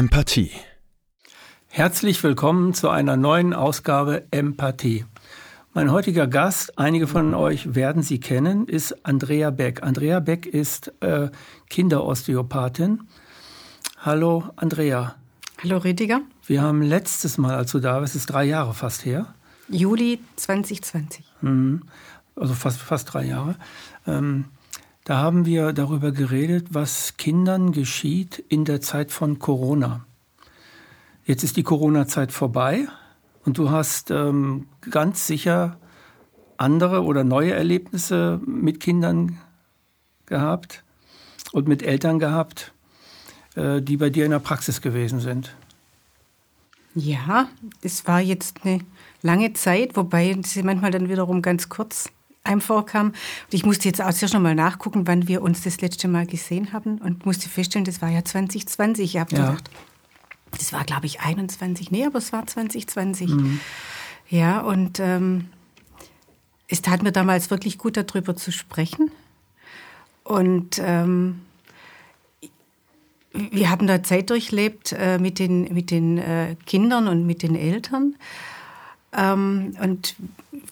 Empathie. 0.00 0.50
Herzlich 1.68 2.24
willkommen 2.24 2.72
zu 2.72 2.88
einer 2.88 3.18
neuen 3.18 3.52
Ausgabe 3.52 4.24
Empathie. 4.30 5.04
Mein 5.74 5.92
heutiger 5.92 6.26
Gast, 6.26 6.78
einige 6.78 7.06
von 7.06 7.34
euch 7.34 7.74
werden 7.74 8.02
sie 8.02 8.18
kennen, 8.18 8.66
ist 8.66 9.04
Andrea 9.04 9.50
Beck. 9.50 9.82
Andrea 9.82 10.20
Beck 10.20 10.46
ist 10.46 10.90
äh, 11.02 11.28
Kinderosteopathin. 11.68 13.02
Hallo 13.98 14.44
Andrea. 14.56 15.16
Hallo 15.62 15.76
Rüdiger. 15.76 16.22
Wir 16.46 16.62
haben 16.62 16.80
letztes 16.80 17.36
Mal, 17.36 17.54
als 17.54 17.70
du 17.72 17.78
da 17.78 18.00
warst, 18.00 18.16
ist 18.16 18.24
drei 18.28 18.44
Jahre 18.44 18.72
fast 18.72 19.04
her. 19.04 19.34
Juli 19.68 20.18
2020. 20.36 21.26
Mhm. 21.42 21.82
Also 22.36 22.54
fast, 22.54 22.80
fast 22.80 23.12
drei 23.12 23.26
Jahre. 23.26 23.54
Ähm, 24.06 24.46
da 25.04 25.18
haben 25.18 25.46
wir 25.46 25.72
darüber 25.72 26.12
geredet, 26.12 26.68
was 26.70 27.16
Kindern 27.16 27.72
geschieht 27.72 28.38
in 28.48 28.64
der 28.64 28.80
Zeit 28.80 29.12
von 29.12 29.38
Corona. 29.38 30.04
Jetzt 31.24 31.42
ist 31.42 31.56
die 31.56 31.62
Corona-Zeit 31.62 32.32
vorbei 32.32 32.88
und 33.44 33.58
du 33.58 33.70
hast 33.70 34.10
ähm, 34.10 34.66
ganz 34.90 35.26
sicher 35.26 35.78
andere 36.56 37.02
oder 37.04 37.24
neue 37.24 37.54
Erlebnisse 37.54 38.40
mit 38.44 38.80
Kindern 38.80 39.38
gehabt 40.26 40.84
und 41.52 41.66
mit 41.66 41.82
Eltern 41.82 42.18
gehabt, 42.18 42.72
äh, 43.54 43.80
die 43.80 43.96
bei 43.96 44.10
dir 44.10 44.24
in 44.24 44.30
der 44.30 44.38
Praxis 44.38 44.80
gewesen 44.80 45.20
sind. 45.20 45.54
Ja, 46.94 47.48
es 47.82 48.06
war 48.06 48.20
jetzt 48.20 48.64
eine 48.64 48.80
lange 49.22 49.52
Zeit, 49.52 49.96
wobei 49.96 50.36
sie 50.44 50.62
manchmal 50.62 50.90
dann 50.90 51.08
wiederum 51.08 51.40
ganz 51.40 51.68
kurz 51.68 52.10
einem 52.44 52.60
vorkam. 52.60 53.08
Und 53.08 53.52
ich 53.52 53.64
musste 53.64 53.88
jetzt 53.88 54.00
auch 54.00 54.12
zuerst 54.12 54.34
noch 54.34 54.40
mal 54.40 54.54
nachgucken, 54.54 55.06
wann 55.06 55.28
wir 55.28 55.42
uns 55.42 55.62
das 55.62 55.80
letzte 55.80 56.08
Mal 56.08 56.26
gesehen 56.26 56.72
haben 56.72 56.98
und 56.98 57.26
musste 57.26 57.48
feststellen, 57.48 57.84
das 57.84 58.02
war 58.02 58.08
ja 58.08 58.24
2020. 58.24 59.04
Ich 59.04 59.20
habe 59.20 59.36
ja. 59.36 59.46
gedacht, 59.46 59.70
das 60.52 60.72
war 60.72 60.84
glaube 60.84 61.06
ich 61.06 61.20
21, 61.20 61.90
nee, 61.90 62.04
aber 62.04 62.18
es 62.18 62.32
war 62.32 62.46
2020. 62.46 63.30
Mhm. 63.30 63.60
Ja, 64.28 64.60
und 64.60 65.00
ähm, 65.00 65.46
es 66.68 66.82
tat 66.82 67.02
mir 67.02 67.12
damals 67.12 67.50
wirklich 67.50 67.78
gut, 67.78 67.96
darüber 67.96 68.36
zu 68.36 68.52
sprechen. 68.52 69.10
Und 70.22 70.80
ähm, 70.82 71.40
wir 73.32 73.70
haben 73.70 73.86
da 73.86 74.02
Zeit 74.02 74.30
durchlebt 74.30 74.94
äh, 74.96 75.18
mit 75.18 75.38
den, 75.38 75.72
mit 75.74 75.90
den 75.90 76.18
äh, 76.18 76.56
Kindern 76.66 77.08
und 77.08 77.26
mit 77.26 77.42
den 77.42 77.56
Eltern. 77.56 78.14
Ähm, 79.16 79.74
und 79.82 80.16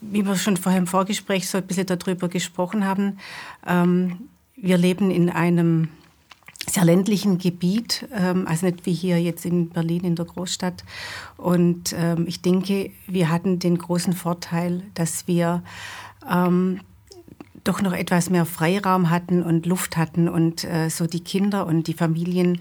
wie 0.00 0.25
wir 0.27 0.36
schon 0.36 0.56
vorher 0.56 0.81
im 0.81 0.86
Vorgespräch 0.86 1.48
so 1.48 1.58
ein 1.58 1.67
bisschen 1.67 1.86
darüber 1.86 2.28
gesprochen 2.28 2.84
haben, 2.84 3.19
ähm, 3.67 4.28
wir 4.56 4.78
leben 4.78 5.11
in 5.11 5.30
einem 5.30 5.89
sehr 6.69 6.84
ländlichen 6.84 7.39
Gebiet, 7.39 8.06
ähm, 8.14 8.47
also 8.47 8.67
nicht 8.67 8.86
wie 8.86 8.92
hier 8.92 9.20
jetzt 9.20 9.47
in 9.47 9.70
Berlin 9.70 10.05
in 10.05 10.17
der 10.17 10.27
Großstadt. 10.27 10.84
Und 11.36 11.95
ähm, 11.97 12.27
ich 12.27 12.42
denke, 12.42 12.91
wir 13.06 13.30
hatten 13.30 13.58
den 13.58 13.78
großen 13.78 14.12
Vorteil, 14.12 14.83
dass 14.95 15.27
wir 15.27 15.62
ähm, 16.30 16.80
doch 17.64 17.83
noch 17.83 17.92
etwas 17.92 18.30
mehr 18.30 18.47
Freiraum 18.47 19.11
hatten 19.11 19.42
und 19.42 19.67
Luft 19.67 19.97
hatten 19.97 20.28
und 20.28 20.64
äh, 20.64 20.89
so 20.89 21.06
die 21.06 21.20
Kinder 21.20 21.67
und 21.67 21.86
die 21.86 21.95
Familien 21.95 22.61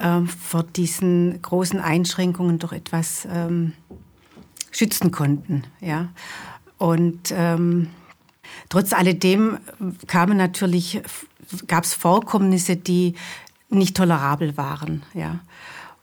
äh, 0.00 0.20
vor 0.22 0.62
diesen 0.62 1.40
großen 1.42 1.80
Einschränkungen 1.80 2.58
doch 2.58 2.72
etwas 2.72 3.26
ähm, 3.30 3.72
schützen 4.76 5.10
konnten. 5.10 5.64
Ja. 5.80 6.08
Und 6.78 7.32
ähm, 7.34 7.88
trotz 8.68 8.92
alledem 8.92 9.58
kamen 10.06 10.36
natürlich, 10.36 11.00
gab 11.66 11.84
es 11.84 11.94
Vorkommnisse, 11.94 12.76
die 12.76 13.14
nicht 13.70 13.96
tolerabel 13.96 14.56
waren. 14.56 15.02
Ja. 15.14 15.40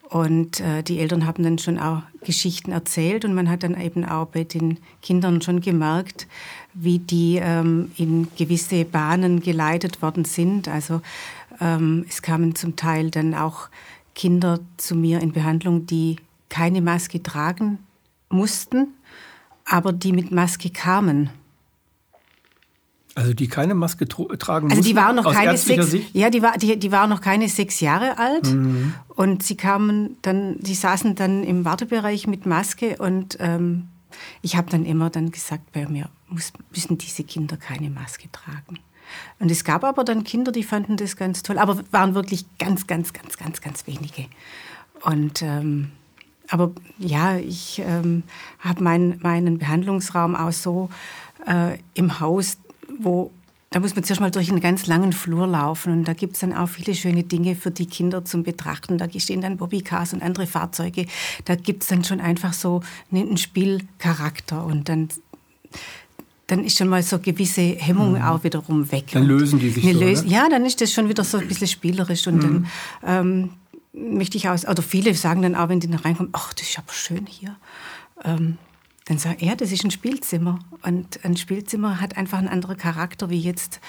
Und 0.10 0.60
äh, 0.60 0.84
die 0.84 1.00
Eltern 1.00 1.26
haben 1.26 1.44
dann 1.44 1.58
schon 1.58 1.80
auch 1.80 2.02
Geschichten 2.24 2.72
erzählt 2.72 3.26
und 3.26 3.34
man 3.34 3.50
hat 3.50 3.64
dann 3.64 3.80
eben 3.80 4.06
auch 4.06 4.28
bei 4.28 4.44
den 4.44 4.78
Kindern 5.02 5.42
schon 5.42 5.62
gemerkt, 5.62 6.28
wie 6.74 7.00
die 7.00 7.40
ähm, 7.42 7.92
in 7.98 8.28
gewisse 8.38 8.86
Bahnen 8.86 9.42
geleitet 9.42 10.02
worden 10.02 10.26
sind. 10.26 10.68
Also 10.68 11.02
ähm, 11.60 12.06
es 12.08 12.22
kamen 12.22 12.56
zum 12.56 12.76
Teil 12.76 13.10
dann 13.10 13.34
auch 13.34 13.70
Kinder 14.14 14.60
zu 14.78 14.96
mir 14.96 15.20
in 15.20 15.32
Behandlung, 15.32 15.88
die 15.88 16.18
keine 16.50 16.82
Maske 16.82 17.24
tragen 17.24 17.80
mussten, 18.34 18.88
aber 19.66 19.94
die 19.94 20.12
mit 20.12 20.32
Maske 20.32 20.70
kamen. 20.70 21.30
Also 23.16 23.34
die 23.34 23.48
keine 23.48 23.76
Maske 23.76 24.08
tragen 24.08 24.72
Also 24.72 24.82
die 24.82 24.96
waren 24.96 25.16
noch 25.16 25.32
keine 25.32 25.56
sechs, 25.56 25.92
Sicht? 25.92 26.16
ja, 26.16 26.32
die 26.32 26.42
war, 26.42 26.58
die, 26.58 26.80
die 26.80 26.92
waren 26.92 27.12
noch 27.12 27.22
keine 27.22 27.48
sechs 27.48 27.80
Jahre 27.80 28.18
alt 28.18 28.52
mhm. 28.52 28.96
und 29.10 29.44
sie 29.44 29.56
kamen 29.56 30.18
dann, 30.24 30.58
die 30.60 30.74
saßen 30.74 31.14
dann 31.14 31.44
im 31.44 31.64
Wartebereich 31.64 32.26
mit 32.26 32.48
Maske 32.48 32.98
und 32.98 33.38
ähm, 33.40 33.90
ich 34.42 34.56
habe 34.56 34.72
dann 34.72 34.86
immer 34.86 35.12
dann 35.12 35.32
gesagt, 35.32 35.72
bei 35.74 35.88
mir 35.88 36.10
muss, 36.28 36.54
müssen 36.72 36.98
diese 36.98 37.24
Kinder 37.24 37.58
keine 37.58 37.92
Maske 37.92 38.32
tragen. 38.32 38.80
Und 39.40 39.52
es 39.52 39.64
gab 39.64 39.84
aber 39.84 40.04
dann 40.04 40.24
Kinder, 40.24 40.52
die 40.52 40.64
fanden 40.64 40.98
das 40.98 41.16
ganz 41.16 41.44
toll, 41.44 41.60
aber 41.60 41.84
waren 41.92 42.16
wirklich 42.16 42.46
ganz, 42.58 42.88
ganz, 42.88 43.14
ganz, 43.14 43.38
ganz, 43.38 43.62
ganz 43.62 43.86
wenige. 43.86 44.26
Und 45.04 45.42
ähm, 45.44 45.92
aber 46.50 46.72
ja, 47.00 47.38
ich 47.38 47.82
ähm, 47.86 48.24
habe 48.60 48.84
mein, 48.84 49.20
meinen 49.22 49.58
Behandlungsraum 49.58 50.36
auch 50.36 50.52
so 50.52 50.90
äh, 51.48 51.78
im 51.94 52.20
Haus, 52.20 52.58
wo 53.00 53.32
da 53.74 53.80
muss 53.80 53.96
man 53.96 54.04
zuerst 54.04 54.22
mal 54.22 54.30
durch 54.30 54.52
einen 54.52 54.60
ganz 54.60 54.86
langen 54.86 55.14
Flur 55.14 55.48
laufen 55.48 55.92
und 55.94 56.08
da 56.08 56.14
gibt 56.14 56.36
es 56.36 56.42
dann 56.42 56.54
auch 56.54 56.70
viele 56.70 56.94
schöne 56.94 57.24
Dinge 57.24 57.56
für 57.56 57.72
die 57.72 57.88
Kinder 57.88 58.24
zum 58.24 58.44
Betrachten. 58.44 59.00
Da 59.00 59.08
stehen 59.18 59.42
dann 59.42 59.58
Bobbycars 59.58 60.14
und 60.14 60.22
andere 60.22 60.46
Fahrzeuge. 60.46 61.08
Da 61.46 61.56
gibt 61.56 61.82
es 61.82 61.90
dann 61.90 62.04
schon 62.04 62.22
einfach 62.22 62.54
so 62.54 62.82
einen 63.12 63.36
Spielcharakter 63.38 64.64
und 64.64 64.90
dann 64.90 65.10
dann 66.46 66.66
ist 66.66 66.78
schon 66.78 66.88
mal 66.88 67.02
so 67.02 67.18
gewisse 67.18 67.62
Hemmung 67.62 68.12
mhm. 68.14 68.22
auch 68.22 68.44
wiederum 68.44 68.92
weg. 68.92 69.06
Dann 69.14 69.24
lösen 69.24 69.58
die 69.60 69.70
sich 69.70 69.84
so, 69.84 70.00
Lös 70.00 70.24
ne? 70.24 70.30
Ja, 70.30 70.50
dann 70.50 70.66
ist 70.66 70.80
das 70.80 70.92
schon 70.92 71.10
wieder 71.10 71.24
so 71.24 71.40
ein 71.40 71.48
bisschen 71.48 71.68
spielerisch 71.68 72.28
und 72.28 72.36
mhm. 72.36 72.42
dann 72.42 72.68
ähm, 73.08 73.50
möchte 73.94 74.38
ich 74.38 74.50
aus, 74.50 74.68
oder 74.68 74.82
viele 74.82 75.14
sagen 75.14 75.42
dann 75.42 75.56
auch, 75.56 75.70
wenn 75.70 75.80
die 75.80 75.90
da 75.90 75.98
reinkommen, 75.98 76.32
ach, 76.34 76.54
das 76.54 76.68
ist 76.68 76.78
aber 76.78 76.92
schön 76.92 77.26
hier. 77.26 77.56
Ähm, 78.24 78.58
dann 79.06 79.18
sage 79.18 79.38
ich, 79.40 79.48
ja, 79.48 79.56
das 79.56 79.72
ist 79.72 79.84
ein 79.84 79.92
Spielzimmer. 79.92 80.60
Und 80.82 81.24
ein 81.24 81.38
Spielzimmer 81.38 82.00
hat 82.00 82.18
einfach 82.18 82.38
einen 82.38 82.48
anderen 82.48 82.78
Charakter 82.78 83.30
wie 83.30 83.40
jetzt 83.40 83.80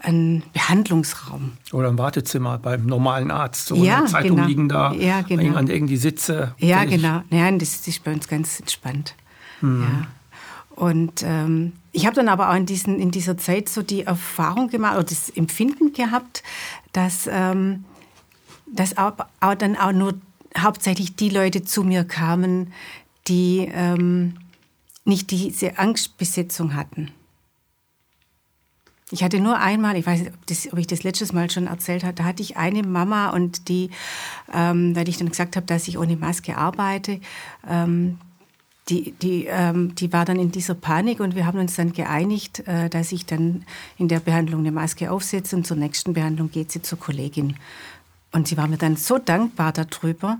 ein 0.00 0.42
Behandlungsraum. 0.52 1.52
Oder 1.72 1.88
ein 1.88 1.98
Wartezimmer 1.98 2.58
beim 2.58 2.86
normalen 2.86 3.30
Arzt. 3.30 3.66
So 3.66 3.76
ja, 3.76 4.04
Zeitung 4.06 4.36
genau. 4.36 4.48
liegen 4.48 4.68
da, 4.68 4.92
ja, 4.94 5.22
genau. 5.22 5.56
an 5.56 5.68
irgendwie 5.68 5.96
Sitze. 5.96 6.54
Ja, 6.58 6.84
genau. 6.84 7.22
Nein, 7.30 7.58
das 7.58 7.86
ist 7.86 8.04
bei 8.04 8.12
uns 8.12 8.28
ganz 8.28 8.60
entspannt. 8.60 9.14
Hm. 9.60 9.82
Ja. 9.82 10.06
Und 10.76 11.22
ähm, 11.24 11.72
ich 11.92 12.06
habe 12.06 12.16
dann 12.16 12.28
aber 12.28 12.50
auch 12.50 12.56
in, 12.56 12.66
diesen, 12.66 12.98
in 12.98 13.10
dieser 13.10 13.38
Zeit 13.38 13.68
so 13.68 13.82
die 13.82 14.02
Erfahrung 14.02 14.68
gemacht 14.68 14.96
oder 14.96 15.04
das 15.04 15.30
Empfinden 15.30 15.92
gehabt, 15.92 16.42
dass, 16.92 17.28
ähm, 17.30 17.84
dass 18.74 18.96
auch, 18.96 19.12
auch 19.40 19.54
dann 19.54 19.76
auch 19.76 19.92
nur 19.92 20.14
hauptsächlich 20.58 21.16
die 21.16 21.30
Leute 21.30 21.64
zu 21.64 21.82
mir 21.82 22.04
kamen, 22.04 22.72
die 23.26 23.70
ähm, 23.72 24.34
nicht 25.04 25.30
diese 25.30 25.78
Angstbesetzung 25.78 26.74
hatten. 26.74 27.10
Ich 29.10 29.22
hatte 29.22 29.38
nur 29.38 29.58
einmal, 29.58 29.96
ich 29.96 30.06
weiß 30.06 30.20
nicht, 30.20 30.32
ob, 30.32 30.46
das, 30.46 30.72
ob, 30.72 30.78
ich 30.78 30.86
das 30.86 31.02
letztes 31.02 31.32
Mal 31.32 31.50
schon 31.50 31.66
erzählt 31.66 32.04
habe, 32.04 32.14
da 32.14 32.24
hatte 32.24 32.42
ich 32.42 32.56
eine 32.56 32.82
Mama 32.82 33.30
und 33.30 33.68
die, 33.68 33.90
ähm, 34.52 34.96
weil 34.96 35.08
ich 35.08 35.18
dann 35.18 35.28
gesagt 35.28 35.56
habe, 35.56 35.66
dass 35.66 35.88
ich 35.88 35.98
ohne 35.98 36.16
Maske 36.16 36.56
arbeite, 36.56 37.20
ähm, 37.68 38.18
die, 38.88 39.12
die, 39.12 39.46
ähm, 39.46 39.94
die 39.94 40.12
war 40.12 40.24
dann 40.24 40.38
in 40.38 40.50
dieser 40.50 40.74
Panik 40.74 41.20
und 41.20 41.34
wir 41.34 41.46
haben 41.46 41.58
uns 41.58 41.74
dann 41.76 41.92
geeinigt, 41.92 42.66
äh, 42.66 42.90
dass 42.90 43.12
ich 43.12 43.24
dann 43.24 43.64
in 43.98 44.08
der 44.08 44.20
Behandlung 44.20 44.60
eine 44.60 44.72
Maske 44.72 45.10
aufsetze 45.10 45.56
und 45.56 45.66
zur 45.66 45.76
nächsten 45.76 46.12
Behandlung 46.12 46.50
geht 46.50 46.72
sie 46.72 46.82
zur 46.82 46.98
Kollegin. 46.98 47.56
Und 48.34 48.48
sie 48.48 48.56
war 48.56 48.66
mir 48.66 48.78
dann 48.78 48.96
so 48.96 49.18
dankbar 49.18 49.72
darüber, 49.72 50.38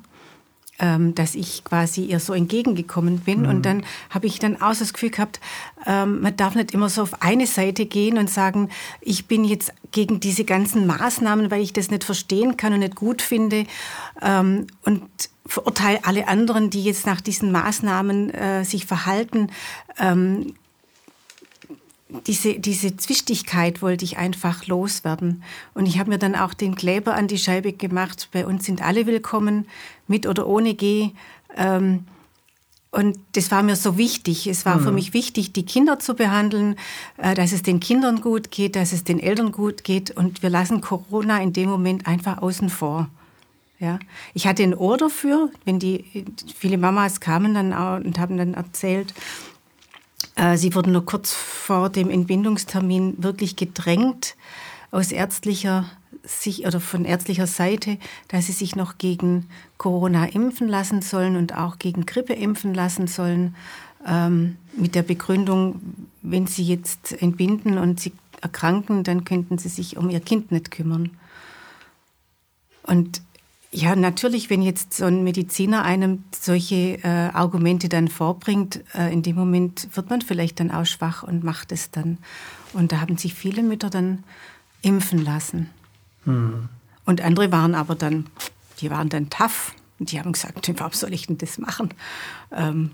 ähm, 0.80 1.14
dass 1.14 1.36
ich 1.36 1.62
quasi 1.62 2.04
ihr 2.04 2.18
so 2.18 2.34
entgegengekommen 2.34 3.20
bin. 3.20 3.42
Mhm. 3.42 3.48
Und 3.48 3.62
dann 3.66 3.84
habe 4.10 4.26
ich 4.26 4.40
dann 4.40 4.60
auch 4.60 4.74
das 4.76 4.92
Gefühl 4.92 5.10
gehabt, 5.10 5.38
ähm, 5.86 6.20
man 6.20 6.36
darf 6.36 6.56
nicht 6.56 6.74
immer 6.74 6.88
so 6.88 7.02
auf 7.02 7.22
eine 7.22 7.46
Seite 7.46 7.86
gehen 7.86 8.18
und 8.18 8.28
sagen, 8.28 8.70
ich 9.00 9.26
bin 9.26 9.44
jetzt 9.44 9.72
gegen 9.92 10.18
diese 10.18 10.44
ganzen 10.44 10.86
Maßnahmen, 10.86 11.52
weil 11.52 11.62
ich 11.62 11.72
das 11.72 11.92
nicht 11.92 12.02
verstehen 12.02 12.56
kann 12.56 12.72
und 12.72 12.80
nicht 12.80 12.96
gut 12.96 13.22
finde. 13.22 13.64
Ähm, 14.20 14.66
und 14.82 15.04
verurteile 15.46 16.04
alle 16.04 16.26
anderen, 16.26 16.70
die 16.70 16.82
jetzt 16.82 17.06
nach 17.06 17.20
diesen 17.20 17.52
Maßnahmen 17.52 18.30
äh, 18.30 18.64
sich 18.64 18.86
verhalten. 18.86 19.50
Ähm, 20.00 20.54
diese, 22.08 22.58
diese 22.58 22.96
Zwichtigkeit 22.96 23.82
wollte 23.82 24.04
ich 24.04 24.18
einfach 24.18 24.66
loswerden. 24.66 25.42
Und 25.72 25.86
ich 25.86 25.98
habe 25.98 26.10
mir 26.10 26.18
dann 26.18 26.34
auch 26.34 26.54
den 26.54 26.74
Kleber 26.74 27.14
an 27.14 27.28
die 27.28 27.38
Scheibe 27.38 27.72
gemacht. 27.72 28.28
Bei 28.32 28.46
uns 28.46 28.64
sind 28.64 28.82
alle 28.82 29.06
willkommen, 29.06 29.66
mit 30.06 30.26
oder 30.26 30.46
ohne 30.46 30.74
G. 30.74 31.10
Ähm, 31.56 32.04
und 32.90 33.18
das 33.32 33.50
war 33.50 33.62
mir 33.62 33.74
so 33.74 33.98
wichtig. 33.98 34.46
Es 34.46 34.64
war 34.64 34.76
mhm. 34.76 34.84
für 34.84 34.92
mich 34.92 35.14
wichtig, 35.14 35.52
die 35.52 35.64
Kinder 35.64 35.98
zu 35.98 36.14
behandeln, 36.14 36.76
äh, 37.16 37.34
dass 37.34 37.52
es 37.52 37.62
den 37.62 37.80
Kindern 37.80 38.20
gut 38.20 38.50
geht, 38.50 38.76
dass 38.76 38.92
es 38.92 39.02
den 39.02 39.18
Eltern 39.18 39.50
gut 39.50 39.82
geht. 39.82 40.10
Und 40.10 40.42
wir 40.42 40.50
lassen 40.50 40.80
Corona 40.80 41.42
in 41.42 41.52
dem 41.52 41.70
Moment 41.70 42.06
einfach 42.06 42.40
außen 42.42 42.68
vor. 42.68 43.08
Ja, 43.80 43.98
ich 44.34 44.46
hatte 44.46 44.62
ein 44.62 44.74
Ohr 44.74 44.96
dafür, 44.96 45.50
wenn 45.64 45.80
die 45.80 46.04
viele 46.54 46.78
Mamas 46.78 47.20
kamen 47.20 47.54
dann 47.54 47.72
auch 47.72 47.96
und 47.96 48.18
haben 48.20 48.36
dann 48.36 48.54
erzählt, 48.54 49.10
äh, 49.10 49.53
sie 50.56 50.74
wurden 50.74 50.92
nur 50.92 51.04
kurz 51.06 51.32
vor 51.32 51.90
dem 51.90 52.10
Entbindungstermin 52.10 53.22
wirklich 53.22 53.56
gedrängt 53.56 54.36
aus 54.90 55.12
ärztlicher 55.12 55.86
sich 56.24 56.66
oder 56.66 56.80
von 56.80 57.04
ärztlicher 57.04 57.46
Seite, 57.46 57.98
dass 58.28 58.46
sie 58.46 58.52
sich 58.52 58.76
noch 58.76 58.98
gegen 58.98 59.48
Corona 59.76 60.26
impfen 60.26 60.68
lassen 60.68 61.02
sollen 61.02 61.36
und 61.36 61.54
auch 61.54 61.78
gegen 61.78 62.06
Grippe 62.06 62.32
impfen 62.32 62.74
lassen 62.74 63.06
sollen, 63.06 63.54
ähm, 64.06 64.56
mit 64.76 64.94
der 64.94 65.02
Begründung, 65.02 65.80
wenn 66.22 66.46
sie 66.46 66.64
jetzt 66.64 67.20
entbinden 67.20 67.78
und 67.78 68.00
sie 68.00 68.12
erkranken, 68.40 69.04
dann 69.04 69.24
könnten 69.24 69.58
sie 69.58 69.68
sich 69.68 69.96
um 69.96 70.10
ihr 70.10 70.20
Kind 70.20 70.52
nicht 70.52 70.70
kümmern. 70.70 71.10
Und 72.82 73.22
ja, 73.74 73.96
natürlich, 73.96 74.50
wenn 74.50 74.62
jetzt 74.62 74.94
so 74.94 75.04
ein 75.06 75.24
Mediziner 75.24 75.82
einem 75.82 76.22
solche 76.32 77.02
äh, 77.02 77.08
Argumente 77.32 77.88
dann 77.88 78.06
vorbringt, 78.06 78.80
äh, 78.94 79.12
in 79.12 79.22
dem 79.22 79.34
Moment 79.34 79.88
wird 79.94 80.10
man 80.10 80.22
vielleicht 80.22 80.60
dann 80.60 80.70
auch 80.70 80.86
schwach 80.86 81.24
und 81.24 81.42
macht 81.42 81.72
es 81.72 81.90
dann. 81.90 82.18
Und 82.72 82.92
da 82.92 83.00
haben 83.00 83.16
sich 83.16 83.34
viele 83.34 83.64
Mütter 83.64 83.90
dann 83.90 84.22
impfen 84.82 85.24
lassen. 85.24 85.70
Hm. 86.24 86.68
Und 87.04 87.20
andere 87.20 87.50
waren 87.50 87.74
aber 87.74 87.96
dann, 87.96 88.26
die 88.80 88.90
waren 88.90 89.08
dann 89.08 89.28
tough. 89.28 89.74
Und 89.98 90.12
die 90.12 90.20
haben 90.20 90.32
gesagt, 90.32 90.72
warum 90.78 90.92
soll 90.92 91.12
ich 91.12 91.26
denn 91.26 91.38
das 91.38 91.58
machen? 91.58 91.90
Ähm, 92.52 92.92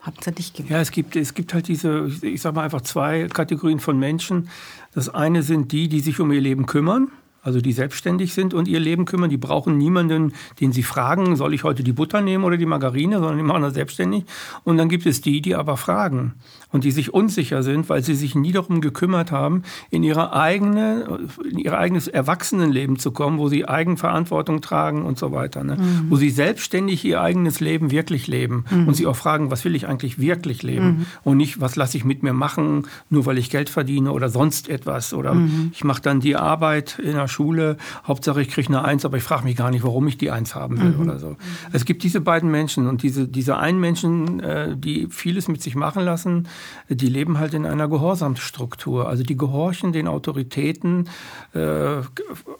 haben 0.00 0.16
sie 0.22 0.32
nicht 0.32 0.54
gemacht. 0.54 0.70
Ja, 0.70 0.80
es 0.80 0.90
gibt, 0.90 1.16
es 1.16 1.32
gibt 1.32 1.54
halt 1.54 1.66
diese, 1.68 2.10
ich 2.22 2.42
sage 2.42 2.56
mal 2.56 2.64
einfach 2.64 2.82
zwei 2.82 3.26
Kategorien 3.28 3.80
von 3.80 3.98
Menschen. 3.98 4.50
Das 4.92 5.08
eine 5.08 5.42
sind 5.42 5.72
die, 5.72 5.88
die 5.88 6.00
sich 6.00 6.20
um 6.20 6.30
ihr 6.30 6.40
Leben 6.40 6.66
kümmern 6.66 7.10
also 7.42 7.60
die 7.60 7.72
selbstständig 7.72 8.34
sind 8.34 8.54
und 8.54 8.68
ihr 8.68 8.80
Leben 8.80 9.04
kümmern. 9.04 9.30
Die 9.30 9.36
brauchen 9.36 9.78
niemanden, 9.78 10.32
den 10.60 10.72
sie 10.72 10.82
fragen, 10.82 11.36
soll 11.36 11.54
ich 11.54 11.64
heute 11.64 11.82
die 11.82 11.92
Butter 11.92 12.20
nehmen 12.20 12.44
oder 12.44 12.56
die 12.56 12.66
Margarine, 12.66 13.18
sondern 13.18 13.38
die 13.38 13.42
machen 13.42 13.62
das 13.62 13.74
selbstständig. 13.74 14.24
Und 14.64 14.76
dann 14.76 14.88
gibt 14.88 15.06
es 15.06 15.20
die, 15.20 15.40
die 15.40 15.54
aber 15.54 15.76
fragen 15.76 16.34
und 16.72 16.84
die 16.84 16.90
sich 16.90 17.12
unsicher 17.14 17.62
sind, 17.62 17.88
weil 17.88 18.02
sie 18.02 18.14
sich 18.14 18.34
nie 18.34 18.52
darum 18.52 18.80
gekümmert 18.80 19.32
haben, 19.32 19.62
in 19.90 20.02
ihre 20.02 20.32
eigene, 20.32 21.28
in 21.50 21.58
ihr 21.58 21.76
eigenes 21.76 22.08
Erwachsenenleben 22.08 22.98
zu 22.98 23.10
kommen, 23.10 23.38
wo 23.38 23.48
sie 23.48 23.66
Eigenverantwortung 23.66 24.60
tragen 24.60 25.02
und 25.04 25.18
so 25.18 25.32
weiter. 25.32 25.64
Ne? 25.64 25.76
Mhm. 25.76 26.10
Wo 26.10 26.16
sie 26.16 26.30
selbstständig 26.30 27.04
ihr 27.04 27.20
eigenes 27.20 27.60
Leben 27.60 27.90
wirklich 27.90 28.26
leben 28.26 28.64
mhm. 28.70 28.88
und 28.88 28.94
sie 28.94 29.06
auch 29.06 29.16
fragen, 29.16 29.50
was 29.50 29.64
will 29.64 29.74
ich 29.74 29.88
eigentlich 29.88 30.18
wirklich 30.18 30.62
leben 30.62 30.86
mhm. 30.86 31.06
und 31.24 31.36
nicht, 31.38 31.60
was 31.60 31.76
lasse 31.76 31.96
ich 31.96 32.04
mit 32.04 32.22
mir 32.22 32.32
machen, 32.32 32.86
nur 33.08 33.26
weil 33.26 33.38
ich 33.38 33.50
Geld 33.50 33.70
verdiene 33.70 34.12
oder 34.12 34.28
sonst 34.28 34.68
etwas 34.68 35.14
oder 35.14 35.34
mhm. 35.34 35.70
ich 35.72 35.84
mache 35.84 36.02
dann 36.02 36.20
die 36.20 36.36
Arbeit 36.36 36.98
in 36.98 37.14
der 37.14 37.28
Schule, 37.30 37.76
Hauptsache 38.06 38.42
ich 38.42 38.48
kriege 38.48 38.68
eine 38.68 38.84
Eins, 38.84 39.04
aber 39.04 39.16
ich 39.16 39.22
frage 39.22 39.44
mich 39.44 39.56
gar 39.56 39.70
nicht, 39.70 39.82
warum 39.82 40.06
ich 40.08 40.18
die 40.18 40.30
Eins 40.30 40.54
haben 40.54 40.80
will 40.80 40.90
mhm. 40.90 41.00
oder 41.00 41.18
so. 41.18 41.36
Es 41.72 41.84
gibt 41.84 42.02
diese 42.02 42.20
beiden 42.20 42.50
Menschen 42.50 42.86
und 42.86 43.02
diese, 43.02 43.26
diese 43.26 43.56
einen 43.56 43.80
Menschen, 43.80 44.40
äh, 44.40 44.76
die 44.76 45.06
vieles 45.08 45.48
mit 45.48 45.62
sich 45.62 45.74
machen 45.74 46.04
lassen, 46.04 46.48
die 46.88 47.08
leben 47.08 47.38
halt 47.38 47.54
in 47.54 47.66
einer 47.66 47.88
Gehorsamsstruktur. 47.88 49.08
Also 49.08 49.22
die 49.22 49.36
gehorchen 49.36 49.92
den 49.92 50.08
Autoritäten 50.08 51.08
äh, 51.54 52.02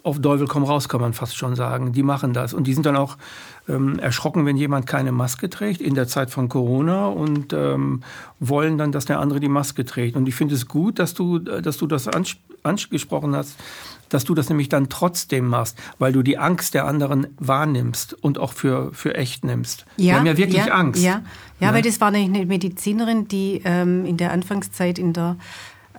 auf 0.03 0.21
Teufel 0.21 0.47
komm 0.47 0.63
raus, 0.63 0.89
kann 0.89 1.01
man 1.01 1.13
fast 1.13 1.37
schon 1.37 1.55
sagen. 1.55 1.93
Die 1.93 2.03
machen 2.03 2.33
das. 2.33 2.53
Und 2.53 2.67
die 2.67 2.73
sind 2.73 2.85
dann 2.85 2.95
auch 2.95 3.17
ähm, 3.67 3.99
erschrocken, 3.99 4.45
wenn 4.45 4.57
jemand 4.57 4.87
keine 4.87 5.11
Maske 5.11 5.49
trägt 5.49 5.81
in 5.81 5.93
der 5.95 6.07
Zeit 6.07 6.29
von 6.31 6.49
Corona 6.49 7.07
und 7.07 7.53
ähm, 7.53 8.01
wollen 8.39 8.77
dann, 8.77 8.91
dass 8.91 9.05
der 9.05 9.19
andere 9.19 9.39
die 9.39 9.49
Maske 9.49 9.85
trägt. 9.85 10.15
Und 10.15 10.27
ich 10.27 10.35
finde 10.35 10.55
es 10.55 10.67
gut, 10.67 10.99
dass 10.99 11.13
du, 11.13 11.39
dass 11.39 11.77
du 11.77 11.87
das 11.87 12.07
angesprochen 12.63 13.35
hast, 13.35 13.55
dass 14.11 14.25
du 14.25 14.35
das 14.35 14.49
nämlich 14.49 14.69
dann 14.69 14.89
trotzdem 14.89 15.47
machst, 15.47 15.77
weil 15.97 16.11
du 16.13 16.21
die 16.21 16.37
Angst 16.37 16.73
der 16.73 16.85
anderen 16.85 17.27
wahrnimmst 17.39 18.13
und 18.13 18.37
auch 18.37 18.53
für, 18.53 18.93
für 18.93 19.15
echt 19.15 19.43
nimmst. 19.43 19.85
Ja, 19.97 20.15
haben 20.15 20.25
ja 20.25 20.37
wirklich 20.37 20.65
ja, 20.65 20.73
Angst. 20.73 21.01
Ja, 21.01 21.21
ja, 21.59 21.67
ja, 21.67 21.73
weil 21.73 21.81
das 21.81 21.99
war 21.99 22.09
eine 22.09 22.45
Medizinerin, 22.45 23.27
die 23.27 23.61
ähm, 23.63 24.05
in 24.05 24.17
der 24.17 24.31
Anfangszeit 24.31 24.99
in 24.99 25.13
der 25.13 25.37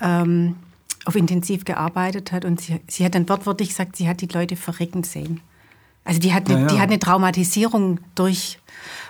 ähm, 0.01 0.57
auf 1.05 1.17
Intensiv 1.17 1.65
gearbeitet 1.65 2.33
hat 2.33 2.45
und 2.45 2.61
sie, 2.61 2.81
sie 2.87 3.05
hat 3.05 3.15
dann 3.15 3.29
wortwörtlich 3.29 3.71
gesagt, 3.71 3.97
sie 3.97 4.09
hat 4.09 4.21
die 4.21 4.29
Leute 4.29 4.57
verrecken 4.57 5.03
sehen. 5.03 5.41
Also 6.05 6.21
die 6.21 6.35
hat 6.35 6.51
eine, 6.51 6.61
ja, 6.61 6.67
die 6.67 6.81
hat 6.81 6.89
eine 6.89 6.99
Traumatisierung 6.99 7.99
durch 8.15 8.59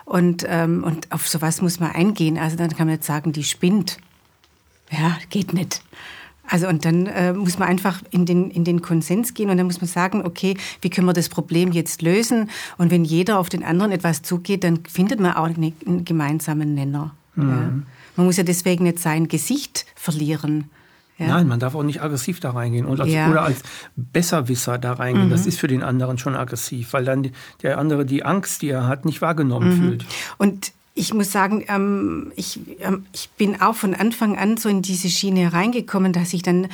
und, 0.05 0.45
ähm, 0.49 0.85
und 0.85 1.11
auf 1.11 1.29
sowas 1.29 1.61
muss 1.61 1.81
man 1.81 1.91
eingehen. 1.91 2.39
Also 2.39 2.57
dann 2.57 2.71
kann 2.71 2.87
man 2.87 2.97
jetzt 2.97 3.07
sagen, 3.07 3.33
die 3.33 3.45
spinnt. 3.45 3.99
Ja, 4.91 5.17
geht 5.31 5.55
nicht. 5.55 5.83
Also 6.49 6.69
und 6.69 6.85
dann 6.85 7.07
äh, 7.07 7.33
muss 7.33 7.59
man 7.59 7.69
einfach 7.69 8.03
in 8.11 8.27
den, 8.27 8.51
in 8.51 8.65
den 8.65 8.83
Konsens 8.83 9.35
gehen 9.35 9.49
und 9.49 9.57
dann 9.57 9.67
muss 9.67 9.81
man 9.81 9.89
sagen, 9.89 10.23
okay, 10.25 10.57
wie 10.81 10.91
können 10.91 11.07
wir 11.07 11.13
das 11.13 11.29
Problem 11.29 11.73
jetzt 11.73 12.03
lösen? 12.03 12.51
Und 12.79 12.91
wenn 12.91 13.05
jeder 13.05 13.39
auf 13.39 13.49
den 13.49 13.65
anderen 13.65 13.93
etwas 13.93 14.23
zugeht, 14.23 14.65
dann 14.65 14.81
findet 14.85 15.21
man 15.21 15.35
auch 15.35 15.47
einen 15.47 16.05
gemeinsamen 16.05 16.75
Nenner. 16.75 17.15
Mhm. 17.37 17.49
Ja. 17.49 17.73
Man 18.17 18.27
muss 18.27 18.37
ja 18.37 18.43
deswegen 18.43 18.85
nicht 18.85 18.99
sein 18.99 19.29
Gesicht 19.29 19.87
verlieren. 19.95 20.69
Ja. 21.19 21.29
Nein, 21.29 21.47
man 21.47 21.61
darf 21.61 21.75
auch 21.75 21.83
nicht 21.83 22.03
aggressiv 22.03 22.41
da 22.41 22.51
reingehen 22.51 22.87
und 22.87 23.01
als, 23.01 23.11
ja. 23.11 23.31
oder 23.31 23.43
als 23.43 23.63
Besserwisser 23.97 24.79
da 24.79 24.95
reingehen. 24.95 25.29
Mhm. 25.29 25.31
Das 25.31 25.47
ist 25.47 25.59
für 25.59 25.69
den 25.69 25.83
anderen 25.83 26.19
schon 26.19 26.35
aggressiv, 26.35 26.93
weil 26.93 27.05
dann 27.05 27.31
der 27.63 27.79
andere 27.79 28.05
die 28.05 28.25
Angst, 28.25 28.63
die 28.63 28.71
er 28.71 28.89
hat, 28.89 29.05
nicht 29.05 29.23
wahrgenommen 29.23 29.71
mhm. 29.71 29.83
fühlt. 29.83 30.07
Und 30.39 30.73
ich 30.95 31.15
muss 31.15 31.33
sagen, 31.33 31.65
ähm, 31.69 32.33
ich, 32.37 32.61
ähm, 32.81 33.07
ich 33.13 33.31
bin 33.31 33.61
auch 33.61 33.75
von 33.75 33.95
Anfang 33.95 34.37
an 34.37 34.57
so 34.57 34.69
in 34.69 34.83
diese 34.83 35.09
Schiene 35.09 35.53
reingekommen, 35.53 36.13
dass 36.13 36.33
ich 36.33 36.43
dann 36.43 36.69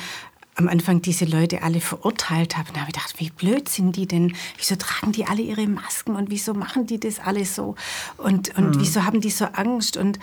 am 0.55 0.67
Anfang 0.67 1.01
diese 1.01 1.23
Leute 1.23 1.63
alle 1.63 1.79
verurteilt 1.79 2.57
habe. 2.57 2.69
Da 2.73 2.81
habe 2.81 2.89
ich 2.89 2.95
gedacht, 2.95 3.15
wie 3.17 3.29
blöd 3.29 3.69
sind 3.69 3.95
die 3.95 4.07
denn? 4.07 4.35
Wieso 4.57 4.75
tragen 4.75 5.13
die 5.13 5.25
alle 5.25 5.41
ihre 5.41 5.65
Masken 5.67 6.15
und 6.15 6.29
wieso 6.29 6.53
machen 6.53 6.85
die 6.85 6.99
das 6.99 7.19
alle 7.19 7.45
so? 7.45 7.75
Und, 8.17 8.57
und 8.57 8.75
mhm. 8.75 8.81
wieso 8.81 9.05
haben 9.05 9.21
die 9.21 9.29
so 9.29 9.45
Angst? 9.45 9.95
Und 9.95 10.19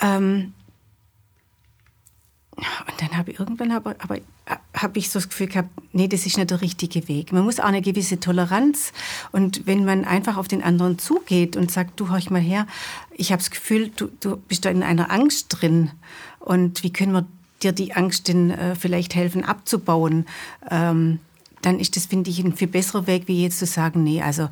ähm, 0.00 0.52
und 2.56 3.00
dann 3.00 3.16
habe 3.16 3.32
ich 3.32 3.40
irgendwann 3.40 3.72
aber, 3.72 3.96
aber 3.98 4.18
habe 4.74 4.98
ich 4.98 5.10
so 5.10 5.18
das 5.18 5.28
Gefühl 5.28 5.46
gehabt, 5.46 5.70
nee, 5.92 6.08
das 6.08 6.26
ist 6.26 6.36
nicht 6.36 6.50
der 6.50 6.60
richtige 6.60 7.08
Weg. 7.08 7.32
Man 7.32 7.44
muss 7.44 7.60
auch 7.60 7.64
eine 7.64 7.80
gewisse 7.80 8.20
Toleranz 8.20 8.92
und 9.32 9.66
wenn 9.66 9.84
man 9.84 10.04
einfach 10.04 10.36
auf 10.36 10.48
den 10.48 10.62
anderen 10.62 10.98
zugeht 10.98 11.56
und 11.56 11.70
sagt, 11.70 11.98
du 11.98 12.10
horch 12.10 12.30
mal 12.30 12.40
her, 12.40 12.66
ich 13.12 13.32
habe 13.32 13.40
das 13.40 13.50
Gefühl, 13.50 13.90
du, 13.96 14.08
du 14.20 14.36
bist 14.36 14.64
da 14.64 14.70
in 14.70 14.82
einer 14.82 15.10
Angst 15.10 15.46
drin 15.48 15.90
und 16.40 16.82
wie 16.82 16.92
können 16.92 17.12
wir 17.12 17.26
dir 17.62 17.72
die 17.72 17.94
Angst 17.94 18.28
denn 18.28 18.50
äh, 18.50 18.74
vielleicht 18.74 19.14
helfen 19.14 19.44
abzubauen, 19.44 20.26
ähm, 20.70 21.20
dann 21.62 21.80
ist 21.80 21.96
das, 21.96 22.06
finde 22.06 22.28
ich, 22.30 22.38
ein 22.40 22.54
viel 22.54 22.68
besserer 22.68 23.06
Weg, 23.06 23.26
wie 23.26 23.42
jetzt 23.42 23.58
zu 23.58 23.66
sagen, 23.66 24.02
nee, 24.02 24.20
also 24.20 24.48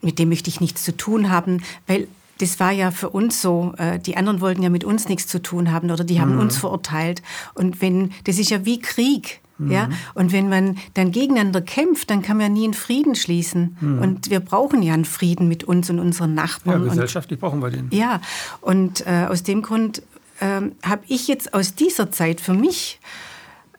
mit 0.00 0.20
dem 0.20 0.28
möchte 0.28 0.50
ich 0.50 0.60
nichts 0.60 0.84
zu 0.84 0.96
tun 0.96 1.30
haben, 1.30 1.62
weil 1.88 2.06
das 2.38 2.60
war 2.60 2.72
ja 2.72 2.90
für 2.90 3.10
uns 3.10 3.40
so, 3.40 3.74
äh, 3.78 3.98
die 3.98 4.16
anderen 4.16 4.40
wollten 4.40 4.62
ja 4.62 4.70
mit 4.70 4.84
uns 4.84 5.08
nichts 5.08 5.26
zu 5.26 5.40
tun 5.40 5.72
haben 5.72 5.90
oder 5.90 6.04
die 6.04 6.20
haben 6.20 6.34
mhm. 6.34 6.40
uns 6.40 6.56
verurteilt. 6.56 7.22
Und 7.54 7.80
wenn, 7.80 8.12
das 8.24 8.38
ist 8.38 8.50
ja 8.50 8.64
wie 8.64 8.80
Krieg. 8.80 9.40
Mhm. 9.58 9.70
Ja, 9.70 9.88
und 10.14 10.32
wenn 10.32 10.48
man 10.48 10.78
dann 10.94 11.12
gegeneinander 11.12 11.60
kämpft, 11.60 12.10
dann 12.10 12.22
kann 12.22 12.38
man 12.38 12.46
ja 12.46 12.52
nie 12.52 12.64
einen 12.64 12.74
Frieden 12.74 13.14
schließen. 13.14 13.76
Mhm. 13.80 13.98
Und 14.00 14.30
wir 14.30 14.40
brauchen 14.40 14.82
ja 14.82 14.94
einen 14.94 15.04
Frieden 15.04 15.46
mit 15.46 15.62
uns 15.62 15.90
und 15.90 16.00
unseren 16.00 16.34
Nachbarn. 16.34 16.82
Ja, 16.82 16.88
gesellschaftlich 16.88 17.40
und, 17.40 17.48
brauchen 17.48 17.62
wir 17.62 17.70
den. 17.70 17.88
Ja, 17.92 18.20
und 18.60 19.06
äh, 19.06 19.26
aus 19.28 19.44
dem 19.44 19.62
Grund 19.62 20.02
äh, 20.40 20.60
habe 20.82 21.02
ich 21.06 21.28
jetzt 21.28 21.54
aus 21.54 21.76
dieser 21.76 22.10
Zeit 22.10 22.40
für 22.40 22.54
mich 22.54 22.98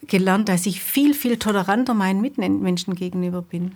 gelernt, 0.08 0.48
dass 0.48 0.66
ich 0.66 0.82
viel, 0.82 1.14
viel 1.14 1.38
toleranter 1.38 1.94
meinen 1.94 2.22
Mitmenschen 2.22 2.96
gegenüber 2.96 3.42
bin. 3.42 3.74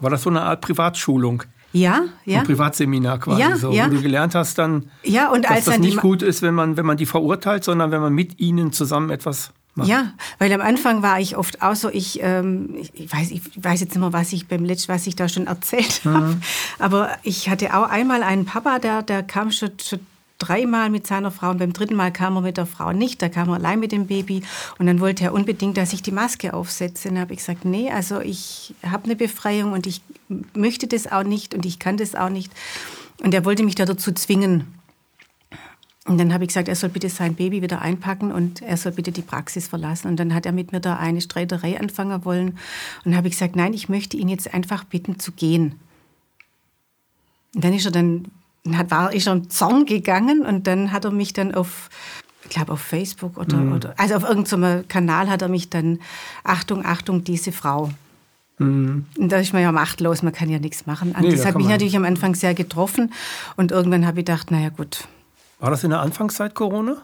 War 0.00 0.08
das 0.08 0.22
so 0.22 0.30
eine 0.30 0.42
Art 0.42 0.62
Privatschulung? 0.62 1.42
Ja, 1.72 2.04
ja. 2.24 2.40
Ein 2.40 2.46
Privatseminar 2.46 3.18
quasi, 3.18 3.40
ja, 3.40 3.56
so, 3.56 3.72
ja. 3.72 3.86
wo 3.86 3.94
du 3.94 4.02
gelernt 4.02 4.34
hast 4.34 4.58
dann, 4.58 4.90
ja, 5.02 5.30
und 5.30 5.48
dass 5.48 5.64
das 5.64 5.78
nicht 5.78 5.98
gut 5.98 6.22
ist, 6.22 6.42
wenn 6.42 6.54
man, 6.54 6.76
wenn 6.76 6.86
man 6.86 6.96
die 6.96 7.06
verurteilt, 7.06 7.64
sondern 7.64 7.90
wenn 7.90 8.00
man 8.00 8.12
mit 8.12 8.38
ihnen 8.40 8.72
zusammen 8.72 9.10
etwas 9.10 9.52
macht. 9.74 9.88
Ja, 9.88 10.12
weil 10.38 10.52
am 10.52 10.60
Anfang 10.60 11.02
war 11.02 11.18
ich 11.18 11.36
oft 11.36 11.62
auch 11.62 11.74
so, 11.74 11.88
ich, 11.88 12.20
ähm, 12.22 12.76
ich, 12.92 13.12
weiß, 13.12 13.30
ich 13.30 13.42
weiß 13.56 13.80
jetzt 13.80 13.90
nicht 13.90 14.00
mehr, 14.00 14.12
was 14.12 14.32
ich 14.32 14.48
beim 14.48 14.64
letzten, 14.64 14.92
was 14.92 15.06
ich 15.06 15.16
da 15.16 15.28
schon 15.28 15.46
erzählt 15.46 16.04
mhm. 16.04 16.14
habe, 16.14 16.36
aber 16.78 17.10
ich 17.22 17.48
hatte 17.48 17.74
auch 17.74 17.88
einmal 17.88 18.22
einen 18.22 18.44
Papa, 18.44 18.78
der, 18.78 19.02
der 19.02 19.22
kam 19.22 19.50
schon, 19.50 19.70
schon 19.82 20.00
dreimal 20.42 20.90
mit 20.90 21.06
seiner 21.06 21.30
Frau 21.30 21.50
und 21.50 21.58
beim 21.58 21.72
dritten 21.72 21.94
Mal 21.94 22.12
kam 22.12 22.36
er 22.36 22.42
mit 22.42 22.56
der 22.56 22.66
Frau 22.66 22.92
nicht, 22.92 23.22
da 23.22 23.28
kam 23.28 23.48
er 23.50 23.54
allein 23.54 23.78
mit 23.78 23.92
dem 23.92 24.06
Baby 24.06 24.42
und 24.78 24.86
dann 24.86 25.00
wollte 25.00 25.24
er 25.24 25.34
unbedingt, 25.34 25.76
dass 25.76 25.92
ich 25.92 26.02
die 26.02 26.10
Maske 26.10 26.52
aufsetze. 26.52 27.08
Und 27.08 27.14
dann 27.14 27.22
habe 27.22 27.32
ich 27.32 27.38
gesagt, 27.38 27.64
nee, 27.64 27.90
also 27.90 28.20
ich 28.20 28.74
habe 28.84 29.04
eine 29.04 29.16
Befreiung 29.16 29.72
und 29.72 29.86
ich 29.86 30.02
möchte 30.54 30.86
das 30.86 31.10
auch 31.10 31.24
nicht 31.24 31.54
und 31.54 31.66
ich 31.66 31.78
kann 31.78 31.96
das 31.96 32.14
auch 32.14 32.28
nicht. 32.28 32.52
Und 33.22 33.34
er 33.34 33.44
wollte 33.44 33.62
mich 33.62 33.74
da 33.74 33.84
dazu 33.84 34.12
zwingen. 34.12 34.74
Und 36.04 36.18
dann 36.18 36.34
habe 36.34 36.42
ich 36.42 36.48
gesagt, 36.48 36.66
er 36.66 36.74
soll 36.74 36.90
bitte 36.90 37.08
sein 37.08 37.34
Baby 37.34 37.62
wieder 37.62 37.80
einpacken 37.80 38.32
und 38.32 38.60
er 38.60 38.76
soll 38.76 38.92
bitte 38.92 39.12
die 39.12 39.22
Praxis 39.22 39.68
verlassen. 39.68 40.08
Und 40.08 40.16
dann 40.18 40.34
hat 40.34 40.46
er 40.46 40.52
mit 40.52 40.72
mir 40.72 40.80
da 40.80 40.96
eine 40.96 41.20
Streiterei 41.20 41.78
anfangen 41.78 42.24
wollen. 42.24 42.58
Und 43.04 43.16
habe 43.16 43.28
ich 43.28 43.34
gesagt, 43.34 43.54
nein, 43.54 43.72
ich 43.72 43.88
möchte 43.88 44.16
ihn 44.16 44.28
jetzt 44.28 44.52
einfach 44.52 44.82
bitten 44.82 45.20
zu 45.20 45.30
gehen. 45.30 45.78
Und 47.54 47.62
dann 47.62 47.72
ist 47.72 47.84
er 47.84 47.92
dann 47.92 48.26
hat, 48.70 48.90
war 48.90 49.12
ich 49.12 49.24
schon 49.24 49.50
Zorn 49.50 49.86
gegangen 49.86 50.44
und 50.46 50.66
dann 50.66 50.92
hat 50.92 51.04
er 51.04 51.10
mich 51.10 51.32
dann 51.32 51.54
auf, 51.54 51.90
ich 52.44 52.50
glaube 52.50 52.72
auf 52.72 52.80
Facebook 52.80 53.36
oder, 53.36 53.56
mhm. 53.56 53.72
oder 53.72 53.94
also 53.98 54.14
auf 54.14 54.22
irgendeinem 54.22 54.86
Kanal 54.88 55.28
hat 55.28 55.42
er 55.42 55.48
mich 55.48 55.70
dann, 55.70 55.98
Achtung, 56.44 56.84
Achtung, 56.84 57.24
diese 57.24 57.52
Frau. 57.52 57.90
Mhm. 58.62 59.06
Da 59.16 59.38
ist 59.38 59.52
man 59.52 59.62
ja 59.62 59.72
machtlos, 59.72 60.22
man 60.22 60.32
kann 60.32 60.48
ja 60.48 60.58
nichts 60.58 60.86
machen. 60.86 61.14
Nee, 61.20 61.30
das 61.30 61.44
hat 61.44 61.56
mich 61.56 61.66
natürlich 61.66 61.96
am 61.96 62.04
Anfang 62.04 62.34
sehr 62.34 62.54
getroffen 62.54 63.12
und 63.56 63.70
irgendwann 63.70 64.06
habe 64.06 64.20
ich 64.20 64.26
gedacht, 64.26 64.50
naja 64.50 64.70
gut. 64.70 65.06
War 65.60 65.70
das 65.70 65.84
in 65.84 65.90
der 65.90 66.00
Anfangszeit 66.00 66.54
Corona? 66.54 66.96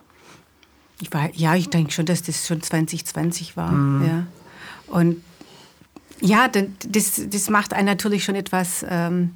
Ich 1.01 1.13
war, 1.13 1.31
ja, 1.35 1.55
ich 1.55 1.71
denke 1.71 1.93
schon, 1.93 2.07
dass 2.07 2.23
das 2.23 2.47
schon 2.47 2.61
2020 2.61 3.57
war. 3.57 3.71
Mhm. 3.71 4.07
Ja. 4.07 4.27
Und 4.89 5.23
ja, 6.21 6.49
das, 6.49 7.23
das 7.29 7.51
macht 7.51 7.73
einen 7.73 7.87
natürlich 7.87 8.25
schon 8.25 8.35
etwas... 8.35 8.85
Ähm, 8.89 9.31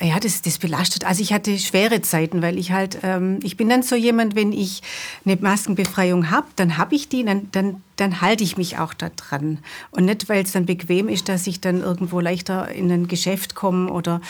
ja, 0.00 0.18
das, 0.20 0.42
das 0.42 0.58
belastet. 0.58 1.04
Also 1.04 1.22
ich 1.22 1.32
hatte 1.32 1.58
schwere 1.58 2.02
Zeiten, 2.02 2.42
weil 2.42 2.58
ich 2.58 2.72
halt, 2.72 2.98
ähm, 3.02 3.38
ich 3.42 3.56
bin 3.56 3.68
dann 3.68 3.82
so 3.82 3.96
jemand, 3.96 4.34
wenn 4.34 4.52
ich 4.52 4.82
eine 5.24 5.36
Maskenbefreiung 5.36 6.30
habe, 6.30 6.46
dann 6.56 6.76
habe 6.76 6.94
ich 6.94 7.08
die, 7.08 7.24
dann, 7.24 7.48
dann, 7.52 7.82
dann 7.96 8.20
halte 8.20 8.44
ich 8.44 8.56
mich 8.56 8.78
auch 8.78 8.94
da 8.94 9.10
dran. 9.10 9.58
Und 9.90 10.04
nicht, 10.04 10.28
weil 10.28 10.44
es 10.44 10.52
dann 10.52 10.66
bequem 10.66 11.08
ist, 11.08 11.28
dass 11.28 11.46
ich 11.46 11.60
dann 11.60 11.80
irgendwo 11.80 12.20
leichter 12.20 12.68
in 12.70 12.90
ein 12.90 13.08
Geschäft 13.08 13.54
komme 13.54 13.90
oder 13.90 14.20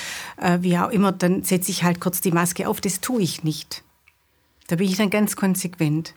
äh, 0.41 0.59
wie 0.61 0.79
auch 0.79 0.91
immer, 0.91 1.13
dann 1.13 1.43
setze 1.43 1.71
ich 1.71 1.85
halt 1.85 2.01
kurz 2.01 2.21
die 2.21 2.33
Maske 2.33 2.69
auf. 2.69 2.81
Das 2.81 3.01
tue 3.01 3.23
ich 3.23 3.45
nicht. 3.45 3.83
Da 4.69 4.77
bin 4.77 4.89
ich 4.89 4.97
dann 4.97 5.11
ganz 5.11 5.37
konsequent. 5.37 6.15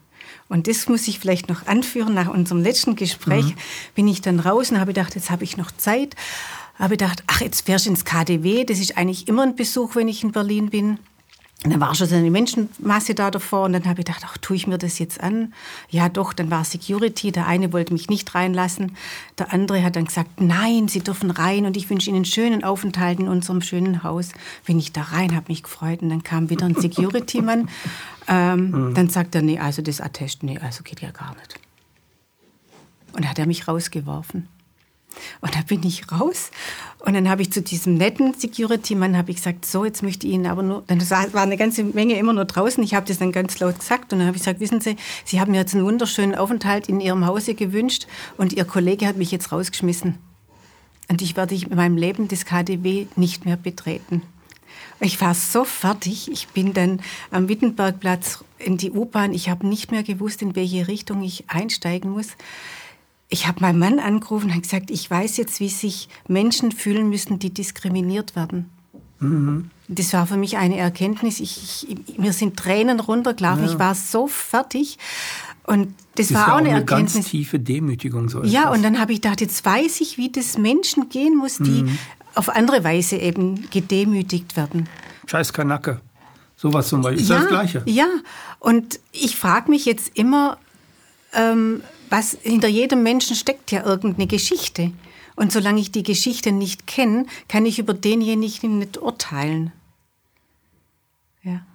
Und 0.48 0.68
das 0.68 0.88
muss 0.88 1.08
ich 1.08 1.20
vielleicht 1.20 1.50
noch 1.50 1.68
anführen. 1.68 2.14
Nach 2.14 2.28
unserem 2.28 2.62
letzten 2.62 2.96
Gespräch 2.96 3.46
mhm. 3.46 3.56
bin 3.96 4.08
ich 4.08 4.22
dann 4.22 4.40
raus 4.40 4.72
und 4.72 4.80
habe 4.80 4.94
gedacht, 4.94 5.16
jetzt 5.16 5.32
habe 5.32 5.44
ich 5.44 5.58
noch 5.58 5.72
Zeit 5.72 6.16
habe 6.80 6.96
gedacht, 6.96 7.24
ach, 7.28 7.42
jetzt 7.42 7.66
fährst 7.66 7.86
du 7.86 7.90
ins 7.92 8.06
KDW. 8.06 8.64
Das 8.64 8.80
ist 8.80 8.98
eigentlich 8.98 9.28
immer 9.28 9.44
ein 9.44 9.56
Besuch, 9.56 9.96
wenn 9.96 10.08
ich 10.08 10.24
in 10.24 10.32
Berlin 10.32 10.70
bin. 10.70 10.98
Und 11.66 11.72
dann 11.72 11.82
war 11.82 11.94
schon 11.94 12.08
so 12.08 12.16
eine 12.16 12.32
Menschenmasse 12.32 13.16
da 13.16 13.30
davor 13.30 13.66
und 13.66 13.74
dann 13.74 13.84
habe 13.84 14.00
ich 14.00 14.06
gedacht, 14.06 14.24
ach, 14.26 14.38
tue 14.38 14.56
ich 14.56 14.66
mir 14.66 14.78
das 14.78 14.98
jetzt 14.98 15.22
an? 15.22 15.54
Ja, 15.90 16.08
doch, 16.08 16.32
dann 16.32 16.50
war 16.50 16.64
Security. 16.64 17.34
Der 17.34 17.48
eine 17.48 17.74
wollte 17.74 17.92
mich 17.92 18.08
nicht 18.10 18.34
reinlassen. 18.34 18.96
Der 19.38 19.52
andere 19.52 19.84
hat 19.84 19.98
dann 19.98 20.06
gesagt, 20.06 20.40
nein, 20.40 20.88
Sie 20.88 21.02
dürfen 21.02 21.32
rein 21.32 21.66
und 21.66 21.76
ich 21.76 21.90
wünsche 21.90 22.10
Ihnen 22.10 22.18
einen 22.18 22.26
schönen 22.26 22.64
Aufenthalt 22.64 23.20
in 23.20 23.28
unserem 23.28 23.62
schönen 23.62 24.04
Haus. 24.04 24.30
Bin 24.66 24.80
ich 24.80 24.94
da 24.94 25.02
rein, 25.02 25.36
habe 25.36 25.48
mich 25.50 25.64
gefreut 25.64 26.02
und 26.02 26.10
dann 26.10 26.24
kam 26.24 26.50
wieder 26.50 26.66
ein 26.66 26.76
Security-Mann. 26.76 27.68
ähm, 28.30 28.72
mhm. 28.72 28.94
Dann 28.94 29.10
sagt 29.10 29.36
er, 29.36 29.42
nee, 29.42 29.60
also 29.60 29.82
das 29.82 30.00
Attest, 30.00 30.44
nee, 30.44 30.58
also 30.60 30.84
geht 30.84 31.02
ja 31.02 31.12
gar 31.12 31.36
nicht. 31.36 31.60
Und 33.12 33.26
dann 33.26 33.32
hat 33.32 33.40
er 33.40 33.48
mich 33.48 33.68
rausgeworfen. 33.68 34.48
Und 35.42 35.56
da 35.56 35.60
bin 35.68 35.84
ich 35.84 36.12
raus 36.12 36.52
und 37.00 37.14
dann 37.14 37.30
habe 37.30 37.42
ich 37.42 37.52
zu 37.52 37.62
diesem 37.62 37.96
netten 37.96 38.34
Security-Mann 38.34 39.18
habe 39.18 39.32
ich 39.32 39.38
gesagt, 39.38 39.66
so, 39.66 39.86
jetzt 39.86 40.04
möchte 40.04 40.28
ich 40.28 40.34
Ihnen 40.34 40.48
aber 40.48 40.64
nur, 40.64 40.84
dann 40.88 41.02
war 41.10 41.42
eine 41.42 41.58
ganze 41.58 41.84
Menge 41.84 42.18
immer 42.18 42.34
nur 42.34 42.46
draußen, 42.46 42.84
ich 42.84 42.94
habe 42.94 43.08
das 43.08 43.20
dann 43.20 43.32
ganz 43.32 43.60
laut 43.60 43.80
gesagt 43.80 44.14
und 44.14 44.20
dann 44.20 44.28
habe 44.28 44.38
ich 44.38 44.44
gesagt, 44.44 44.60
wissen 44.60 44.82
Sie, 44.82 44.98
Sie 45.26 45.40
haben 45.40 45.52
mir 45.52 45.58
jetzt 45.58 45.74
einen 45.74 45.86
wunderschönen 45.86 46.36
Aufenthalt 46.36 46.90
in 46.90 47.00
Ihrem 47.00 47.26
Hause 47.26 47.54
gewünscht 47.54 48.08
und 48.38 48.54
Ihr 48.54 48.66
Kollege 48.66 49.08
hat 49.08 49.18
mich 49.18 49.32
jetzt 49.32 49.52
rausgeschmissen. 49.52 50.18
Und 51.10 51.22
ich 51.22 51.36
werde 51.36 51.56
in 51.56 51.76
meinem 51.76 51.98
Leben 51.98 52.28
das 52.28 52.46
KDW 52.46 53.08
nicht 53.16 53.46
mehr 53.46 53.58
betreten. 53.58 54.22
Ich 55.02 55.20
war 55.22 55.34
so 55.34 55.64
fertig. 55.64 56.30
Ich 56.32 56.50
bin 56.50 56.74
dann 56.74 57.02
am 57.32 57.48
Wittenbergplatz 57.48 58.44
in 58.58 58.78
die 58.78 58.92
U-Bahn. 58.92 59.34
Ich 59.34 59.50
habe 59.50 59.66
nicht 59.66 59.92
mehr 59.92 60.04
gewusst, 60.04 60.42
in 60.42 60.56
welche 60.56 60.88
Richtung 60.88 61.24
ich 61.24 61.46
einsteigen 61.50 62.12
muss 62.12 62.36
ich 63.30 63.48
habe 63.48 63.62
meinen 63.62 63.80
Mann 63.80 64.00
angerufen 64.00 64.52
und 64.52 64.62
gesagt, 64.62 64.90
ich 64.90 65.10
weiß 65.10 65.38
jetzt, 65.38 65.60
wie 65.60 65.70
sich 65.70 66.10
Menschen 66.28 66.72
fühlen 66.72 67.10
müssen, 67.10 67.38
die 67.38 67.54
diskriminiert 67.54 68.36
werden. 68.36 68.70
Mhm. 69.20 69.70
Das 69.88 70.14
war 70.14 70.26
für 70.26 70.38
mich 70.38 70.58
eine 70.58 70.78
Erkenntnis. 70.78 71.40
Ich, 71.40 71.88
ich, 71.90 72.18
mir 72.18 72.34
sind 72.34 72.58
Tränen 72.58 73.00
runtergelaufen. 73.00 73.66
Ja. 73.66 73.72
Ich 73.72 73.80
war 73.80 73.96
so 73.96 74.28
fertig. 74.28 74.98
Und 75.64 75.94
das, 76.16 76.30
das 76.30 76.38
war 76.38 76.54
auch 76.54 76.58
eine, 76.58 76.70
eine 76.70 76.80
Erkenntnis. 76.80 77.14
ganz 77.14 77.30
tiefe 77.30 77.60
Demütigung. 77.60 78.30
So 78.30 78.44
ja, 78.44 78.72
und 78.72 78.84
dann 78.84 79.00
habe 79.00 79.14
ich 79.14 79.22
gedacht, 79.22 79.42
jetzt 79.42 79.64
weiß 79.64 80.02
ich, 80.02 80.18
wie 80.18 80.32
das 80.32 80.58
Menschen 80.58 81.10
gehen 81.10 81.38
muss, 81.38 81.58
die 81.58 81.84
mhm. 81.84 81.98
auf 82.34 82.50
andere 82.50 82.84
Weise 82.84 83.18
eben 83.18 83.70
gedemütigt 83.70 84.58
werden. 84.58 84.90
Scheiß 85.28 85.54
Kanacke. 85.54 86.02
Sowas 86.56 86.90
zum 86.90 87.02
Beispiel. 87.02 87.22
Ist 87.22 87.30
ja, 87.30 87.40
das 87.40 87.48
Gleiche. 87.48 87.84
Ja, 87.86 88.08
und 88.60 89.00
ich 89.12 89.36
frage 89.36 89.70
mich 89.70 89.86
jetzt 89.86 90.18
immer, 90.18 90.58
ähm, 91.34 91.82
was 92.10 92.38
hinter 92.42 92.68
jedem 92.68 93.04
Menschen 93.04 93.36
steckt 93.36 93.72
ja 93.72 93.86
irgendeine 93.86 94.28
Geschichte. 94.28 94.92
Und 95.36 95.52
solange 95.52 95.80
ich 95.80 95.92
die 95.92 96.04
Geschichte 96.04 96.52
nicht 96.52 96.86
kenne, 96.86 97.26
kann 97.48 97.66
ich 97.66 97.80
über 97.80 97.94
denjenigen 97.94 98.78
nicht 98.80 98.98
urteilen. 98.98 99.72
Ja. 101.44 101.66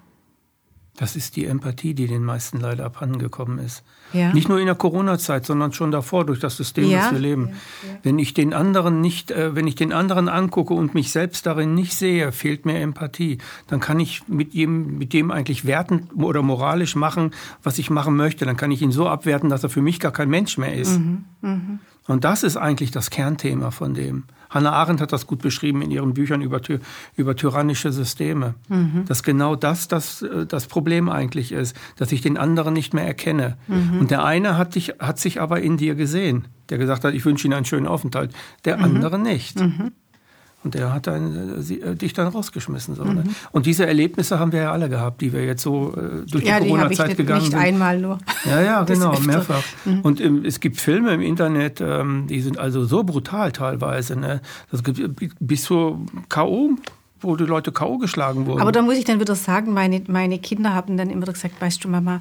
Das 0.97 1.17
ist 1.17 1.37
die 1.37 1.47
Empathie, 1.47 1.95
die 1.95 2.07
den 2.07 2.25
meisten 2.25 2.61
leider 2.61 2.85
abhandengekommen 2.85 3.59
ist. 3.59 3.83
Ja. 4.14 4.33
Nicht 4.33 4.49
nur 4.49 4.59
in 4.61 4.66
der 4.66 4.75
Corona-Zeit, 4.75 5.44
sondern 5.44 5.73
schon 5.73 5.90
davor 5.90 6.25
durch 6.25 6.40
das 6.40 6.56
System, 6.56 6.88
ja. 6.88 7.02
das 7.02 7.12
wir 7.12 7.18
leben. 7.18 7.50
Ja. 7.50 7.99
Wenn 8.02 8.18
ich 8.18 8.33
den 8.33 8.54
anderen 8.54 9.00
nicht, 9.00 9.30
äh, 9.30 9.54
wenn 9.54 9.66
ich 9.66 9.75
den 9.75 9.92
anderen 9.92 10.28
angucke 10.28 10.73
und 10.73 10.94
mich 10.94 11.11
selbst 11.11 11.47
darin 11.47 11.75
nicht 11.75 11.94
sehe, 11.94 12.33
fehlt 12.33 12.64
mir 12.64 12.78
Empathie. 12.78 13.38
Dann 13.66 13.80
kann 13.80 14.00
ich 14.00 14.26
mit 14.28 14.54
ihm, 14.54 14.99
mit 14.99 15.12
dem 15.12 15.30
eigentlich 15.30 15.66
werten 15.66 16.09
oder 16.16 16.42
moralisch 16.42 16.97
machen, 16.97 17.33
was 17.62 17.78
ich 17.78 17.90
machen 17.90 18.16
möchte. 18.16 18.44
Dann 18.47 18.56
kann 18.56 18.71
ich 18.71 18.80
ihn 18.80 18.92
so 18.92 19.09
abwerten, 19.09 19.50
dass 19.50 19.62
er 19.62 19.68
für 19.68 19.83
mich 19.83 20.00
gar 20.00 20.12
kein 20.12 20.30
Mensch 20.30 20.56
mehr 20.59 20.75
ist. 20.75 20.99
Mhm. 20.99 21.25
Mhm. 21.42 21.78
Und 22.06 22.25
das 22.25 22.42
ist 22.42 22.56
eigentlich 22.56 22.90
das 22.90 23.11
Kernthema 23.11 23.70
von 23.70 23.94
dem. 23.94 24.25
Hannah 24.50 24.73
Arendt 24.73 25.00
hat 25.00 25.12
das 25.12 25.26
gut 25.26 25.42
beschrieben 25.42 25.82
in 25.82 25.90
ihren 25.90 26.14
Büchern 26.14 26.40
über, 26.40 26.61
über 27.16 27.34
tyrannische 27.34 27.92
Systeme. 27.92 28.54
Mhm. 28.68 29.04
Dass 29.06 29.23
genau 29.23 29.56
das, 29.56 29.88
das 29.88 30.23
äh, 30.23 30.46
das 30.46 30.66
Problem 30.66 31.08
eigentlich 31.08 31.50
ist, 31.50 31.76
dass 31.96 32.12
ich 32.12 32.20
den 32.20 32.37
anderen 32.37 32.73
nicht 32.75 32.94
mehr 32.94 33.04
erkenne. 33.04 33.56
Mhm. 33.66 33.99
Und 33.99 34.11
der 34.11 34.25
eine 34.25 34.56
hat, 34.56 34.76
dich, 34.76 34.94
hat 35.00 35.18
sich 35.18 35.40
aber 35.40 35.61
in 35.61 35.76
dir 35.76 35.96
gesehen, 35.96 36.46
der 36.68 36.78
gesagt 36.78 37.04
hat, 37.04 37.14
ich 37.14 37.25
wünsche 37.25 37.49
Ihnen 37.49 37.54
einen 37.54 37.64
schönen 37.64 37.88
Aufenthalt. 37.88 38.32
Der 38.64 38.76
mhm. 38.76 38.84
andere 38.84 39.18
nicht. 39.18 39.58
Und 40.64 40.75
der 40.75 40.92
hat 40.92 41.06
dann, 41.06 41.62
äh, 41.62 41.75
äh, 41.75 41.94
dich 41.94 42.14
dann 42.14 42.28
rausgeschmissen. 42.28 42.94
So, 42.94 43.04
ne? 43.04 43.23
mhm. 43.25 43.35
Und 43.52 43.66
diese 43.66 43.87
Erlebnisse 43.87 44.38
haben 44.38 44.50
wir 44.50 44.62
ja 44.62 44.73
alle 44.73 44.88
gehabt, 44.88 45.21
die 45.21 45.33
wir 45.33 45.44
jetzt 45.44 45.62
so 45.62 45.94
äh, 45.94 46.26
durch 46.26 46.44
ja, 46.44 46.59
die 46.59 46.68
Corona-Zeit 46.68 47.16
gegangen 47.16 47.42
nicht 47.42 47.50
sind. 47.50 47.61
Nicht 47.61 47.68
einmal 47.68 48.00
nur. 48.00 48.18
Ja, 48.47 48.62
ja, 48.62 48.83
genau, 48.85 49.18
mehrfach. 49.21 49.62
Mhm. 49.85 50.00
Und 50.00 50.21
im, 50.21 50.44
es 50.44 50.61
gibt 50.61 50.80
Filme 50.80 51.12
im 51.12 51.21
Internet, 51.21 51.83
ähm, 51.83 52.26
die 52.28 52.40
sind 52.40 52.59
also 52.59 52.85
so 52.87 53.04
brutal 53.04 53.52
teilweise. 53.52 54.18
Ne? 54.18 54.40
Das 54.71 54.83
gibt 54.83 55.00
bis 55.38 55.64
zur 55.64 56.00
K.O 56.28 56.71
wo 57.25 57.37
die 57.37 57.44
Leute 57.44 57.73
K.O. 57.73 57.97
geschlagen 57.97 58.44
wurden. 58.44 58.61
Aber 58.61 58.71
da 58.71 58.83
muss 58.83 58.99
ich 58.99 59.04
dann 59.04 59.18
wieder 59.18 59.35
sagen, 59.35 59.73
meine, 59.73 60.02
meine 60.09 60.38
Kinder 60.38 60.75
haben 60.75 60.99
dann 60.99 61.09
immer 61.09 61.25
gesagt, 61.25 61.59
weißt 61.59 61.83
du, 61.83 61.88
Mama, 61.88 62.21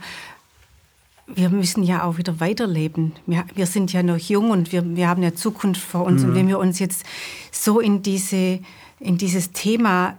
wir 1.27 1.49
müssen 1.49 1.83
ja 1.83 2.03
auch 2.03 2.17
wieder 2.17 2.39
weiterleben. 2.39 3.13
Wir, 3.25 3.45
wir 3.55 3.65
sind 3.65 3.93
ja 3.93 4.03
noch 4.03 4.17
jung 4.17 4.51
und 4.51 4.71
wir, 4.71 4.83
wir 4.95 5.07
haben 5.07 5.23
ja 5.23 5.33
Zukunft 5.33 5.81
vor 5.81 6.05
uns. 6.05 6.23
Mhm. 6.23 6.29
Und 6.29 6.35
wenn 6.35 6.47
wir 6.47 6.59
uns 6.59 6.79
jetzt 6.79 7.05
so 7.51 7.79
in, 7.79 8.01
diese, 8.01 8.59
in 8.99 9.17
dieses 9.17 9.51
Thema 9.51 10.17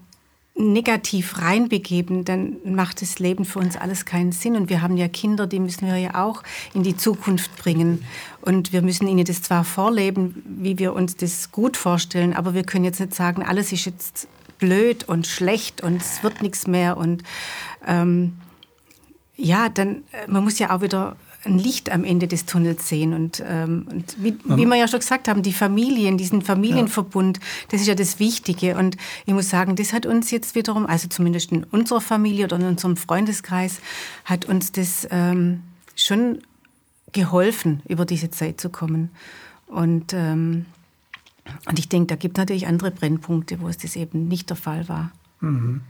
negativ 0.56 1.42
reinbegeben, 1.42 2.24
dann 2.24 2.56
macht 2.64 3.02
das 3.02 3.18
Leben 3.18 3.44
für 3.44 3.58
uns 3.58 3.76
alles 3.76 4.04
keinen 4.04 4.32
Sinn. 4.32 4.56
Und 4.56 4.70
wir 4.70 4.82
haben 4.82 4.96
ja 4.96 5.08
Kinder, 5.08 5.46
die 5.46 5.58
müssen 5.58 5.86
wir 5.86 5.96
ja 5.96 6.24
auch 6.24 6.42
in 6.74 6.84
die 6.84 6.96
Zukunft 6.96 7.56
bringen. 7.56 8.04
Und 8.40 8.72
wir 8.72 8.80
müssen 8.80 9.08
ihnen 9.08 9.24
das 9.24 9.42
zwar 9.42 9.64
vorleben, 9.64 10.42
wie 10.46 10.78
wir 10.78 10.94
uns 10.94 11.16
das 11.16 11.50
gut 11.50 11.76
vorstellen, 11.76 12.34
aber 12.34 12.54
wir 12.54 12.62
können 12.62 12.84
jetzt 12.84 13.00
nicht 13.00 13.14
sagen, 13.14 13.42
alles 13.42 13.72
ist 13.72 13.84
jetzt 13.84 14.28
blöd 14.58 15.04
und 15.08 15.26
schlecht 15.26 15.82
und 15.82 16.00
es 16.00 16.22
wird 16.22 16.40
nichts 16.40 16.68
mehr. 16.68 16.96
Und 16.96 17.24
ähm, 17.86 18.34
ja, 19.36 19.68
dann, 19.68 20.04
äh, 20.12 20.28
man 20.28 20.44
muss 20.44 20.58
ja 20.58 20.74
auch 20.74 20.80
wieder 20.80 21.16
ein 21.44 21.58
Licht 21.58 21.90
am 21.90 22.04
Ende 22.04 22.26
des 22.26 22.46
Tunnels 22.46 22.88
sehen. 22.88 23.12
Und, 23.12 23.42
ähm, 23.46 23.86
und 23.90 24.16
wie, 24.18 24.36
wie 24.44 24.64
wir 24.64 24.76
ja 24.76 24.88
schon 24.88 25.00
gesagt 25.00 25.28
haben, 25.28 25.42
die 25.42 25.52
Familien, 25.52 26.16
diesen 26.16 26.42
Familienverbund, 26.42 27.40
das 27.68 27.82
ist 27.82 27.86
ja 27.86 27.94
das 27.94 28.18
Wichtige. 28.18 28.76
Und 28.76 28.96
ich 29.26 29.34
muss 29.34 29.50
sagen, 29.50 29.76
das 29.76 29.92
hat 29.92 30.06
uns 30.06 30.30
jetzt 30.30 30.54
wiederum, 30.54 30.86
also 30.86 31.08
zumindest 31.08 31.52
in 31.52 31.64
unserer 31.64 32.00
Familie 32.00 32.46
oder 32.46 32.56
in 32.56 32.66
unserem 32.66 32.96
Freundeskreis, 32.96 33.80
hat 34.24 34.46
uns 34.46 34.72
das 34.72 35.06
ähm, 35.10 35.62
schon 35.96 36.38
geholfen, 37.12 37.82
über 37.88 38.04
diese 38.04 38.30
Zeit 38.30 38.60
zu 38.60 38.70
kommen. 38.70 39.10
Und, 39.66 40.12
ähm, 40.12 40.66
und 41.66 41.78
ich 41.78 41.88
denke, 41.88 42.06
da 42.06 42.16
gibt 42.16 42.38
es 42.38 42.40
natürlich 42.40 42.66
andere 42.66 42.90
Brennpunkte, 42.90 43.60
wo 43.60 43.68
es 43.68 43.76
das 43.78 43.96
eben 43.96 44.28
nicht 44.28 44.48
der 44.50 44.56
Fall 44.56 44.88
war. 44.88 45.12
Mhm. 45.40 45.82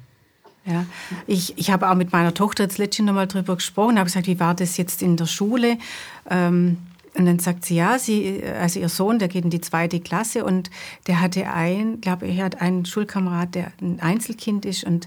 Ja, 0.66 0.86
ich, 1.26 1.58
ich 1.58 1.70
habe 1.70 1.90
auch 1.90 1.94
mit 1.94 2.12
meiner 2.12 2.32
Tochter 2.32 2.64
jetzt 2.64 2.78
letztens 2.78 3.06
noch 3.06 3.14
mal 3.14 3.26
drüber 3.26 3.56
gesprochen, 3.56 3.98
habe 3.98 4.06
gesagt, 4.06 4.26
wie 4.26 4.40
war 4.40 4.54
das 4.54 4.76
jetzt 4.78 5.02
in 5.02 5.16
der 5.16 5.26
Schule? 5.26 5.78
Ähm, 6.30 6.78
und 7.16 7.26
dann 7.26 7.38
sagt 7.38 7.64
sie, 7.64 7.76
ja, 7.76 7.98
sie, 7.98 8.42
also 8.42 8.80
ihr 8.80 8.88
Sohn, 8.88 9.18
der 9.18 9.28
geht 9.28 9.44
in 9.44 9.50
die 9.50 9.60
zweite 9.60 10.00
Klasse 10.00 10.44
und 10.44 10.70
der 11.06 11.20
hatte 11.20 11.48
ein, 11.48 12.00
glaube 12.00 12.26
ich, 12.26 12.40
hat 12.40 12.60
einen 12.60 12.86
Schulkamerad, 12.86 13.54
der 13.54 13.72
ein 13.80 14.00
Einzelkind 14.00 14.64
ist 14.64 14.84
und 14.84 15.06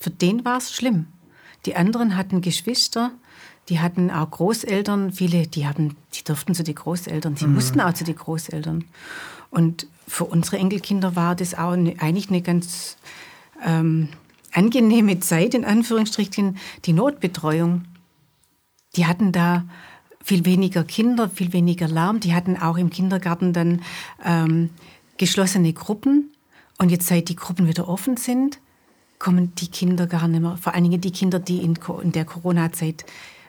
für 0.00 0.10
den 0.10 0.44
war 0.44 0.58
es 0.58 0.74
schlimm. 0.74 1.06
Die 1.66 1.76
anderen 1.76 2.16
hatten 2.16 2.40
Geschwister, 2.40 3.10
die 3.68 3.80
hatten 3.80 4.10
auch 4.10 4.30
Großeltern, 4.30 5.12
viele, 5.12 5.46
die 5.46 5.66
haben, 5.66 5.96
die 6.14 6.24
durften 6.24 6.54
zu 6.54 6.64
den 6.64 6.74
Großeltern, 6.74 7.34
die 7.34 7.46
mhm. 7.46 7.54
mussten 7.54 7.80
auch 7.82 7.92
zu 7.92 8.04
den 8.04 8.16
Großeltern. 8.16 8.84
Und 9.50 9.86
für 10.08 10.24
unsere 10.24 10.56
Enkelkinder 10.56 11.16
war 11.16 11.34
das 11.34 11.54
auch 11.54 11.72
eine, 11.72 11.94
eigentlich 12.00 12.30
eine 12.30 12.40
ganz 12.40 12.96
ähm, 13.64 14.08
angenehme 14.52 15.20
Zeit, 15.20 15.54
in 15.54 15.64
Anführungsstrichen, 15.64 16.58
die 16.84 16.92
Notbetreuung. 16.92 17.84
Die 18.96 19.06
hatten 19.06 19.32
da 19.32 19.64
viel 20.22 20.44
weniger 20.44 20.84
Kinder, 20.84 21.28
viel 21.28 21.52
weniger 21.52 21.88
Lärm. 21.88 22.20
Die 22.20 22.34
hatten 22.34 22.56
auch 22.56 22.76
im 22.76 22.90
Kindergarten 22.90 23.52
dann 23.52 23.82
ähm, 24.24 24.70
geschlossene 25.16 25.72
Gruppen. 25.72 26.32
Und 26.78 26.90
jetzt, 26.90 27.06
seit 27.06 27.28
die 27.28 27.36
Gruppen 27.36 27.68
wieder 27.68 27.88
offen 27.88 28.16
sind, 28.16 28.58
kommen 29.18 29.54
die 29.56 29.68
Kinder 29.68 30.06
gar 30.06 30.28
nicht 30.28 30.40
mehr. 30.40 30.56
Vor 30.56 30.74
allen 30.74 30.84
Dingen 30.84 31.00
die 31.00 31.12
Kinder, 31.12 31.38
die 31.38 31.58
in, 31.58 31.78
in 32.02 32.12
der 32.12 32.24
Corona-Zeit 32.24 33.04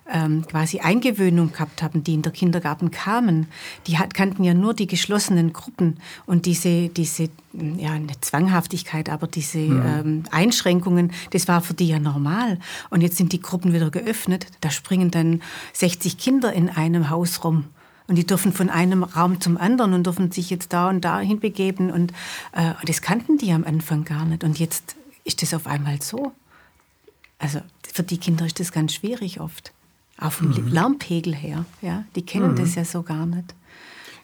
ähm, 0.10 0.46
quasi 0.46 0.80
Eingewöhnung 0.80 1.52
gehabt 1.52 1.82
haben, 1.82 2.04
die 2.04 2.14
in 2.14 2.22
der 2.22 2.32
Kindergarten 2.32 2.92
kamen, 2.92 3.48
die 3.88 3.98
hat, 3.98 4.14
kannten 4.14 4.44
ja 4.44 4.54
nur 4.54 4.74
die 4.74 4.88
geschlossenen 4.88 5.54
Gruppen 5.54 5.98
und 6.26 6.46
diese, 6.46 6.90
diese 6.90 7.30
ja, 7.54 7.92
eine 7.92 8.20
Zwanghaftigkeit, 8.20 9.10
aber 9.10 9.28
diese 9.28 9.60
mhm. 9.60 9.86
ähm, 9.86 10.24
Einschränkungen, 10.32 11.12
das 11.32 11.48
war 11.48 11.62
für 11.62 11.74
die 11.74 11.88
ja 11.88 12.00
normal. 12.00 12.60
Und 12.90 13.02
jetzt 13.02 13.18
sind 13.18 13.34
die 13.34 13.42
Gruppen 13.42 13.74
wieder 13.74 13.90
geöffnet, 13.90 14.48
da 14.62 14.70
springen 14.70 15.12
dann 15.12 15.42
60 15.74 16.18
Kinder 16.18 16.52
in 16.54 16.70
einem 16.70 17.10
Haus 17.10 17.44
rum. 17.44 17.66
Und 18.08 18.16
die 18.16 18.26
dürfen 18.26 18.52
von 18.52 18.70
einem 18.70 19.04
Raum 19.04 19.40
zum 19.40 19.58
anderen 19.58 19.94
und 19.94 20.06
dürfen 20.06 20.32
sich 20.32 20.50
jetzt 20.50 20.74
da 20.74 20.90
und 20.90 21.06
da 21.06 21.20
hinbegeben. 21.20 21.92
Und 21.92 22.12
äh, 22.52 22.74
das 22.86 23.02
kannten 23.02 23.38
die 23.38 23.54
am 23.54 23.64
Anfang 23.64 24.04
gar 24.04 24.26
nicht. 24.26 24.44
Und 24.44 24.60
jetzt 24.60 24.98
ist 25.24 25.42
das 25.42 25.54
auf 25.54 25.66
einmal 25.66 26.02
so. 26.02 26.34
Also 27.40 27.62
für 27.94 28.04
die 28.04 28.18
Kinder 28.18 28.46
ist 28.46 28.60
das 28.60 28.74
ganz 28.74 28.94
schwierig 28.94 29.40
oft 29.40 29.72
auf 30.22 30.38
dem 30.38 30.50
mhm. 30.50 30.68
Lärmpegel 30.68 31.36
her. 31.36 31.66
Ja? 31.82 32.06
Die 32.16 32.26
kennen 32.26 32.52
mhm. 32.52 32.56
das 32.56 32.76
ja 32.76 32.86
so 32.86 33.04
gar 33.04 33.26
nicht. 33.26 33.54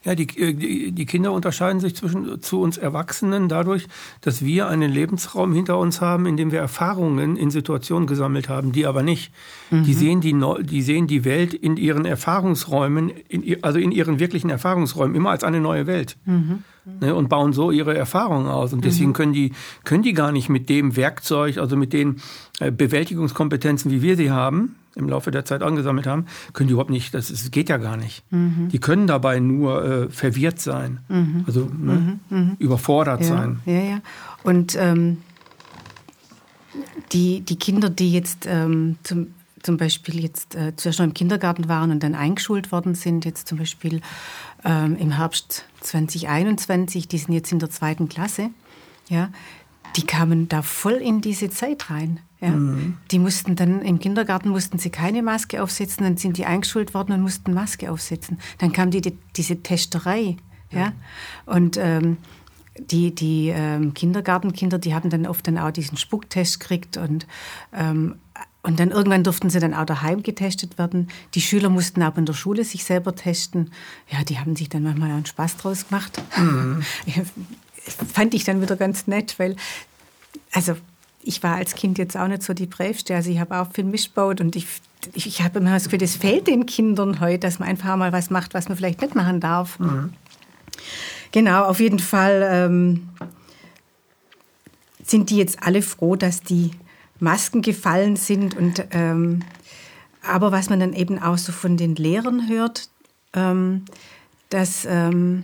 Ja, 0.03 0.15
die, 0.15 0.27
äh, 0.39 0.53
die, 0.53 0.91
die, 0.93 1.05
Kinder 1.05 1.33
unterscheiden 1.33 1.81
sich 1.81 1.95
zwischen, 1.95 2.41
zu 2.41 2.61
uns 2.61 2.77
Erwachsenen 2.77 3.49
dadurch, 3.49 3.87
dass 4.21 4.45
wir 4.45 4.67
einen 4.67 4.89
Lebensraum 4.89 5.53
hinter 5.53 5.77
uns 5.77 5.99
haben, 5.99 6.25
in 6.25 6.37
dem 6.37 6.51
wir 6.51 6.59
Erfahrungen 6.59 7.35
in 7.35 7.49
Situationen 7.49 8.07
gesammelt 8.07 8.47
haben, 8.47 8.71
die 8.71 8.85
aber 8.85 9.03
nicht. 9.03 9.33
Mhm. 9.69 9.83
Die, 9.83 9.93
sehen 9.93 10.21
die, 10.21 10.35
die 10.63 10.81
sehen 10.81 11.07
die 11.07 11.25
Welt 11.25 11.53
in 11.53 11.75
ihren 11.75 12.05
Erfahrungsräumen, 12.05 13.09
in, 13.09 13.61
also 13.63 13.79
in 13.79 13.91
ihren 13.91 14.19
wirklichen 14.19 14.49
Erfahrungsräumen, 14.49 15.15
immer 15.15 15.31
als 15.31 15.43
eine 15.43 15.59
neue 15.59 15.87
Welt. 15.87 16.15
Mhm. 16.25 16.63
Ne, 17.01 17.13
und 17.13 17.27
bauen 17.27 17.51
so 17.51 17.69
ihre 17.69 17.97
Erfahrungen 17.97 18.47
aus. 18.47 18.71
Und 18.71 18.85
deswegen 18.85 19.09
mhm. 19.09 19.13
können, 19.13 19.33
die, 19.33 19.51
können 19.83 20.03
die 20.03 20.13
gar 20.13 20.31
nicht 20.31 20.47
mit 20.47 20.69
dem 20.69 20.95
Werkzeug, 20.95 21.57
also 21.57 21.75
mit 21.75 21.91
den 21.91 22.21
äh, 22.61 22.71
Bewältigungskompetenzen, 22.71 23.91
wie 23.91 24.01
wir 24.01 24.15
sie 24.15 24.31
haben, 24.31 24.77
im 24.97 25.09
Laufe 25.09 25.31
der 25.31 25.45
Zeit 25.45 25.61
angesammelt 25.61 26.07
haben, 26.07 26.25
können 26.53 26.67
die 26.67 26.73
überhaupt 26.73 26.89
nicht, 26.89 27.13
das, 27.13 27.29
das 27.29 27.51
geht 27.51 27.69
ja 27.69 27.77
gar 27.77 27.97
nicht. 27.97 28.23
Mhm. 28.31 28.69
Die 28.71 28.79
können 28.79 29.07
dabei 29.07 29.39
nur 29.39 29.85
äh, 29.85 30.09
verwirrt 30.09 30.59
sein, 30.59 30.99
mhm. 31.07 31.43
also 31.47 31.69
ne, 31.77 32.19
mhm. 32.29 32.37
mhm. 32.37 32.55
überfordert 32.59 33.21
ja. 33.21 33.27
sein. 33.27 33.59
Ja, 33.65 33.81
ja. 33.81 33.99
Und 34.43 34.75
ähm, 34.79 35.17
die, 37.11 37.41
die 37.41 37.57
Kinder, 37.57 37.89
die 37.89 38.11
jetzt 38.11 38.45
ähm, 38.47 38.97
zum, 39.03 39.27
zum 39.63 39.77
Beispiel 39.77 40.21
jetzt 40.21 40.55
äh, 40.55 40.75
zuerst 40.75 40.99
noch 40.99 41.05
im 41.05 41.13
Kindergarten 41.13 41.69
waren 41.69 41.91
und 41.91 42.03
dann 42.03 42.15
eingeschult 42.15 42.71
worden 42.71 42.95
sind, 42.95 43.25
jetzt 43.25 43.47
zum 43.47 43.57
Beispiel 43.57 44.01
ähm, 44.65 44.95
im 44.97 45.11
Herbst 45.11 45.65
2021, 45.81 47.07
die 47.07 47.17
sind 47.17 47.33
jetzt 47.33 47.51
in 47.51 47.59
der 47.59 47.69
zweiten 47.69 48.09
Klasse, 48.09 48.49
ja, 49.09 49.29
die 49.95 50.05
kamen 50.05 50.49
da 50.49 50.61
voll 50.61 50.93
in 50.93 51.21
diese 51.21 51.49
Zeit 51.49 51.89
rein. 51.89 52.19
Ja. 52.39 52.49
Mhm. 52.49 52.97
Die 53.11 53.19
mussten 53.19 53.55
dann 53.55 53.81
im 53.81 53.99
Kindergarten 53.99 54.49
mussten 54.49 54.77
sie 54.77 54.89
keine 54.89 55.23
Maske 55.23 55.61
aufsetzen, 55.61 56.03
dann 56.03 56.17
sind 56.17 56.37
die 56.37 56.45
eingeschult 56.45 56.93
worden 56.93 57.13
und 57.13 57.21
mussten 57.21 57.53
Maske 57.53 57.91
aufsetzen. 57.91 58.39
Dann 58.59 58.71
kam 58.73 58.91
die, 58.91 59.01
die 59.01 59.17
diese 59.35 59.63
Testerei. 59.63 60.37
Ja. 60.71 60.79
ja. 60.79 60.93
Und 61.45 61.77
ähm, 61.77 62.17
die, 62.79 63.15
die 63.15 63.49
ähm, 63.49 63.93
Kindergartenkinder, 63.93 64.77
die 64.77 64.93
haben 64.93 65.09
dann 65.09 65.25
oft 65.25 65.47
dann 65.47 65.57
auch 65.57 65.71
diesen 65.71 65.97
Spucktest 65.97 66.59
gekriegt 66.59 66.97
und 66.97 67.25
ähm, 67.73 68.15
und 68.63 68.81
dann 68.81 68.91
irgendwann 68.91 69.23
durften 69.23 69.49
sie 69.49 69.61
dann 69.61 69.73
auch 69.73 69.85
daheim 69.85 70.23
getestet 70.23 70.77
werden. 70.77 71.07
Die 71.35 71.41
Schüler 71.41 71.69
mussten 71.69 72.03
auch 72.03 72.17
in 72.17 72.25
der 72.25 72.33
Schule 72.33 72.65
sich 72.65 72.83
selber 72.83 73.15
testen. 73.15 73.71
Ja, 74.09 74.25
die 74.25 74.39
haben 74.39 74.57
sich 74.57 74.67
dann 74.67 74.83
manchmal 74.83 75.11
auch 75.11 75.15
einen 75.15 75.25
Spaß 75.25 75.55
draus 75.55 75.87
gemacht. 75.87 76.21
Mhm. 76.37 76.83
Fand 78.13 78.33
ich 78.33 78.43
dann 78.43 78.61
wieder 78.61 78.75
ganz 78.75 79.07
nett, 79.07 79.39
weil, 79.39 79.55
also 80.51 80.75
ich 81.27 81.43
war 81.43 81.55
als 81.55 81.75
Kind 81.75 81.97
jetzt 81.97 82.15
auch 82.15 82.27
nicht 82.27 82.43
so 82.43 82.53
die 82.53 82.65
Brävste. 82.65 83.15
Also 83.15 83.29
ich 83.29 83.39
habe 83.39 83.59
auch 83.59 83.71
viel 83.71 83.83
missbaut 83.83 84.41
und 84.41 84.55
ich, 84.55 84.67
ich, 85.13 85.27
ich 85.27 85.43
habe 85.43 85.59
immer 85.59 85.73
das 85.73 85.85
Gefühl, 85.85 85.99
das 85.99 86.15
fehlt 86.15 86.47
den 86.47 86.65
Kindern 86.65 87.19
heute, 87.19 87.39
dass 87.39 87.59
man 87.59 87.67
einfach 87.67 87.95
mal 87.97 88.13
was 88.13 88.29
macht, 88.29 88.53
was 88.53 88.69
man 88.69 88.77
vielleicht 88.77 89.01
nicht 89.01 89.15
machen 89.15 89.39
darf. 89.39 89.79
Mhm. 89.79 90.13
Genau, 91.31 91.65
auf 91.65 91.79
jeden 91.79 91.99
Fall 91.99 92.47
ähm, 92.49 93.09
sind 95.03 95.29
die 95.29 95.37
jetzt 95.37 95.61
alle 95.61 95.81
froh, 95.81 96.15
dass 96.15 96.41
die 96.41 96.71
Masken 97.19 97.61
gefallen 97.61 98.15
sind. 98.15 98.55
Und, 98.55 98.85
ähm, 98.91 99.43
aber 100.21 100.51
was 100.51 100.69
man 100.69 100.79
dann 100.79 100.93
eben 100.93 101.21
auch 101.21 101.37
so 101.37 101.51
von 101.51 101.77
den 101.77 101.95
Lehrern 101.95 102.47
hört, 102.47 102.89
ähm, 103.33 103.85
dass 104.49 104.85
ähm, 104.89 105.43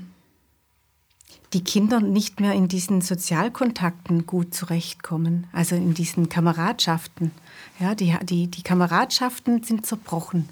die 1.54 1.64
Kinder 1.64 2.00
nicht 2.00 2.40
mehr 2.40 2.54
in 2.54 2.68
diesen 2.68 3.02
Sozialkontakten 3.02 4.26
gut 4.26 4.54
zurechtkommen, 4.54 5.46
also 5.54 5.76
in 5.76 5.94
diesen 5.94 6.30
Kameradschaften. 6.30 7.32
Ja, 7.80 7.96
die, 7.96 8.16
die, 8.24 8.48
die 8.48 8.64
Kameradschaften 8.64 9.64
sind 9.64 9.86
zerbrochen 9.86 10.50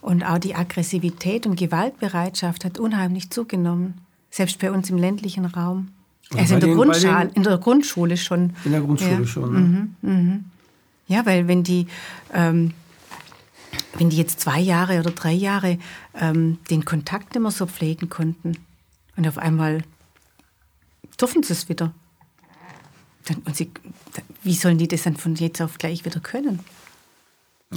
und 0.00 0.24
auch 0.24 0.38
die 0.38 0.54
Aggressivität 0.54 1.46
und 1.46 1.56
Gewaltbereitschaft 1.56 2.64
hat 2.64 2.78
unheimlich 2.78 3.30
zugenommen, 3.30 3.94
selbst 4.30 4.58
bei 4.58 4.70
uns 4.70 4.90
im 4.90 4.98
ländlichen 4.98 5.44
Raum. 5.44 5.88
Also, 6.30 6.40
also 6.40 6.54
in, 6.54 6.60
der 6.60 6.74
Grundschule, 6.74 7.30
in 7.34 7.42
der 7.42 7.58
Grundschule 7.58 8.16
schon. 8.16 8.52
In 8.64 8.72
der 8.72 8.80
Grundschule 8.80 9.20
ja. 9.20 9.26
schon. 9.26 9.52
Ne? 9.52 9.58
Mhm, 9.60 10.10
mhm. 10.10 10.44
Ja, 11.06 11.24
weil 11.24 11.48
wenn 11.48 11.62
die, 11.62 11.86
ähm, 12.34 12.72
wenn 13.96 14.10
die 14.10 14.16
jetzt 14.16 14.40
zwei 14.40 14.60
Jahre 14.60 15.00
oder 15.00 15.10
drei 15.10 15.32
Jahre 15.32 15.78
ähm, 16.14 16.58
den 16.70 16.84
Kontakt 16.84 17.34
immer 17.36 17.50
so 17.50 17.66
pflegen 17.66 18.10
konnten 18.10 18.58
und 19.16 19.26
auf 19.26 19.38
einmal 19.38 19.82
dürfen 21.20 21.42
sie 21.42 21.52
es 21.52 21.68
wieder. 21.68 21.92
und 23.44 23.56
sie, 23.56 23.70
wie 24.42 24.54
sollen 24.54 24.78
die 24.78 24.88
das 24.88 25.02
dann 25.02 25.16
von 25.16 25.34
jetzt 25.34 25.60
auf 25.60 25.78
gleich 25.78 26.04
wieder 26.04 26.20
können? 26.20 26.60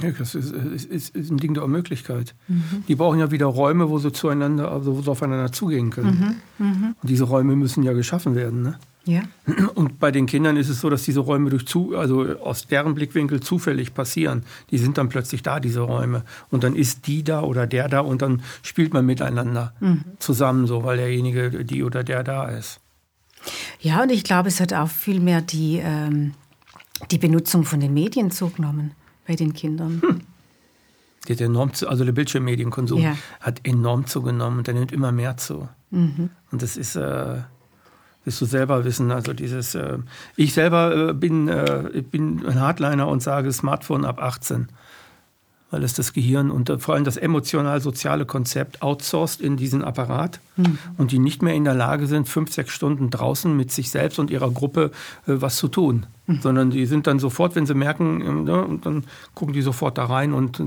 Ja, 0.02 0.12
das 0.12 0.36
ist, 0.36 0.54
ist, 0.54 1.16
ist, 1.16 1.32
ein 1.32 1.38
Ding 1.38 1.54
der 1.54 1.66
Unmöglichkeit. 1.66 2.34
Mhm. 2.48 2.86
Die 2.88 2.96
brauchen 2.96 3.20
ja 3.20 3.30
wieder 3.30 3.48
Räume, 3.48 3.90
wo 3.90 4.00
sie 4.00 4.14
zueinander, 4.14 4.72
also 4.72 4.96
wo 4.96 5.02
sie 5.02 5.12
aufeinander 5.12 5.52
zugehen 5.52 5.90
können. 5.90 6.42
Mhm. 6.58 6.66
Mhm. 6.66 6.96
Und 7.02 7.10
diese 7.10 7.26
Räume 7.26 7.58
müssen 7.58 7.84
ja 7.84 7.92
geschaffen 7.92 8.36
werden. 8.36 8.62
Ne? 8.62 8.80
Ja. 9.04 9.24
Und 9.76 10.00
bei 10.00 10.12
den 10.12 10.28
Kindern 10.28 10.56
ist 10.58 10.70
es 10.70 10.80
so, 10.80 10.90
dass 10.90 11.04
diese 11.04 11.20
Räume 11.20 11.50
durch 11.50 11.66
zu, 11.66 11.98
also 11.98 12.22
aus 12.40 12.68
deren 12.68 12.96
Blickwinkel 12.96 13.42
zufällig 13.42 13.94
passieren. 13.94 14.44
Die 14.70 14.78
sind 14.78 14.98
dann 14.98 15.10
plötzlich 15.10 15.44
da, 15.44 15.60
diese 15.60 15.82
Räume. 15.82 16.24
Und 16.50 16.64
dann 16.64 16.76
ist 16.76 17.08
die 17.08 17.24
da 17.24 17.42
oder 17.42 17.68
der 17.68 17.90
da 17.90 18.02
und 18.02 18.22
dann 18.22 18.44
spielt 18.62 18.94
man 18.94 19.06
miteinander 19.06 19.74
mhm. 19.80 20.04
zusammen, 20.20 20.68
so 20.68 20.84
weil 20.84 20.98
derjenige, 20.98 21.66
die 21.66 21.84
oder 21.84 22.04
der 22.04 22.24
da 22.24 22.46
ist. 22.50 22.81
Ja, 23.80 24.04
und 24.04 24.12
ich 24.12 24.24
glaube, 24.24 24.50
es 24.50 24.60
hat 24.60 24.74
auch 24.74 24.90
viel 24.90 25.20
mehr 25.20 25.42
die, 25.42 25.82
ähm, 25.84 26.34
die 27.10 27.18
Benutzung 27.18 27.64
von 27.64 27.80
den 27.80 27.94
Medien 27.94 28.32
zugenommen 28.32 28.92
bei 29.28 29.36
den 29.36 29.54
Kindern. 29.54 30.02
Hm. 30.02 30.22
Die 31.28 31.34
hat 31.34 31.42
enorm 31.42 31.74
zu, 31.74 31.88
also 31.88 32.04
der 32.04 32.14
Bildschirmmedienkonsum 32.14 33.00
ja. 33.00 33.16
hat 33.40 33.62
enorm 33.64 34.08
zugenommen 34.08 34.60
und 34.60 34.68
der 34.68 34.74
nimmt 34.74 34.92
immer 34.92 35.12
mehr 35.12 35.38
zu. 35.38 35.70
Mhm. 35.92 36.32
Und 36.52 36.64
das 36.64 36.78
ist, 36.78 36.96
äh, 36.96 37.36
wirst 38.24 38.42
du 38.42 38.46
selber 38.46 38.86
wissen, 38.86 39.12
also 39.12 39.34
dieses, 39.34 39.76
äh, 39.76 40.00
ich 40.36 40.54
selber 40.54 41.10
äh, 41.10 41.14
bin, 41.14 41.48
äh, 41.48 42.04
bin 42.10 42.44
ein 42.46 42.60
Hardliner 42.60 43.08
und 43.08 43.22
sage 43.22 43.52
Smartphone 43.52 44.04
ab 44.04 44.20
18 44.20 44.70
weil 45.72 45.84
es 45.84 45.94
das 45.94 46.12
Gehirn 46.12 46.52
und 46.52 46.70
vor 46.80 46.96
allem 46.96 47.06
das 47.06 47.18
emotional-soziale 47.18 48.26
Konzept 48.26 48.82
outsourced 48.82 49.42
in 49.42 49.56
diesen 49.56 49.84
Apparat 49.84 50.40
mhm. 50.58 50.78
und 50.98 51.12
die 51.12 51.20
nicht 51.20 51.42
mehr 51.42 51.56
in 51.56 51.64
der 51.64 51.74
Lage 51.74 52.08
sind, 52.08 52.28
fünf, 52.28 52.54
sechs 52.54 52.74
Stunden 52.74 53.10
draußen 53.10 53.56
mit 53.56 53.72
sich 53.72 53.90
selbst 53.90 54.20
und 54.20 54.30
ihrer 54.30 54.52
Gruppe 54.52 54.92
äh, 55.28 55.34
was 55.42 55.56
zu 55.56 55.70
tun. 55.70 56.06
Mhm. 56.28 56.42
Sondern 56.42 56.70
die 56.72 56.86
sind 56.86 57.08
dann 57.08 57.20
sofort, 57.20 57.56
wenn 57.56 57.66
sie 57.66 57.74
merken, 57.74 58.22
äh, 58.22 58.52
ne, 58.52 58.80
dann 58.84 59.06
gucken 59.34 59.54
die 59.54 59.62
sofort 59.62 59.98
da 59.98 60.06
rein 60.06 60.34
und 60.34 60.60
äh, 60.60 60.66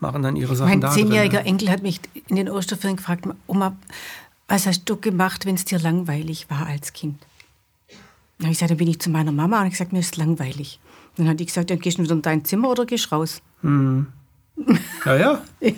machen 0.00 0.22
dann 0.22 0.34
ihre 0.34 0.56
Sachen 0.56 0.70
mein 0.70 0.80
da. 0.80 0.88
Mein 0.88 0.96
zehnjähriger. 0.96 1.46
Enkel 1.46 1.70
hat 1.70 1.82
mich 1.82 2.00
in 2.26 2.34
den 2.36 2.50
Osterferien 2.50 2.96
gefragt, 2.96 3.26
Oma, 3.46 3.76
was 4.48 4.66
hast 4.66 4.84
du 4.86 4.96
gemacht, 4.96 5.46
wenn 5.46 5.54
es 5.54 5.64
dir 5.64 5.78
langweilig 5.78 6.50
war 6.50 6.66
als 6.66 6.92
Kind? 6.92 7.20
Dann 8.38 8.46
habe 8.46 8.52
ich 8.52 8.58
gesagt, 8.58 8.72
dann 8.72 8.78
bin 8.78 8.88
ich 8.88 8.98
zu 8.98 9.08
meiner 9.08 9.30
Mama 9.30 9.60
und 9.60 9.68
ich 9.68 9.74
gesagt, 9.74 9.92
mir 9.92 10.00
ist 10.00 10.16
langweilig. 10.16 10.80
Dann 11.16 11.28
hat 11.28 11.40
die 11.40 11.46
gesagt, 11.46 11.70
dann 11.70 11.78
gehst 11.78 11.98
du 11.98 12.02
wieder 12.02 12.14
in 12.14 12.22
dein 12.22 12.44
Zimmer 12.44 12.70
oder 12.70 12.86
gehst 12.86 13.12
raus. 13.12 13.42
Hm. 13.62 14.06
Ja, 15.04 15.16
ja. 15.16 15.42
ja. 15.60 15.72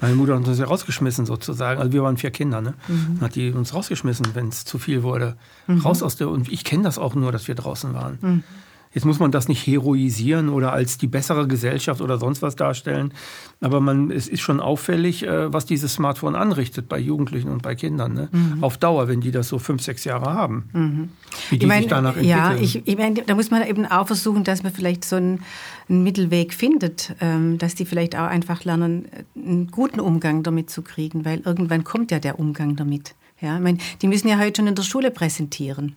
Meine 0.00 0.14
Mutter 0.14 0.34
hat 0.38 0.46
uns 0.46 0.58
ja 0.58 0.64
rausgeschmissen 0.64 1.26
sozusagen. 1.26 1.78
Also 1.80 1.92
wir 1.92 2.02
waren 2.02 2.16
vier 2.16 2.30
Kinder, 2.30 2.60
ne? 2.60 2.74
Mhm. 2.88 3.16
Dann 3.16 3.20
hat 3.20 3.34
die 3.34 3.50
uns 3.50 3.74
rausgeschmissen, 3.74 4.28
wenn 4.34 4.48
es 4.48 4.64
zu 4.64 4.78
viel 4.78 5.02
wurde. 5.02 5.36
Mhm. 5.66 5.80
Raus 5.80 6.02
aus 6.02 6.16
der. 6.16 6.30
Und 6.30 6.50
ich 6.50 6.64
kenne 6.64 6.84
das 6.84 6.98
auch 6.98 7.14
nur, 7.14 7.30
dass 7.32 7.48
wir 7.48 7.54
draußen 7.54 7.92
waren. 7.92 8.18
Mhm. 8.20 8.44
Jetzt 8.92 9.04
muss 9.04 9.20
man 9.20 9.30
das 9.30 9.46
nicht 9.46 9.64
heroisieren 9.64 10.48
oder 10.48 10.72
als 10.72 10.98
die 10.98 11.06
bessere 11.06 11.46
Gesellschaft 11.46 12.00
oder 12.00 12.18
sonst 12.18 12.42
was 12.42 12.56
darstellen. 12.56 13.14
Aber 13.60 13.80
man, 13.80 14.10
es 14.10 14.26
ist 14.26 14.40
schon 14.40 14.58
auffällig, 14.58 15.22
äh, 15.22 15.52
was 15.52 15.64
dieses 15.64 15.94
Smartphone 15.94 16.34
anrichtet 16.34 16.88
bei 16.88 16.98
Jugendlichen 16.98 17.50
und 17.50 17.62
bei 17.62 17.76
Kindern. 17.76 18.14
Ne? 18.14 18.28
Mhm. 18.32 18.64
Auf 18.64 18.78
Dauer, 18.78 19.06
wenn 19.06 19.20
die 19.20 19.30
das 19.30 19.46
so 19.46 19.60
fünf, 19.60 19.80
sechs 19.82 20.02
Jahre 20.02 20.34
haben. 20.34 20.68
Mhm. 20.72 21.08
Wie 21.50 21.58
die 21.58 21.66
ich 21.66 21.68
mein, 21.68 21.82
sich 21.82 21.90
danach 21.90 22.16
entwickeln. 22.16 22.36
Ja, 22.36 22.56
ich, 22.56 22.84
ich 22.84 22.98
meine, 22.98 23.22
da 23.22 23.36
muss 23.36 23.52
man 23.52 23.64
eben 23.64 23.86
auch 23.86 24.08
versuchen, 24.08 24.42
dass 24.42 24.64
man 24.64 24.72
vielleicht 24.72 25.04
so 25.04 25.14
einen, 25.14 25.44
einen 25.88 26.02
Mittelweg 26.02 26.52
findet, 26.52 27.14
ähm, 27.20 27.58
dass 27.58 27.76
die 27.76 27.84
vielleicht 27.84 28.16
auch 28.16 28.26
einfach 28.26 28.64
lernen, 28.64 29.06
einen 29.36 29.70
guten 29.70 30.00
Umgang 30.00 30.42
damit 30.42 30.68
zu 30.68 30.82
kriegen, 30.82 31.24
weil 31.24 31.40
irgendwann 31.44 31.84
kommt 31.84 32.10
ja 32.10 32.18
der 32.18 32.40
Umgang 32.40 32.74
damit. 32.74 33.14
Ja, 33.40 33.54
ich 33.56 33.62
meine, 33.62 33.78
die 34.02 34.08
müssen 34.08 34.26
ja 34.26 34.36
heute 34.36 34.60
schon 34.60 34.66
in 34.66 34.74
der 34.74 34.82
Schule 34.82 35.12
präsentieren. 35.12 35.94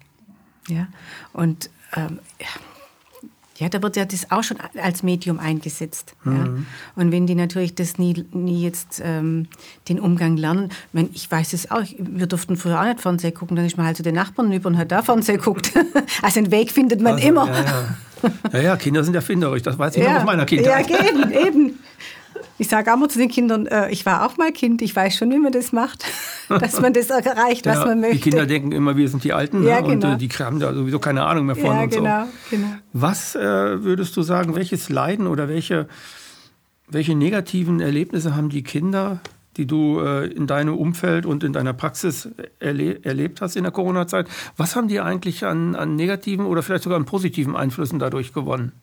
Ja, 0.67 0.87
und 1.33 1.71
ähm, 1.95 2.19
ja, 3.57 3.69
da 3.69 3.81
wird 3.81 3.95
ja 3.95 4.05
das 4.05 4.31
auch 4.31 4.43
schon 4.43 4.57
als 4.81 5.03
Medium 5.03 5.39
eingesetzt. 5.39 6.15
Mhm. 6.23 6.35
Ja. 6.35 6.49
Und 6.95 7.11
wenn 7.11 7.27
die 7.27 7.35
natürlich 7.35 7.75
das 7.75 7.97
nie, 7.97 8.25
nie 8.31 8.63
jetzt 8.63 9.01
ähm, 9.03 9.47
den 9.89 9.99
Umgang 9.99 10.37
lernen, 10.37 10.69
ich, 10.69 10.93
meine, 10.93 11.09
ich 11.13 11.31
weiß 11.31 11.53
es 11.53 11.69
auch, 11.69 11.83
wir 11.97 12.27
durften 12.27 12.57
früher 12.57 12.79
auch 12.79 12.85
nicht 12.85 13.01
Fernsehen 13.01 13.33
gucken, 13.33 13.55
dann 13.55 13.65
ist 13.65 13.77
man 13.77 13.85
halt 13.85 13.97
zu 13.97 14.03
den 14.03 14.15
Nachbarn 14.15 14.51
über 14.51 14.67
und 14.67 14.77
hat 14.77 14.91
da 14.91 15.01
Fernsehen 15.01 15.37
geguckt. 15.37 15.71
also 16.21 16.39
einen 16.39 16.51
Weg 16.51 16.71
findet 16.71 17.01
man 17.01 17.15
also, 17.15 17.27
immer. 17.27 17.47
Ja 17.47 17.63
ja. 17.63 18.31
ja, 18.53 18.59
ja. 18.59 18.77
Kinder 18.77 19.03
sind 19.03 19.15
erfinderisch, 19.15 19.61
das 19.61 19.77
weiß 19.77 19.97
ich 19.97 20.03
noch 20.03 20.15
aus 20.15 20.25
meiner 20.25 20.45
Kindheit. 20.45 20.89
Ja, 20.89 21.09
eben, 21.09 21.31
eben. 21.31 21.79
Ich 22.59 22.67
sage 22.67 22.93
auch 22.93 22.97
mal 22.97 23.09
zu 23.09 23.17
den 23.17 23.29
Kindern, 23.29 23.65
äh, 23.65 23.89
ich 23.89 24.05
war 24.05 24.25
auch 24.25 24.37
mal 24.37 24.51
Kind, 24.51 24.81
ich 24.81 24.95
weiß 24.95 25.15
schon, 25.15 25.31
wie 25.31 25.39
man 25.39 25.51
das 25.51 25.71
macht, 25.71 26.05
dass 26.49 26.79
man 26.79 26.93
das 26.93 27.09
erreicht, 27.09 27.65
was 27.65 27.79
ja, 27.79 27.85
man 27.85 28.01
möchte. 28.01 28.15
Die 28.17 28.21
Kinder 28.21 28.45
denken 28.45 28.71
immer, 28.71 28.95
wir 28.95 29.09
sind 29.09 29.23
die 29.23 29.33
Alten 29.33 29.63
ja, 29.63 29.81
ne? 29.81 29.87
genau. 29.87 30.07
und 30.09 30.13
äh, 30.15 30.27
die 30.27 30.29
haben 30.29 30.59
da 30.59 30.73
sowieso 30.73 30.99
keine 30.99 31.25
Ahnung 31.25 31.47
mehr 31.47 31.55
von 31.55 31.65
ja, 31.65 31.81
und 31.83 31.89
genau, 31.89 32.23
so. 32.25 32.55
Genau. 32.55 32.67
Was 32.93 33.35
äh, 33.35 33.83
würdest 33.83 34.15
du 34.15 34.21
sagen, 34.21 34.55
welches 34.55 34.89
Leiden 34.89 35.25
oder 35.25 35.47
welche, 35.49 35.87
welche 36.87 37.15
negativen 37.15 37.79
Erlebnisse 37.79 38.35
haben 38.35 38.49
die 38.49 38.63
Kinder, 38.63 39.19
die 39.57 39.65
du 39.65 39.99
äh, 39.99 40.27
in 40.27 40.45
deinem 40.45 40.77
Umfeld 40.77 41.25
und 41.25 41.43
in 41.43 41.53
deiner 41.53 41.73
Praxis 41.73 42.29
erle 42.59 43.03
erlebt 43.03 43.41
hast 43.41 43.55
in 43.55 43.63
der 43.63 43.71
Corona-Zeit? 43.71 44.27
Was 44.57 44.75
haben 44.75 44.87
die 44.87 44.99
eigentlich 44.99 45.43
an, 45.45 45.75
an 45.75 45.95
negativen 45.95 46.45
oder 46.45 46.61
vielleicht 46.61 46.83
sogar 46.83 46.99
an 46.99 47.05
positiven 47.05 47.55
Einflüssen 47.55 47.97
dadurch 47.97 48.31
gewonnen? 48.31 48.73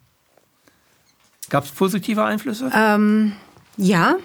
Gab 1.50 1.64
es 1.64 1.70
positive 1.70 2.24
Einflüsse? 2.24 2.70
Ähm 2.74 3.32
ja, 3.80 4.16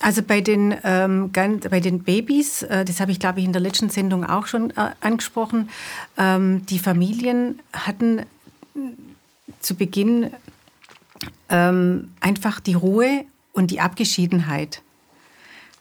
also 0.00 0.22
bei 0.22 0.40
den, 0.40 0.74
ähm, 0.84 1.30
bei 1.32 1.80
den 1.80 2.02
Babys, 2.02 2.62
äh, 2.62 2.84
das 2.84 3.00
habe 3.00 3.12
ich 3.12 3.20
glaube 3.20 3.38
ich 3.38 3.46
in 3.46 3.52
der 3.52 3.62
letzten 3.62 3.88
Sendung 3.88 4.24
auch 4.24 4.46
schon 4.46 4.70
äh, 4.70 4.90
angesprochen, 5.00 5.70
ähm, 6.18 6.66
die 6.66 6.78
Familien 6.78 7.60
hatten 7.72 8.22
zu 9.60 9.76
Beginn 9.76 10.30
ähm, 11.48 12.12
einfach 12.20 12.58
die 12.60 12.74
Ruhe 12.74 13.24
und 13.52 13.70
die 13.70 13.80
Abgeschiedenheit. 13.80 14.82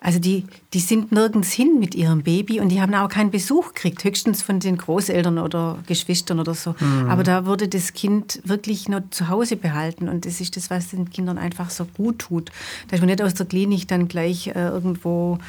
Also 0.06 0.20
die, 0.20 0.46
die 0.72 0.82
sind 0.82 1.12
nirgends 1.12 1.52
hin 1.52 1.80
mit 1.80 1.96
ihrem 1.96 2.22
Baby 2.22 2.60
und 2.60 2.70
die 2.70 2.80
haben 2.80 2.94
auch 2.94 3.10
keinen 3.10 3.32
Besuch 3.32 3.74
gekriegt, 3.74 4.04
höchstens 4.04 4.44
von 4.44 4.60
den 4.60 4.78
Großeltern 4.78 5.40
oder 5.40 5.80
Geschwistern 5.88 6.40
oder 6.40 6.54
so. 6.54 6.76
Mhm. 6.80 7.10
Aber 7.10 7.24
da 7.24 7.48
wurde 7.48 7.68
das 7.68 7.94
Kind 7.94 8.40
wirklich 8.44 8.88
nur 8.88 9.10
zu 9.10 9.30
Hause 9.30 9.56
behalten 9.56 10.08
und 10.08 10.28
das 10.28 10.42
ist 10.42 10.58
das, 10.58 10.70
was 10.70 10.90
den 10.90 11.10
Kindern 11.10 11.40
einfach 11.40 11.72
so 11.72 11.86
gut 11.86 12.20
tut. 12.20 12.52
Da 12.88 12.98
ist 12.98 13.02
man 13.02 13.10
nicht 13.10 13.24
aus 13.24 13.34
der 13.34 13.48
Klinik 13.48 13.88
dann 13.88 14.08
gleich 14.08 14.46
äh, 14.50 14.68
irgendwo 14.68 15.40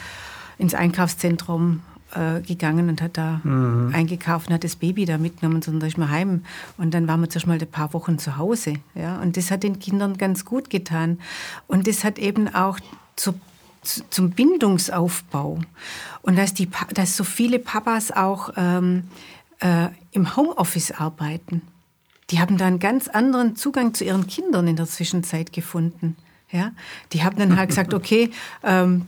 ins 0.57 0.73
Einkaufszentrum 0.73 1.83
äh, 2.15 2.41
gegangen 2.41 2.89
und 2.89 3.03
hat 3.03 3.19
da 3.19 3.43
mhm. 3.45 3.93
eingekauft 3.95 4.49
und 4.49 4.55
hat 4.55 4.65
das 4.65 4.77
Baby 4.77 5.05
da 5.05 5.19
mitgenommen, 5.19 5.61
sondern 5.61 5.81
da 5.81 5.87
ist 5.87 5.99
man 5.99 6.09
heim. 6.09 6.45
Und 6.79 6.95
dann 6.95 7.07
waren 7.09 7.21
wir 7.21 7.29
zuerst 7.29 7.47
mal 7.47 7.59
ein 7.61 7.71
paar 7.71 7.93
Wochen 7.93 8.19
zu 8.19 8.39
Hause. 8.39 8.77
Ja? 8.95 9.21
Und 9.21 9.37
das 9.37 9.51
hat 9.51 9.65
den 9.65 9.81
Kindern 9.81 10.17
ganz 10.17 10.47
gut 10.47 10.71
getan. 10.71 11.19
Und 11.67 11.87
das 11.87 12.05
hat 12.05 12.19
eben 12.19 12.49
auch 12.55 12.81
zur 13.17 13.35
zum 13.87 14.31
Bindungsaufbau 14.31 15.61
und 16.23 16.37
dass, 16.37 16.55
die, 16.55 16.69
dass 16.95 17.17
so 17.17 17.25
viele 17.25 17.59
Papas 17.59 18.11
auch 18.11 18.51
ähm, 18.57 19.05
äh, 19.61 19.89
im 20.13 20.37
Homeoffice 20.37 20.93
arbeiten. 20.93 21.63
Die 22.31 22.41
haben 22.41 22.59
da 22.59 22.67
einen 22.67 22.79
ganz 22.81 23.09
anderen 23.09 23.57
Zugang 23.57 23.95
zu 23.95 24.05
ihren 24.05 24.27
Kindern 24.27 24.67
in 24.67 24.77
der 24.77 24.87
Zwischenzeit 24.87 25.53
gefunden. 25.53 26.17
Ja? 26.51 26.73
Die 27.13 27.23
haben 27.23 27.37
dann 27.37 27.57
halt 27.57 27.69
gesagt, 27.69 27.95
okay, 27.95 28.31
ähm, 28.65 29.07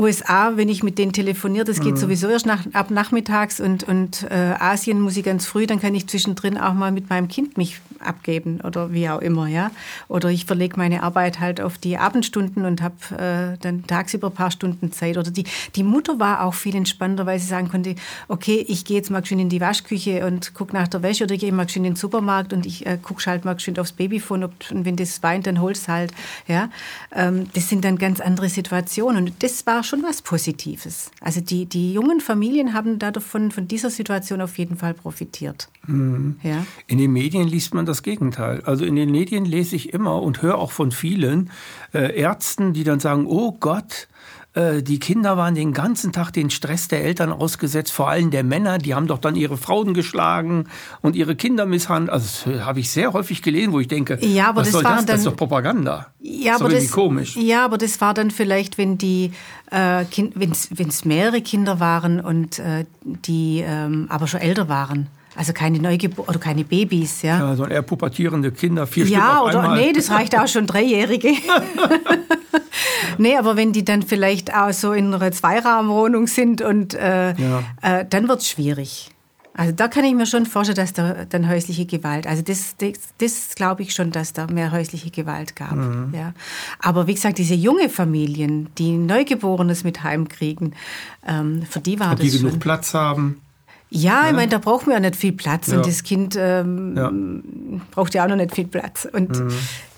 USA, 0.00 0.56
wenn 0.56 0.68
ich 0.68 0.82
mit 0.82 0.98
denen 0.98 1.12
telefoniere, 1.12 1.64
das 1.64 1.80
geht 1.80 1.92
mhm. 1.92 1.98
sowieso 1.98 2.28
erst 2.28 2.46
nach, 2.46 2.64
ab 2.72 2.90
nachmittags 2.90 3.60
und, 3.60 3.84
und 3.84 4.26
äh, 4.30 4.54
Asien 4.58 5.00
muss 5.00 5.16
ich 5.16 5.24
ganz 5.24 5.46
früh, 5.46 5.66
dann 5.66 5.80
kann 5.80 5.94
ich 5.94 6.06
zwischendrin 6.08 6.56
auch 6.56 6.72
mal 6.72 6.90
mit 6.90 7.10
meinem 7.10 7.28
Kind 7.28 7.56
mich 7.58 7.80
abgeben 8.00 8.60
oder 8.62 8.92
wie 8.92 9.08
auch 9.08 9.20
immer, 9.20 9.46
ja. 9.46 9.70
Oder 10.08 10.30
ich 10.30 10.46
verlege 10.46 10.76
meine 10.76 11.02
Arbeit 11.02 11.38
halt 11.38 11.60
auf 11.60 11.78
die 11.78 11.98
Abendstunden 11.98 12.64
und 12.64 12.82
habe 12.82 12.94
äh, 13.12 13.58
dann 13.60 13.86
tagsüber 13.86 14.28
ein 14.28 14.34
paar 14.34 14.50
Stunden 14.50 14.90
Zeit. 14.92 15.18
Oder 15.18 15.30
die, 15.30 15.44
die 15.76 15.82
Mutter 15.82 16.18
war 16.18 16.44
auch 16.44 16.54
viel 16.54 16.74
entspannter, 16.74 17.26
weil 17.26 17.38
sie 17.38 17.46
sagen 17.46 17.68
konnte, 17.68 17.94
okay, 18.28 18.64
ich 18.68 18.84
gehe 18.84 18.96
jetzt 18.96 19.10
mal 19.10 19.24
schön 19.24 19.38
in 19.38 19.48
die 19.48 19.60
Waschküche 19.60 20.26
und 20.26 20.54
gucke 20.54 20.74
nach 20.74 20.88
der 20.88 21.02
Wäsche 21.02 21.24
oder 21.24 21.34
ich 21.34 21.40
gehe 21.40 21.52
mal 21.52 21.68
schön 21.68 21.84
in 21.84 21.92
den 21.92 21.96
Supermarkt 21.96 22.52
und 22.52 22.64
ich 22.64 22.86
äh, 22.86 22.98
gucke 23.00 23.24
halt 23.26 23.44
mal 23.44 23.58
schön 23.60 23.78
aufs 23.78 23.92
Babyfon 23.92 24.44
ob, 24.44 24.52
und 24.70 24.84
wenn 24.84 24.96
das 24.96 25.22
weint, 25.22 25.46
dann 25.46 25.60
hol's 25.60 25.88
halt, 25.88 26.12
ja. 26.46 26.70
Ähm, 27.14 27.48
das 27.54 27.68
sind 27.68 27.84
dann 27.84 27.98
ganz 27.98 28.20
andere 28.20 28.48
Situationen 28.48 29.26
und 29.26 29.42
das 29.42 29.66
war 29.66 29.84
schon 29.90 30.02
was 30.02 30.22
Positives. 30.22 31.10
Also 31.20 31.40
die, 31.40 31.66
die 31.66 31.92
jungen 31.92 32.20
Familien 32.20 32.72
haben 32.72 32.98
davon, 32.98 33.50
von 33.50 33.68
dieser 33.68 33.90
Situation 33.90 34.40
auf 34.40 34.56
jeden 34.56 34.76
Fall 34.76 34.94
profitiert. 34.94 35.68
Mhm. 35.86 36.36
Ja? 36.42 36.64
In 36.86 36.98
den 36.98 37.12
Medien 37.12 37.48
liest 37.48 37.74
man 37.74 37.86
das 37.86 38.02
Gegenteil. 38.02 38.62
Also 38.64 38.84
in 38.84 38.94
den 38.94 39.10
Medien 39.10 39.44
lese 39.44 39.76
ich 39.76 39.92
immer 39.92 40.22
und 40.22 40.42
höre 40.42 40.58
auch 40.58 40.70
von 40.70 40.92
vielen 40.92 41.50
äh, 41.92 42.16
Ärzten, 42.16 42.72
die 42.72 42.84
dann 42.84 43.00
sagen, 43.00 43.26
oh 43.26 43.52
Gott, 43.52 44.08
die 44.56 44.98
Kinder 44.98 45.36
waren 45.36 45.54
den 45.54 45.72
ganzen 45.72 46.12
Tag 46.12 46.32
den 46.32 46.50
Stress 46.50 46.88
der 46.88 47.04
Eltern 47.04 47.30
ausgesetzt, 47.30 47.92
vor 47.92 48.08
allem 48.08 48.32
der 48.32 48.42
Männer. 48.42 48.78
Die 48.78 48.94
haben 48.94 49.06
doch 49.06 49.18
dann 49.18 49.36
ihre 49.36 49.56
Frauen 49.56 49.94
geschlagen 49.94 50.64
und 51.02 51.14
ihre 51.14 51.36
Kinder 51.36 51.66
misshandelt. 51.66 52.12
Also 52.12 52.50
das 52.50 52.64
habe 52.64 52.80
ich 52.80 52.90
sehr 52.90 53.12
häufig 53.12 53.42
gelesen, 53.42 53.72
wo 53.72 53.78
ich 53.78 53.86
denke, 53.86 54.18
ja, 54.20 54.48
aber 54.48 54.62
was 54.62 54.66
das 54.68 54.72
soll 54.72 54.82
das? 54.82 54.96
Dann, 54.96 55.06
das 55.06 55.18
ist 55.18 55.26
doch 55.26 55.36
Propaganda. 55.36 56.08
Ja, 56.20 56.52
das 56.54 56.62
aber 56.62 56.70
das, 56.70 56.90
komisch. 56.90 57.36
Ja, 57.36 57.64
aber 57.64 57.78
das 57.78 58.00
war 58.00 58.12
dann 58.12 58.32
vielleicht, 58.32 58.76
wenn 58.76 58.98
die, 58.98 59.30
äh, 59.70 60.04
wenn 60.34 60.88
es 60.88 61.04
mehrere 61.04 61.42
Kinder 61.42 61.78
waren 61.78 62.20
und 62.20 62.58
äh, 62.58 62.86
die 63.02 63.62
ähm, 63.64 64.06
aber 64.08 64.26
schon 64.26 64.40
älter 64.40 64.68
waren. 64.68 65.06
Also 65.36 65.52
keine 65.52 65.78
Neugeburt 65.78 66.28
oder 66.28 66.38
keine 66.38 66.64
Babys, 66.64 67.22
ja. 67.22 67.38
Ja, 67.38 67.56
sondern 67.56 67.72
eher 67.72 67.82
pubertierende 67.82 68.50
Kinder, 68.50 68.86
vier 68.86 69.06
ja, 69.06 69.18
Stück 69.18 69.30
auf 69.30 69.48
oder 69.48 69.60
einmal. 69.62 69.80
nee, 69.80 69.92
das 69.92 70.10
reicht 70.10 70.36
auch 70.36 70.48
schon 70.48 70.66
Dreijährige. 70.66 71.32
nee, 73.18 73.36
aber 73.36 73.56
wenn 73.56 73.72
die 73.72 73.84
dann 73.84 74.02
vielleicht 74.02 74.54
auch 74.54 74.72
so 74.72 74.92
in 74.92 75.14
einer 75.14 75.30
Zweiraumwohnung 75.30 76.26
sind 76.26 76.62
und 76.62 76.94
äh, 76.94 77.34
ja. 77.34 77.62
äh, 77.82 78.04
dann 78.08 78.28
wird 78.28 78.40
es 78.40 78.48
schwierig. 78.48 79.10
Also 79.54 79.72
da 79.72 79.88
kann 79.88 80.04
ich 80.04 80.14
mir 80.14 80.26
schon 80.26 80.46
vorstellen, 80.46 80.76
dass 80.76 80.92
da 80.92 81.26
dann 81.28 81.48
häusliche 81.48 81.84
Gewalt, 81.84 82.26
also 82.26 82.42
das, 82.42 82.76
das, 82.78 82.92
das 83.18 83.54
glaube 83.56 83.82
ich 83.82 83.92
schon, 83.92 84.10
dass 84.10 84.32
da 84.32 84.46
mehr 84.46 84.72
häusliche 84.72 85.10
Gewalt 85.10 85.56
gab. 85.56 85.74
Mhm. 85.74 86.14
Ja. 86.14 86.32
Aber 86.78 87.06
wie 87.06 87.14
gesagt, 87.14 87.38
diese 87.38 87.54
junge 87.54 87.88
Familien, 87.88 88.68
die 88.78 88.92
Neugeborenes 88.96 89.84
mit 89.84 90.02
heimkriegen, 90.02 90.74
ähm, 91.26 91.62
für 91.68 91.80
die 91.80 91.98
war 92.00 92.12
und 92.12 92.20
das 92.20 92.30
die 92.30 92.38
genug 92.38 92.60
Platz 92.60 92.94
haben. 92.94 93.40
Ja, 93.92 94.28
ich 94.28 94.34
meine, 94.34 94.48
da 94.48 94.58
braucht 94.58 94.86
man 94.86 94.94
ja 94.94 95.00
nicht 95.00 95.16
viel 95.16 95.32
Platz 95.32 95.66
ja. 95.66 95.76
und 95.76 95.86
das 95.86 96.04
Kind 96.04 96.36
ähm, 96.38 96.96
ja. 96.96 97.12
braucht 97.90 98.14
ja 98.14 98.24
auch 98.24 98.28
noch 98.28 98.36
nicht 98.36 98.54
viel 98.54 98.68
Platz. 98.68 99.06
Und 99.12 99.30
mhm. 99.30 99.52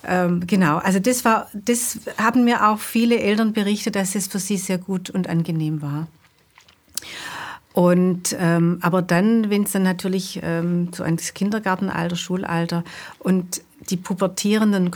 ähm, 0.04 0.46
genau, 0.46 0.78
also 0.78 0.98
das 0.98 1.26
war, 1.26 1.48
das 1.52 1.98
haben 2.16 2.44
mir 2.44 2.66
auch 2.68 2.78
viele 2.78 3.20
Eltern 3.20 3.52
berichtet, 3.52 3.94
dass 3.94 4.14
es 4.14 4.28
für 4.28 4.38
sie 4.38 4.56
sehr 4.56 4.78
gut 4.78 5.10
und 5.10 5.28
angenehm 5.28 5.82
war. 5.82 6.06
Und 7.74 8.34
ähm, 8.38 8.78
aber 8.80 9.02
dann, 9.02 9.50
wenn 9.50 9.64
es 9.64 9.72
dann 9.72 9.82
natürlich 9.82 10.40
ähm, 10.42 10.88
so 10.94 11.04
ans 11.04 11.34
Kindergartenalter, 11.34 12.16
Schulalter 12.16 12.84
und 13.18 13.62
die 13.90 13.96
pubertierenden, 13.98 14.90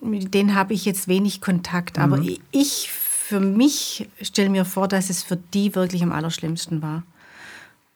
mit 0.00 0.32
denen 0.32 0.54
habe 0.54 0.72
ich 0.72 0.86
jetzt 0.86 1.08
wenig 1.08 1.42
Kontakt. 1.42 1.98
Mhm. 1.98 2.02
Aber 2.02 2.22
ich 2.52 2.90
für 2.90 3.40
mich 3.40 4.08
stelle 4.22 4.48
mir 4.48 4.64
vor, 4.64 4.88
dass 4.88 5.10
es 5.10 5.22
für 5.22 5.36
die 5.36 5.74
wirklich 5.74 6.02
am 6.02 6.12
allerschlimmsten 6.12 6.80
war 6.80 7.02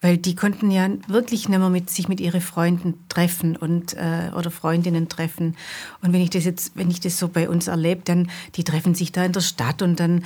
weil 0.04 0.18
die 0.18 0.34
konnten 0.34 0.70
ja 0.70 0.86
wirklich 1.08 1.48
nicht 1.48 1.58
mehr 1.58 1.70
mit 1.70 1.88
sich 1.88 2.08
mit 2.08 2.20
ihren 2.20 2.42
Freunden 2.42 3.08
treffen 3.08 3.56
und 3.56 3.94
äh, 3.94 4.32
oder 4.36 4.50
Freundinnen 4.50 5.08
treffen. 5.08 5.56
Und 6.02 6.12
wenn 6.12 6.20
ich 6.20 6.28
das 6.28 6.44
jetzt, 6.44 6.76
wenn 6.76 6.90
ich 6.90 7.00
das 7.00 7.18
so 7.18 7.28
bei 7.28 7.48
uns 7.48 7.68
erlebe, 7.68 8.02
dann 8.04 8.30
die 8.56 8.64
treffen 8.64 8.94
sich 8.94 9.12
da 9.12 9.24
in 9.24 9.32
der 9.32 9.40
Stadt 9.40 9.80
und 9.80 9.98
dann 9.98 10.22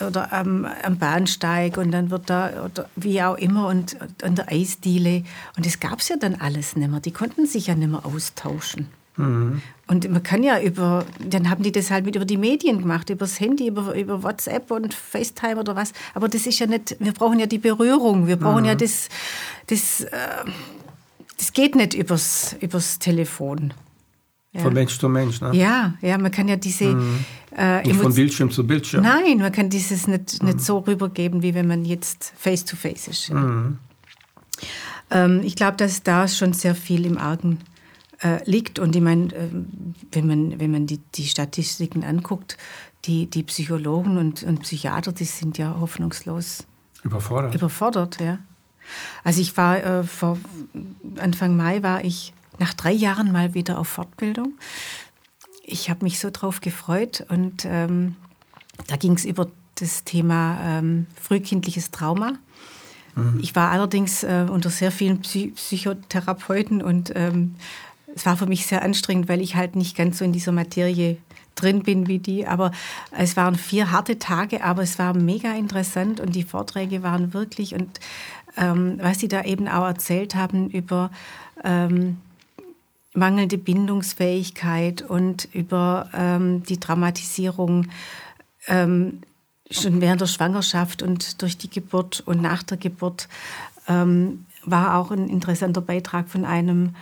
oder 0.00 0.32
am, 0.32 0.64
am 0.82 0.96
Bahnsteig 0.96 1.76
und 1.76 1.90
dann 1.90 2.10
wird 2.10 2.30
da 2.30 2.64
oder 2.64 2.88
wie 2.96 3.20
auch 3.22 3.36
immer 3.36 3.68
und 3.68 3.98
an 4.22 4.34
der 4.34 4.50
Eisdiele 4.50 5.24
und 5.58 5.66
das 5.66 5.78
gab 5.78 6.00
es 6.00 6.08
ja 6.08 6.16
dann 6.16 6.36
alles 6.36 6.74
nicht 6.74 6.88
mehr. 6.90 7.00
Die 7.00 7.12
konnten 7.12 7.44
sich 7.44 7.66
ja 7.66 7.74
nicht 7.74 7.90
mehr 7.90 8.06
austauschen. 8.06 8.88
Mhm. 9.18 9.60
Und 9.88 10.10
man 10.10 10.22
kann 10.22 10.42
ja 10.42 10.60
über, 10.60 11.04
dann 11.18 11.50
haben 11.50 11.62
die 11.62 11.72
das 11.72 11.90
halt 11.90 12.04
mit 12.04 12.14
über 12.14 12.24
die 12.24 12.36
Medien 12.36 12.80
gemacht, 12.80 13.10
über 13.10 13.20
das 13.20 13.40
Handy, 13.40 13.68
über, 13.68 13.94
über 13.94 14.22
WhatsApp 14.22 14.70
und 14.70 14.94
FaceTime 14.94 15.56
oder 15.56 15.76
was. 15.76 15.92
Aber 16.14 16.28
das 16.28 16.46
ist 16.46 16.58
ja 16.58 16.66
nicht, 16.66 16.96
wir 17.00 17.12
brauchen 17.12 17.38
ja 17.38 17.46
die 17.46 17.58
Berührung, 17.58 18.26
wir 18.26 18.36
brauchen 18.36 18.62
mhm. 18.62 18.68
ja 18.68 18.74
das, 18.74 19.08
das, 19.66 20.02
äh, 20.02 20.10
das 21.36 21.52
geht 21.52 21.74
nicht 21.74 21.94
übers, 21.94 22.56
übers 22.60 22.98
Telefon. 22.98 23.74
Ja. 24.52 24.60
Von 24.62 24.72
Mensch 24.72 24.98
zu 24.98 25.08
Mensch, 25.08 25.40
ne? 25.40 25.50
Ja, 25.54 25.94
ja, 26.00 26.16
man 26.16 26.30
kann 26.30 26.48
ja 26.48 26.56
diese. 26.56 26.86
Mhm. 26.86 27.24
Äh, 27.56 27.82
nicht 27.82 28.00
von 28.00 28.14
Bildschirm 28.14 28.50
zu 28.50 28.66
Bildschirm. 28.66 29.02
Nein, 29.02 29.38
man 29.38 29.52
kann 29.52 29.68
dieses 29.68 30.06
nicht, 30.06 30.42
mhm. 30.42 30.48
nicht 30.48 30.60
so 30.60 30.78
rübergeben, 30.78 31.42
wie 31.42 31.54
wenn 31.54 31.66
man 31.66 31.84
jetzt 31.84 32.32
face 32.36 32.64
to 32.64 32.76
face 32.76 33.08
ist. 33.08 33.30
Mhm. 33.30 33.78
Ähm, 35.10 35.40
ich 35.44 35.56
glaube, 35.56 35.76
dass 35.76 36.02
da 36.02 36.28
schon 36.28 36.52
sehr 36.52 36.74
viel 36.74 37.06
im 37.06 37.18
Argen 37.18 37.58
äh, 38.22 38.42
liegt. 38.48 38.78
Und 38.78 38.94
ich 38.96 39.02
meine, 39.02 39.32
äh, 39.32 39.48
wenn 40.12 40.26
man, 40.26 40.60
wenn 40.60 40.70
man 40.70 40.86
die, 40.86 40.98
die 41.14 41.26
Statistiken 41.26 42.04
anguckt, 42.04 42.56
die, 43.04 43.26
die 43.26 43.42
Psychologen 43.44 44.18
und, 44.18 44.42
und 44.42 44.62
Psychiater, 44.62 45.12
die 45.12 45.24
sind 45.24 45.58
ja 45.58 45.76
hoffnungslos 45.80 46.66
überfordert. 47.04 47.54
Überfordert, 47.54 48.20
ja. 48.20 48.38
Also 49.22 49.40
ich 49.40 49.56
war 49.56 49.82
äh, 49.82 50.02
vor 50.02 50.38
Anfang 51.18 51.56
Mai 51.56 51.82
war 51.82 52.04
ich 52.04 52.32
nach 52.58 52.74
drei 52.74 52.92
Jahren 52.92 53.32
mal 53.32 53.54
wieder 53.54 53.78
auf 53.78 53.88
Fortbildung. 53.88 54.54
Ich 55.62 55.90
habe 55.90 56.04
mich 56.04 56.18
so 56.18 56.30
drauf 56.30 56.60
gefreut 56.60 57.24
und 57.28 57.66
ähm, 57.66 58.16
da 58.86 58.96
ging 58.96 59.12
es 59.12 59.24
über 59.24 59.48
das 59.74 60.04
Thema 60.04 60.58
ähm, 60.62 61.06
frühkindliches 61.20 61.90
Trauma. 61.90 62.32
Mhm. 63.14 63.38
Ich 63.42 63.54
war 63.54 63.70
allerdings 63.70 64.24
äh, 64.24 64.46
unter 64.50 64.70
sehr 64.70 64.90
vielen 64.90 65.20
Psy 65.20 65.52
Psychotherapeuten 65.54 66.82
und 66.82 67.12
ähm, 67.14 67.56
es 68.18 68.26
war 68.26 68.36
für 68.36 68.46
mich 68.46 68.66
sehr 68.66 68.82
anstrengend, 68.82 69.28
weil 69.28 69.40
ich 69.40 69.54
halt 69.54 69.76
nicht 69.76 69.96
ganz 69.96 70.18
so 70.18 70.24
in 70.24 70.32
dieser 70.32 70.50
Materie 70.50 71.18
drin 71.54 71.84
bin 71.84 72.08
wie 72.08 72.18
die. 72.18 72.46
Aber 72.46 72.72
es 73.16 73.36
waren 73.36 73.54
vier 73.54 73.92
harte 73.92 74.18
Tage, 74.18 74.64
aber 74.64 74.82
es 74.82 74.98
war 74.98 75.14
mega 75.14 75.52
interessant 75.52 76.18
und 76.18 76.34
die 76.34 76.42
Vorträge 76.42 77.04
waren 77.04 77.32
wirklich 77.32 77.74
und 77.74 78.00
ähm, 78.56 78.98
was 79.00 79.20
Sie 79.20 79.28
da 79.28 79.44
eben 79.44 79.68
auch 79.68 79.86
erzählt 79.86 80.34
haben 80.34 80.68
über 80.68 81.12
ähm, 81.62 82.18
mangelnde 83.14 83.56
Bindungsfähigkeit 83.56 85.02
und 85.02 85.48
über 85.52 86.10
ähm, 86.12 86.64
die 86.64 86.80
Dramatisierung 86.80 87.86
ähm, 88.66 89.20
schon 89.70 90.00
während 90.00 90.22
der 90.22 90.26
Schwangerschaft 90.26 91.02
und 91.02 91.40
durch 91.40 91.56
die 91.56 91.70
Geburt 91.70 92.20
und 92.26 92.42
nach 92.42 92.64
der 92.64 92.78
Geburt 92.78 93.28
ähm, 93.86 94.44
war 94.64 94.96
auch 94.96 95.12
ein 95.12 95.28
interessanter 95.28 95.80
Beitrag 95.80 96.28
von 96.28 96.44
einem 96.44 96.94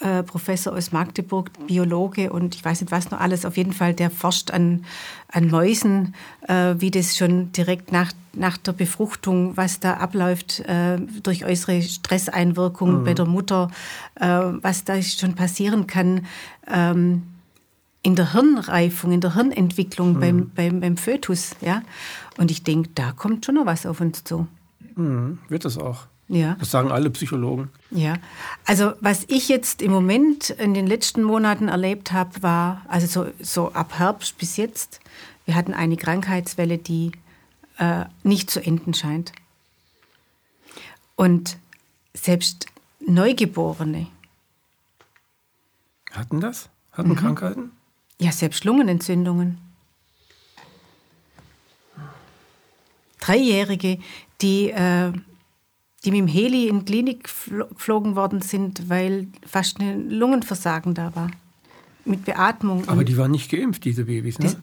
äh, 0.00 0.22
Professor 0.22 0.74
aus 0.74 0.92
Magdeburg, 0.92 1.50
Biologe 1.66 2.32
und 2.32 2.54
ich 2.54 2.64
weiß 2.64 2.80
nicht 2.80 2.90
was 2.90 3.10
noch 3.10 3.20
alles, 3.20 3.44
auf 3.44 3.56
jeden 3.56 3.72
Fall, 3.72 3.94
der 3.94 4.10
forscht 4.10 4.50
an, 4.50 4.84
an 5.28 5.48
Mäusen, 5.48 6.14
äh, 6.48 6.74
wie 6.78 6.90
das 6.90 7.16
schon 7.16 7.52
direkt 7.52 7.92
nach, 7.92 8.12
nach 8.32 8.56
der 8.56 8.72
Befruchtung, 8.72 9.56
was 9.56 9.80
da 9.80 9.94
abläuft 9.94 10.60
äh, 10.60 10.98
durch 11.22 11.44
äußere 11.44 11.82
Stresseinwirkung 11.82 13.00
mhm. 13.00 13.04
bei 13.04 13.14
der 13.14 13.26
Mutter, 13.26 13.70
äh, 14.16 14.26
was 14.26 14.84
da 14.84 15.00
schon 15.02 15.34
passieren 15.34 15.86
kann. 15.86 16.26
Ähm, 16.66 17.22
in 18.02 18.16
der 18.16 18.34
Hirnreifung, 18.34 19.12
in 19.12 19.22
der 19.22 19.34
Hirnentwicklung 19.34 20.14
mhm. 20.14 20.20
beim, 20.20 20.50
beim, 20.54 20.80
beim 20.80 20.96
Fötus. 20.96 21.56
Ja? 21.62 21.82
Und 22.36 22.50
ich 22.50 22.62
denke, 22.62 22.90
da 22.94 23.12
kommt 23.12 23.46
schon 23.46 23.54
noch 23.54 23.66
was 23.66 23.86
auf 23.86 24.00
uns 24.00 24.24
zu. 24.24 24.46
Mhm. 24.94 25.38
Wird 25.48 25.64
es 25.64 25.78
auch. 25.78 26.06
Ja. 26.28 26.56
Das 26.58 26.70
sagen 26.70 26.90
alle 26.90 27.10
Psychologen. 27.10 27.70
Ja, 27.90 28.14
also 28.64 28.92
was 29.00 29.24
ich 29.28 29.48
jetzt 29.48 29.82
im 29.82 29.92
Moment 29.92 30.50
in 30.50 30.72
den 30.72 30.86
letzten 30.86 31.22
Monaten 31.22 31.68
erlebt 31.68 32.12
habe, 32.12 32.42
war, 32.42 32.82
also 32.88 33.06
so, 33.06 33.30
so 33.40 33.72
ab 33.72 33.98
Herbst 33.98 34.38
bis 34.38 34.56
jetzt, 34.56 35.00
wir 35.44 35.54
hatten 35.54 35.74
eine 35.74 35.96
Krankheitswelle, 35.96 36.78
die 36.78 37.12
äh, 37.78 38.04
nicht 38.22 38.50
zu 38.50 38.64
enden 38.64 38.94
scheint. 38.94 39.32
Und 41.16 41.58
selbst 42.14 42.66
Neugeborene. 43.06 44.06
Hatten 46.12 46.40
das? 46.40 46.70
Hatten 46.92 47.10
mhm. 47.10 47.16
Krankheiten? 47.16 47.72
Ja, 48.18 48.32
selbst 48.32 48.64
Lungenentzündungen. 48.64 49.58
Dreijährige, 53.20 53.98
die 54.40 54.70
äh, 54.70 55.12
die 56.04 56.10
mit 56.10 56.20
dem 56.20 56.26
Heli 56.26 56.68
in 56.68 56.80
die 56.80 56.84
Klinik 56.84 57.24
geflogen 57.24 58.16
worden 58.16 58.42
sind, 58.42 58.88
weil 58.88 59.28
fast 59.46 59.80
ein 59.80 60.10
Lungenversagen 60.10 60.94
da 60.94 61.14
war. 61.14 61.30
Mit 62.04 62.24
Beatmung. 62.24 62.86
Aber 62.88 63.04
die 63.04 63.16
waren 63.16 63.30
nicht 63.30 63.50
geimpft, 63.50 63.84
diese 63.84 64.04
Babys, 64.04 64.38
ne? 64.38 64.54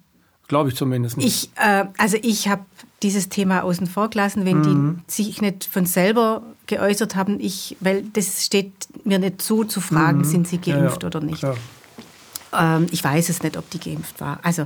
Glaube 0.48 0.70
ich 0.70 0.76
zumindest 0.76 1.18
nicht. 1.18 1.28
Ich, 1.28 1.50
äh, 1.56 1.86
also 1.98 2.18
ich 2.22 2.50
habe 2.50 2.66
dieses 3.04 3.30
Thema 3.30 3.62
außen 3.64 3.88
vor 3.88 4.10
gelassen, 4.10 4.46
wenn 4.46 4.60
mhm. 4.60 5.02
die 5.08 5.12
sich 5.12 5.42
nicht 5.42 5.66
von 5.66 5.86
selber 5.86 6.44
geäußert 6.68 7.16
haben, 7.16 7.40
ich, 7.40 7.78
weil 7.80 8.04
das 8.14 8.46
steht 8.46 8.74
mir 9.06 9.18
nicht 9.18 9.42
zu, 9.42 9.64
zu 9.64 9.82
fragen, 9.82 10.20
mhm. 10.20 10.26
sind 10.26 10.48
sie 10.48 10.58
geimpft 10.58 11.04
ja, 11.04 11.10
ja, 11.10 11.16
oder 11.16 11.22
nicht. 11.22 11.44
Ähm, 12.54 12.88
ich 12.92 13.04
weiß 13.04 13.30
es 13.30 13.44
nicht, 13.44 13.58
ob 13.58 13.70
die 13.70 13.80
geimpft 13.80 14.20
war. 14.20 14.40
Also 14.44 14.66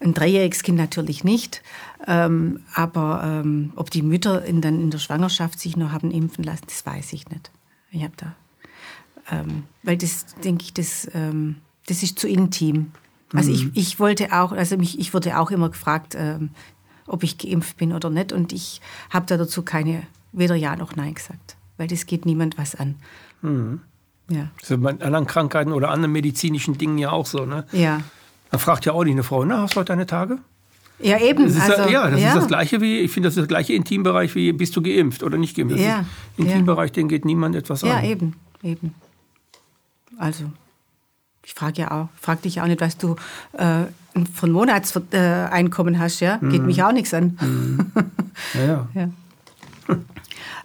ein 0.00 0.14
dreijähriges 0.14 0.62
Kind 0.62 0.78
natürlich 0.78 1.24
nicht. 1.24 1.62
Ähm, 2.06 2.60
aber 2.74 3.22
ähm, 3.24 3.72
ob 3.76 3.90
die 3.90 4.02
Mütter 4.02 4.44
in, 4.44 4.60
dann 4.60 4.80
in 4.80 4.90
der 4.90 4.98
Schwangerschaft 4.98 5.58
sich 5.58 5.76
noch 5.76 5.92
haben 5.92 6.10
impfen 6.10 6.44
lassen, 6.44 6.64
das 6.66 6.84
weiß 6.84 7.12
ich 7.12 7.28
nicht. 7.28 7.50
Ich 7.90 8.02
habe 8.02 8.14
da, 8.16 8.34
ähm, 9.30 9.64
weil 9.82 9.96
das 9.96 10.26
denke 10.44 10.64
ich, 10.64 10.74
das, 10.74 11.08
ähm, 11.14 11.56
das 11.86 12.02
ist 12.02 12.18
zu 12.18 12.28
intim. 12.28 12.92
Also 13.32 13.50
mhm. 13.50 13.72
ich, 13.74 13.90
ich 13.90 14.00
wollte 14.00 14.32
auch, 14.32 14.52
also 14.52 14.76
mich, 14.76 14.98
ich 14.98 15.14
wurde 15.14 15.38
auch 15.38 15.50
immer 15.50 15.70
gefragt, 15.70 16.14
ähm, 16.16 16.50
ob 17.06 17.22
ich 17.22 17.38
geimpft 17.38 17.76
bin 17.76 17.92
oder 17.92 18.10
nicht, 18.10 18.32
und 18.32 18.52
ich 18.52 18.80
habe 19.10 19.26
da 19.26 19.36
dazu 19.36 19.62
keine 19.62 20.02
weder 20.32 20.54
ja 20.54 20.76
noch 20.76 20.96
nein 20.96 21.14
gesagt, 21.14 21.56
weil 21.76 21.88
das 21.88 22.06
geht 22.06 22.26
niemand 22.26 22.58
was 22.58 22.74
an. 22.74 22.96
Mhm. 23.42 23.80
Ja. 24.28 24.48
Das 24.60 24.70
ist 24.70 24.82
bei 24.82 24.90
anderen 24.90 25.26
Krankheiten 25.26 25.72
oder 25.72 25.90
anderen 25.90 26.12
medizinischen 26.12 26.78
Dingen 26.78 26.98
ja 26.98 27.10
auch 27.12 27.26
so, 27.26 27.46
ne? 27.46 27.64
Ja. 27.72 28.02
Man 28.50 28.58
fragt 28.60 28.84
ja 28.84 28.92
auch 28.92 29.04
nicht 29.04 29.14
eine 29.14 29.22
Frau, 29.22 29.44
na, 29.44 29.62
hast 29.62 29.74
du 29.74 29.80
heute 29.80 29.92
deine 29.92 30.06
Tage? 30.06 30.38
Ja, 30.98 31.18
eben. 31.18 31.44
Das 31.44 31.70
also, 31.70 31.90
ja, 31.90 32.08
das 32.10 32.20
ja. 32.20 32.28
ist 32.28 32.36
das 32.36 32.46
gleiche 32.48 32.80
wie, 32.80 33.00
ich 33.00 33.10
finde, 33.10 33.28
das 33.28 33.36
ist 33.36 33.42
das 33.42 33.48
gleiche 33.48 33.74
Intimbereich 33.74 34.34
wie, 34.34 34.52
bist 34.52 34.74
du 34.76 34.82
geimpft 34.82 35.22
oder 35.22 35.36
nicht 35.36 35.56
geimpft? 35.56 35.78
Ja. 35.78 36.04
Intimbereich, 36.36 36.90
ja. 36.90 36.94
den 36.94 37.08
geht 37.08 37.24
niemand 37.24 37.54
etwas 37.54 37.84
an. 37.84 37.90
Ja, 37.90 38.02
eben, 38.02 38.34
eben. 38.62 38.94
Also, 40.18 40.44
ich 41.44 41.54
frage 41.54 41.82
ja 41.82 41.90
auch, 41.90 42.08
frag 42.20 42.42
dich 42.42 42.60
auch 42.60 42.66
nicht, 42.66 42.80
was 42.80 42.96
du 42.96 43.16
äh, 43.52 43.84
von 44.34 44.50
Monatseinkommen 44.50 45.98
hast, 45.98 46.20
ja? 46.20 46.38
Geht 46.38 46.60
mhm. 46.60 46.66
mich 46.66 46.82
auch 46.82 46.92
nichts 46.92 47.12
an. 47.12 47.38
Mhm. 47.40 47.92
Ja, 48.54 48.64
ja. 48.64 48.88
ja. 49.88 49.96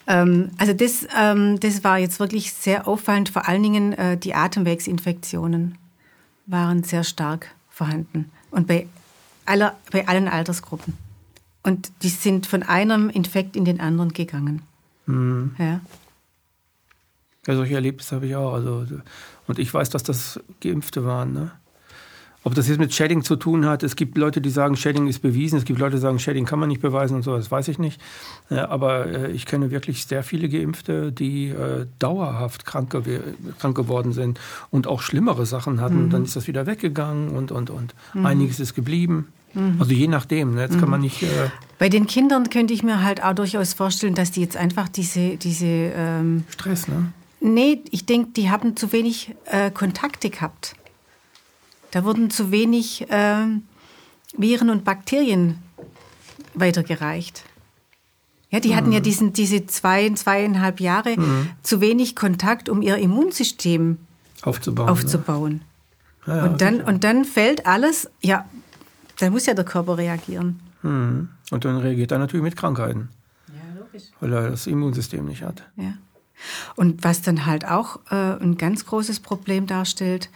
ähm, 0.07 0.51
also 0.57 0.73
das, 0.73 1.07
ähm, 1.19 1.59
das 1.59 1.83
war 1.83 1.97
jetzt 1.99 2.19
wirklich 2.19 2.53
sehr 2.53 2.87
auffallend. 2.87 3.29
Vor 3.29 3.47
allen 3.47 3.63
Dingen 3.63 3.93
äh, 3.93 4.17
die 4.17 4.33
Atemwegsinfektionen 4.33 5.77
waren 6.47 6.83
sehr 6.83 7.03
stark 7.03 7.49
vorhanden. 7.81 8.31
Und 8.51 8.67
bei 8.67 8.87
aller, 9.47 9.75
bei 9.91 10.07
allen 10.07 10.27
Altersgruppen. 10.27 10.95
Und 11.63 11.91
die 12.03 12.09
sind 12.09 12.45
von 12.45 12.61
einem 12.61 13.09
Infekt 13.09 13.55
in 13.55 13.65
den 13.65 13.79
anderen 13.79 14.13
gegangen. 14.13 14.61
Mhm. 15.07 15.55
Ja. 15.57 15.81
Ja, 17.47 17.55
solche 17.55 17.73
Erlebnisse 17.73 18.15
habe 18.15 18.27
ich 18.27 18.35
auch. 18.35 18.53
Also, 18.53 18.85
und 19.47 19.57
ich 19.57 19.73
weiß, 19.73 19.89
dass 19.89 20.03
das 20.03 20.39
Geimpfte 20.61 21.05
waren. 21.05 21.33
Ne? 21.33 21.51
Ob 22.43 22.55
das 22.55 22.67
jetzt 22.67 22.79
mit 22.79 22.91
Shedding 22.93 23.23
zu 23.23 23.35
tun 23.35 23.65
hat, 23.65 23.83
es 23.83 23.95
gibt 23.95 24.17
Leute, 24.17 24.41
die 24.41 24.49
sagen, 24.49 24.75
Shedding 24.75 25.07
ist 25.07 25.19
bewiesen, 25.19 25.59
es 25.59 25.65
gibt 25.65 25.79
Leute, 25.79 25.97
die 25.97 26.01
sagen, 26.01 26.17
Shedding 26.17 26.45
kann 26.45 26.57
man 26.59 26.69
nicht 26.69 26.81
beweisen 26.81 27.15
und 27.15 27.21
so, 27.21 27.35
das 27.35 27.51
weiß 27.51 27.67
ich 27.67 27.77
nicht. 27.77 28.01
Aber 28.49 29.05
äh, 29.05 29.31
ich 29.31 29.45
kenne 29.45 29.69
wirklich 29.69 30.05
sehr 30.07 30.23
viele 30.23 30.49
Geimpfte, 30.49 31.11
die 31.11 31.49
äh, 31.49 31.85
dauerhaft 31.99 32.65
krank, 32.65 32.95
krank 33.59 33.77
geworden 33.77 34.11
sind 34.11 34.39
und 34.71 34.87
auch 34.87 35.01
schlimmere 35.01 35.45
Sachen 35.45 35.81
hatten. 35.81 36.05
Mhm. 36.05 36.09
Dann 36.09 36.23
ist 36.23 36.35
das 36.35 36.47
wieder 36.47 36.65
weggegangen 36.65 37.29
und, 37.29 37.51
und, 37.51 37.69
und. 37.69 37.93
Mhm. 38.15 38.25
Einiges 38.25 38.59
ist 38.59 38.73
geblieben. 38.73 39.27
Mhm. 39.53 39.77
Also 39.79 39.93
je 39.93 40.07
nachdem, 40.07 40.55
ne? 40.55 40.61
jetzt 40.61 40.79
kann 40.79 40.89
man 40.89 41.01
nicht. 41.01 41.21
Äh 41.21 41.27
Bei 41.77 41.89
den 41.89 42.07
Kindern 42.07 42.49
könnte 42.49 42.73
ich 42.73 42.81
mir 42.81 43.03
halt 43.03 43.23
auch 43.23 43.35
durchaus 43.35 43.73
vorstellen, 43.73 44.15
dass 44.15 44.31
die 44.31 44.41
jetzt 44.41 44.57
einfach 44.57 44.89
diese. 44.89 45.37
diese 45.37 45.65
ähm 45.65 46.43
Stress, 46.49 46.87
ne? 46.87 47.11
Nee, 47.43 47.81
ich 47.89 48.05
denke, 48.05 48.31
die 48.35 48.51
haben 48.51 48.75
zu 48.75 48.91
wenig 48.93 49.33
äh, 49.45 49.71
Kontakte 49.71 50.29
gehabt. 50.29 50.75
Da 51.91 52.03
wurden 52.03 52.29
zu 52.29 52.51
wenig 52.51 53.09
äh, 53.09 53.45
Viren 54.37 54.69
und 54.69 54.83
Bakterien 54.83 55.59
weitergereicht. 56.53 57.43
Ja, 58.49 58.59
die 58.59 58.69
mhm. 58.69 58.75
hatten 58.75 58.91
ja 58.91 58.99
mhm. 58.99 59.03
diesen, 59.03 59.33
diese 59.33 59.65
zwei, 59.65 60.09
zweieinhalb 60.09 60.79
Jahre 60.79 61.17
mhm. 61.17 61.49
zu 61.63 61.81
wenig 61.81 62.15
Kontakt, 62.15 62.69
um 62.69 62.81
ihr 62.81 62.97
Immunsystem 62.97 63.97
aufzubauen. 64.41 64.89
aufzubauen. 64.89 65.61
Ja. 65.61 65.67
Ja, 66.27 66.43
und, 66.45 66.61
dann, 66.61 66.81
und 66.81 67.03
dann 67.03 67.25
fällt 67.25 67.65
alles, 67.65 68.09
ja, 68.21 68.45
dann 69.19 69.31
muss 69.31 69.47
ja 69.47 69.53
der 69.53 69.65
Körper 69.65 69.97
reagieren. 69.97 70.59
Mhm. 70.83 71.29
Und 71.49 71.65
dann 71.65 71.77
reagiert 71.77 72.11
er 72.11 72.19
natürlich 72.19 72.43
mit 72.43 72.55
Krankheiten. 72.55 73.09
Ja, 73.47 73.79
logisch. 73.79 74.03
Weil 74.19 74.33
er 74.33 74.51
das 74.51 74.67
Immunsystem 74.67 75.25
nicht 75.25 75.41
hat. 75.41 75.63
Ja. 75.75 75.93
Und 76.75 77.03
was 77.03 77.21
dann 77.21 77.45
halt 77.45 77.65
auch 77.65 77.99
äh, 78.09 78.15
ein 78.15 78.57
ganz 78.57 78.85
großes 78.85 79.19
Problem 79.19 79.67
darstellt, 79.67 80.29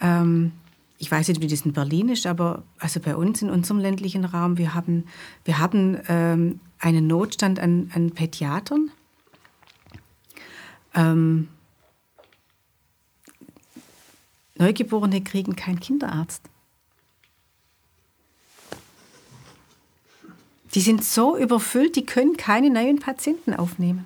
ähm, 0.00 0.52
ich 0.98 1.10
weiß 1.10 1.28
nicht, 1.28 1.40
wie 1.40 1.46
das 1.46 1.62
in 1.62 1.72
Berlin 1.72 2.08
ist, 2.08 2.26
aber 2.26 2.64
also 2.78 2.98
bei 2.98 3.14
uns 3.14 3.40
in 3.40 3.50
unserem 3.50 3.78
ländlichen 3.78 4.24
Raum, 4.24 4.58
wir 4.58 4.74
haben, 4.74 5.04
wir 5.44 5.58
haben 5.58 5.98
ähm, 6.08 6.60
einen 6.80 7.06
Notstand 7.06 7.60
an, 7.60 7.90
an 7.94 8.10
Pädiatern. 8.10 8.90
Ähm, 10.94 11.48
Neugeborene 14.56 15.22
kriegen 15.22 15.54
keinen 15.54 15.78
Kinderarzt. 15.78 16.42
Die 20.74 20.80
sind 20.80 21.04
so 21.04 21.36
überfüllt, 21.36 21.94
die 21.94 22.04
können 22.04 22.36
keine 22.36 22.70
neuen 22.70 22.98
Patienten 22.98 23.54
aufnehmen. 23.54 24.04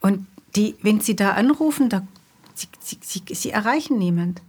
Und 0.00 0.26
die, 0.54 0.76
wenn 0.82 1.00
sie 1.00 1.16
da 1.16 1.30
anrufen, 1.30 1.88
da, 1.88 2.06
sie, 2.54 2.68
sie, 2.80 2.98
sie, 3.00 3.34
sie 3.34 3.50
erreichen 3.50 3.98
niemand. 3.98 4.42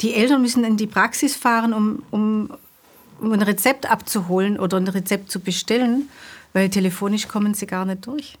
Die 0.00 0.14
Eltern 0.14 0.42
müssen 0.42 0.64
in 0.64 0.76
die 0.76 0.86
Praxis 0.86 1.34
fahren, 1.34 1.72
um, 1.72 2.02
um, 2.10 2.50
um 3.20 3.32
ein 3.32 3.42
Rezept 3.42 3.90
abzuholen 3.90 4.58
oder 4.58 4.76
ein 4.76 4.88
Rezept 4.88 5.30
zu 5.30 5.40
bestellen, 5.40 6.08
weil 6.52 6.70
telefonisch 6.70 7.26
kommen 7.26 7.54
sie 7.54 7.66
gar 7.66 7.84
nicht 7.84 8.06
durch. 8.06 8.38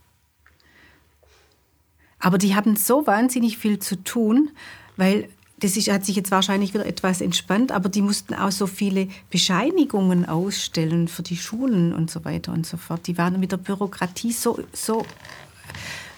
Aber 2.20 2.38
die 2.38 2.54
haben 2.54 2.76
so 2.76 3.06
wahnsinnig 3.06 3.58
viel 3.58 3.78
zu 3.78 3.96
tun, 3.96 4.50
weil 4.96 5.28
das 5.60 5.76
ist, 5.76 5.90
hat 5.90 6.04
sich 6.04 6.14
jetzt 6.14 6.30
wahrscheinlich 6.30 6.74
wieder 6.74 6.86
etwas 6.86 7.20
entspannt, 7.20 7.72
aber 7.72 7.88
die 7.88 8.02
mussten 8.02 8.34
auch 8.34 8.52
so 8.52 8.66
viele 8.66 9.08
Bescheinigungen 9.30 10.24
ausstellen 10.24 11.08
für 11.08 11.22
die 11.22 11.36
Schulen 11.36 11.92
und 11.92 12.10
so 12.10 12.24
weiter 12.24 12.52
und 12.52 12.66
so 12.66 12.76
fort. 12.76 13.06
Die 13.08 13.18
waren 13.18 13.40
mit 13.40 13.50
der 13.50 13.56
Bürokratie 13.56 14.32
so, 14.32 14.60
so 14.72 15.04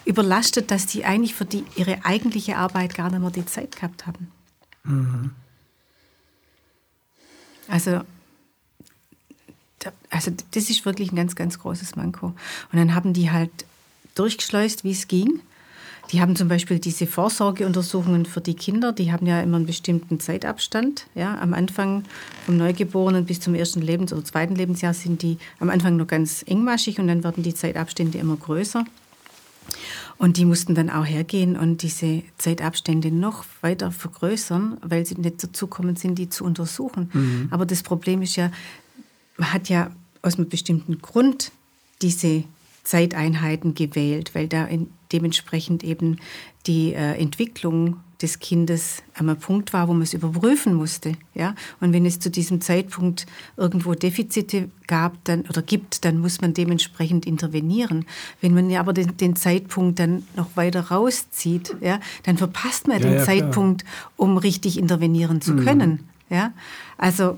überlastet, 0.05 0.69
dass 0.69 0.85
die 0.85 1.05
eigentlich 1.05 1.33
für 1.33 1.45
die, 1.45 1.63
ihre 1.75 2.05
eigentliche 2.05 2.57
Arbeit 2.57 2.93
gar 2.93 3.09
nicht 3.09 3.19
mehr 3.19 3.31
die 3.31 3.45
Zeit 3.45 3.75
gehabt 3.75 4.05
haben. 4.05 4.31
Mhm. 4.83 5.31
Also, 7.67 8.01
also 10.09 10.31
das 10.51 10.69
ist 10.69 10.85
wirklich 10.85 11.11
ein 11.11 11.15
ganz, 11.15 11.35
ganz 11.35 11.59
großes 11.59 11.95
Manko. 11.95 12.27
Und 12.27 12.77
dann 12.77 12.93
haben 12.93 13.13
die 13.13 13.31
halt 13.31 13.51
durchgeschleust, 14.15 14.83
wie 14.83 14.91
es 14.91 15.07
ging. 15.07 15.41
Die 16.11 16.19
haben 16.19 16.35
zum 16.35 16.49
Beispiel 16.49 16.79
diese 16.79 17.07
Vorsorgeuntersuchungen 17.07 18.25
für 18.25 18.41
die 18.41 18.55
Kinder, 18.55 18.91
die 18.91 19.13
haben 19.13 19.25
ja 19.25 19.39
immer 19.41 19.55
einen 19.55 19.65
bestimmten 19.65 20.19
Zeitabstand. 20.19 21.07
Ja, 21.15 21.39
am 21.39 21.53
Anfang 21.53 22.03
vom 22.45 22.57
Neugeborenen 22.57 23.25
bis 23.25 23.39
zum 23.39 23.55
ersten 23.55 23.81
Lebens- 23.81 24.11
oder 24.11 24.25
zweiten 24.25 24.55
Lebensjahr 24.55 24.93
sind 24.93 25.21
die 25.21 25.37
am 25.59 25.69
Anfang 25.69 25.95
nur 25.95 26.07
ganz 26.07 26.43
engmaschig 26.45 26.99
und 26.99 27.07
dann 27.07 27.23
werden 27.23 27.43
die 27.43 27.53
Zeitabstände 27.53 28.17
immer 28.17 28.35
größer. 28.35 28.83
Und 30.21 30.37
die 30.37 30.45
mussten 30.45 30.75
dann 30.75 30.91
auch 30.91 31.07
hergehen 31.07 31.57
und 31.57 31.81
diese 31.81 32.21
Zeitabstände 32.37 33.09
noch 33.09 33.43
weiter 33.61 33.89
vergrößern, 33.89 34.77
weil 34.83 35.03
sie 35.03 35.15
nicht 35.15 35.43
dazu 35.43 35.65
kommen 35.65 35.95
sind, 35.95 36.13
die 36.19 36.29
zu 36.29 36.45
untersuchen. 36.45 37.09
Mhm. 37.11 37.47
Aber 37.49 37.65
das 37.65 37.81
Problem 37.81 38.21
ist 38.21 38.35
ja, 38.35 38.51
man 39.37 39.51
hat 39.51 39.67
ja 39.67 39.89
aus 40.21 40.35
einem 40.37 40.47
bestimmten 40.47 41.01
Grund 41.01 41.51
diese 42.03 42.43
Zeiteinheiten 42.83 43.73
gewählt, 43.73 44.35
weil 44.35 44.47
da 44.47 44.69
dementsprechend 45.11 45.83
eben 45.83 46.19
die 46.67 46.93
äh, 46.93 47.19
Entwicklung 47.19 47.97
des 48.21 48.39
Kindes 48.39 49.03
am 49.15 49.35
Punkt 49.37 49.73
war, 49.73 49.87
wo 49.87 49.93
man 49.93 50.03
es 50.03 50.13
überprüfen 50.13 50.73
musste. 50.73 51.13
Ja? 51.33 51.55
Und 51.79 51.93
wenn 51.93 52.05
es 52.05 52.19
zu 52.19 52.29
diesem 52.29 52.61
Zeitpunkt 52.61 53.25
irgendwo 53.57 53.93
Defizite 53.93 54.69
gab 54.87 55.23
dann, 55.23 55.41
oder 55.41 55.61
gibt, 55.61 56.05
dann 56.05 56.19
muss 56.19 56.41
man 56.41 56.53
dementsprechend 56.53 57.25
intervenieren. 57.25 58.05
Wenn 58.41 58.53
man 58.53 58.69
ja 58.69 58.79
aber 58.79 58.93
den, 58.93 59.17
den 59.17 59.35
Zeitpunkt 59.35 59.99
dann 59.99 60.23
noch 60.35 60.55
weiter 60.55 60.81
rauszieht, 60.89 61.75
ja, 61.81 61.99
dann 62.23 62.37
verpasst 62.37 62.87
man 62.87 63.01
ja, 63.01 63.07
den 63.07 63.17
ja, 63.17 63.23
Zeitpunkt, 63.23 63.85
um 64.17 64.37
richtig 64.37 64.77
intervenieren 64.77 65.41
zu 65.41 65.53
mhm. 65.53 65.65
können. 65.65 66.09
Ja? 66.29 66.53
Also 66.97 67.37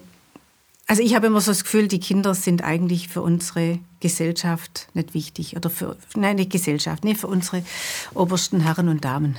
also 0.85 1.01
ich 1.01 1.15
habe 1.15 1.27
immer 1.27 1.39
so 1.39 1.51
das 1.51 1.63
Gefühl, 1.63 1.87
die 1.87 2.01
Kinder 2.01 2.35
sind 2.35 2.61
eigentlich 2.61 3.07
für 3.07 3.21
unsere 3.21 3.79
Gesellschaft 4.01 4.89
nicht 4.93 5.13
wichtig. 5.13 5.55
Oder 5.55 5.69
für, 5.69 5.95
nein, 6.13 6.35
nicht 6.35 6.51
Gesellschaft, 6.51 7.05
nee, 7.05 7.15
für 7.15 7.27
unsere 7.27 7.63
obersten 8.13 8.59
Herren 8.59 8.89
und 8.89 9.05
Damen. 9.05 9.37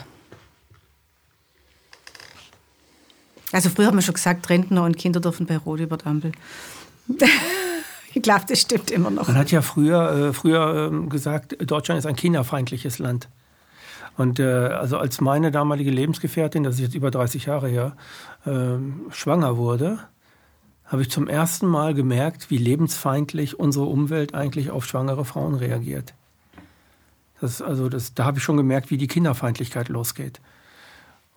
Also 3.54 3.70
früher 3.70 3.86
haben 3.86 3.96
wir 3.96 4.02
schon 4.02 4.14
gesagt, 4.14 4.50
Rentner 4.50 4.82
und 4.82 4.96
Kinder 4.96 5.20
dürfen 5.20 5.46
bei 5.46 5.56
Rot 5.56 5.78
über 5.78 5.96
die 5.96 6.06
Ampel. 6.06 6.32
ich 8.14 8.20
glaube, 8.20 8.44
das 8.48 8.60
stimmt 8.60 8.90
immer 8.90 9.10
noch. 9.10 9.28
Man 9.28 9.38
hat 9.38 9.52
ja 9.52 9.62
früher, 9.62 10.10
äh, 10.10 10.32
früher 10.32 10.90
äh, 10.92 11.06
gesagt, 11.06 11.56
Deutschland 11.70 12.00
ist 12.00 12.06
ein 12.06 12.16
kinderfeindliches 12.16 12.98
Land. 12.98 13.28
Und 14.16 14.40
äh, 14.40 14.44
also 14.44 14.98
als 14.98 15.20
meine 15.20 15.52
damalige 15.52 15.92
Lebensgefährtin, 15.92 16.64
das 16.64 16.76
ist 16.76 16.80
jetzt 16.80 16.94
über 16.96 17.12
30 17.12 17.46
Jahre 17.46 17.68
her, 17.68 17.96
äh, 18.44 19.12
schwanger 19.12 19.56
wurde, 19.56 20.00
habe 20.86 21.02
ich 21.02 21.10
zum 21.10 21.28
ersten 21.28 21.68
Mal 21.68 21.94
gemerkt, 21.94 22.50
wie 22.50 22.58
lebensfeindlich 22.58 23.58
unsere 23.58 23.86
Umwelt 23.86 24.34
eigentlich 24.34 24.72
auf 24.72 24.84
schwangere 24.84 25.24
Frauen 25.24 25.54
reagiert. 25.54 26.12
Das, 27.40 27.62
also 27.62 27.88
das, 27.88 28.14
da 28.14 28.24
habe 28.24 28.38
ich 28.38 28.44
schon 28.44 28.56
gemerkt, 28.56 28.90
wie 28.90 28.98
die 28.98 29.06
Kinderfeindlichkeit 29.06 29.88
losgeht. 29.88 30.40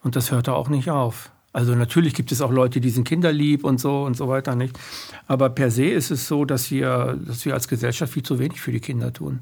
Und 0.02 0.16
das 0.16 0.32
hörte 0.32 0.54
auch 0.54 0.68
nicht 0.68 0.90
auf. 0.90 1.30
Also 1.58 1.74
natürlich 1.74 2.14
gibt 2.14 2.30
es 2.30 2.40
auch 2.40 2.52
Leute, 2.52 2.80
die 2.80 2.90
sind 2.90 3.02
kinderlieb 3.02 3.64
und 3.64 3.80
so 3.80 4.04
und 4.04 4.16
so 4.16 4.28
weiter 4.28 4.54
nicht. 4.54 4.78
Aber 5.26 5.50
per 5.50 5.72
se 5.72 5.86
ist 5.86 6.12
es 6.12 6.28
so, 6.28 6.44
dass 6.44 6.70
wir, 6.70 7.18
dass 7.26 7.44
wir 7.44 7.54
als 7.54 7.66
Gesellschaft 7.66 8.12
viel 8.12 8.22
zu 8.22 8.38
wenig 8.38 8.60
für 8.60 8.70
die 8.70 8.78
Kinder 8.78 9.12
tun. 9.12 9.40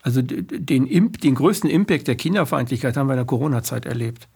Also 0.00 0.22
den, 0.22 1.10
den 1.10 1.34
größten 1.34 1.68
Impact 1.68 2.06
der 2.06 2.14
Kinderfeindlichkeit 2.14 2.96
haben 2.96 3.08
wir 3.08 3.14
in 3.14 3.18
der 3.18 3.26
Corona-Zeit 3.26 3.84
erlebt 3.84 4.28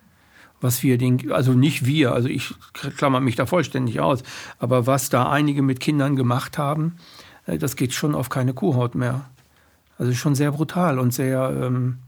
was 0.63 0.83
wir 0.83 0.99
den, 0.99 1.33
also 1.33 1.55
nicht 1.55 1.87
wir, 1.87 2.13
also 2.13 2.29
ich 2.29 2.53
klammer 2.99 3.21
mich 3.21 3.35
da 3.35 3.47
vollständig 3.47 4.01
aus, 4.01 4.23
aber 4.59 4.87
was 4.87 5.09
da 5.09 5.31
einige 5.31 5.63
mit 5.63 5.81
Kindern 5.81 6.17
gemacht 6.17 6.59
haben, 6.59 6.97
äh, 7.47 7.57
das 7.57 7.77
geht 7.77 7.95
schon 7.95 8.15
auf 8.15 8.29
keine 8.29 8.53
Kuhhaut 8.53 8.95
mehr. 8.95 9.25
Also 9.97 10.13
schon 10.13 10.35
sehr 10.35 10.53
brutal 10.53 10.99
und 10.99 11.15
sehr 11.15 11.51
ähm, 11.63 12.01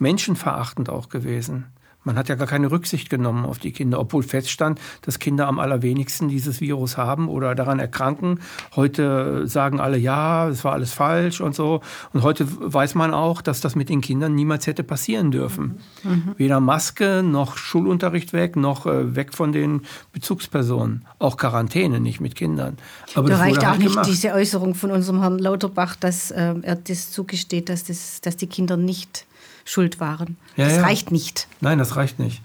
menschenverachtend 0.00 0.90
auch 0.90 1.08
gewesen. 1.08 1.66
Man 2.04 2.16
hat 2.16 2.28
ja 2.28 2.34
gar 2.34 2.46
keine 2.46 2.70
Rücksicht 2.70 3.10
genommen 3.10 3.44
auf 3.46 3.58
die 3.58 3.72
Kinder, 3.72 3.98
obwohl 3.98 4.22
feststand, 4.22 4.80
dass 5.02 5.18
Kinder 5.18 5.48
am 5.48 5.58
allerwenigsten 5.58 6.28
dieses 6.28 6.60
Virus 6.60 6.96
haben 6.96 7.28
oder 7.28 7.54
daran 7.54 7.80
erkranken. 7.80 8.40
Heute 8.76 9.46
sagen 9.48 9.80
alle, 9.80 9.96
ja, 9.96 10.48
es 10.48 10.64
war 10.64 10.72
alles 10.72 10.92
falsch 10.92 11.40
und 11.40 11.54
so. 11.54 11.80
Und 12.12 12.22
heute 12.22 12.46
weiß 12.48 12.94
man 12.94 13.14
auch, 13.14 13.40
dass 13.40 13.60
das 13.60 13.74
mit 13.74 13.88
den 13.88 14.00
Kindern 14.00 14.34
niemals 14.34 14.66
hätte 14.66 14.84
passieren 14.84 15.30
dürfen. 15.30 15.80
Mhm. 16.02 16.34
Weder 16.36 16.60
Maske 16.60 17.22
noch 17.22 17.56
Schulunterricht 17.56 18.32
weg, 18.32 18.56
noch 18.56 18.86
äh, 18.86 19.16
weg 19.16 19.34
von 19.34 19.52
den 19.52 19.82
Bezugspersonen. 20.12 21.06
Auch 21.18 21.36
Quarantäne 21.36 22.00
nicht 22.00 22.20
mit 22.20 22.34
Kindern. 22.34 22.76
Aber 23.14 23.28
da 23.28 23.38
reicht 23.38 23.58
auch 23.60 23.68
halt 23.68 23.78
nicht 23.78 23.90
gemacht. 23.90 24.08
diese 24.08 24.32
Äußerung 24.32 24.74
von 24.74 24.90
unserem 24.90 25.20
Herrn 25.20 25.38
Lauterbach, 25.38 25.96
dass 25.96 26.30
äh, 26.30 26.54
er 26.60 26.76
das 26.76 27.10
zugesteht, 27.10 27.68
dass, 27.68 27.84
das, 27.84 28.20
dass 28.20 28.36
die 28.36 28.46
Kinder 28.46 28.76
nicht 28.76 29.26
schuld 29.64 30.00
waren. 30.00 30.36
Ja, 30.56 30.66
das 30.66 30.76
ja. 30.76 30.82
reicht 30.82 31.10
nicht. 31.10 31.48
Nein, 31.60 31.78
das 31.78 31.96
reicht 31.96 32.18
nicht. 32.18 32.42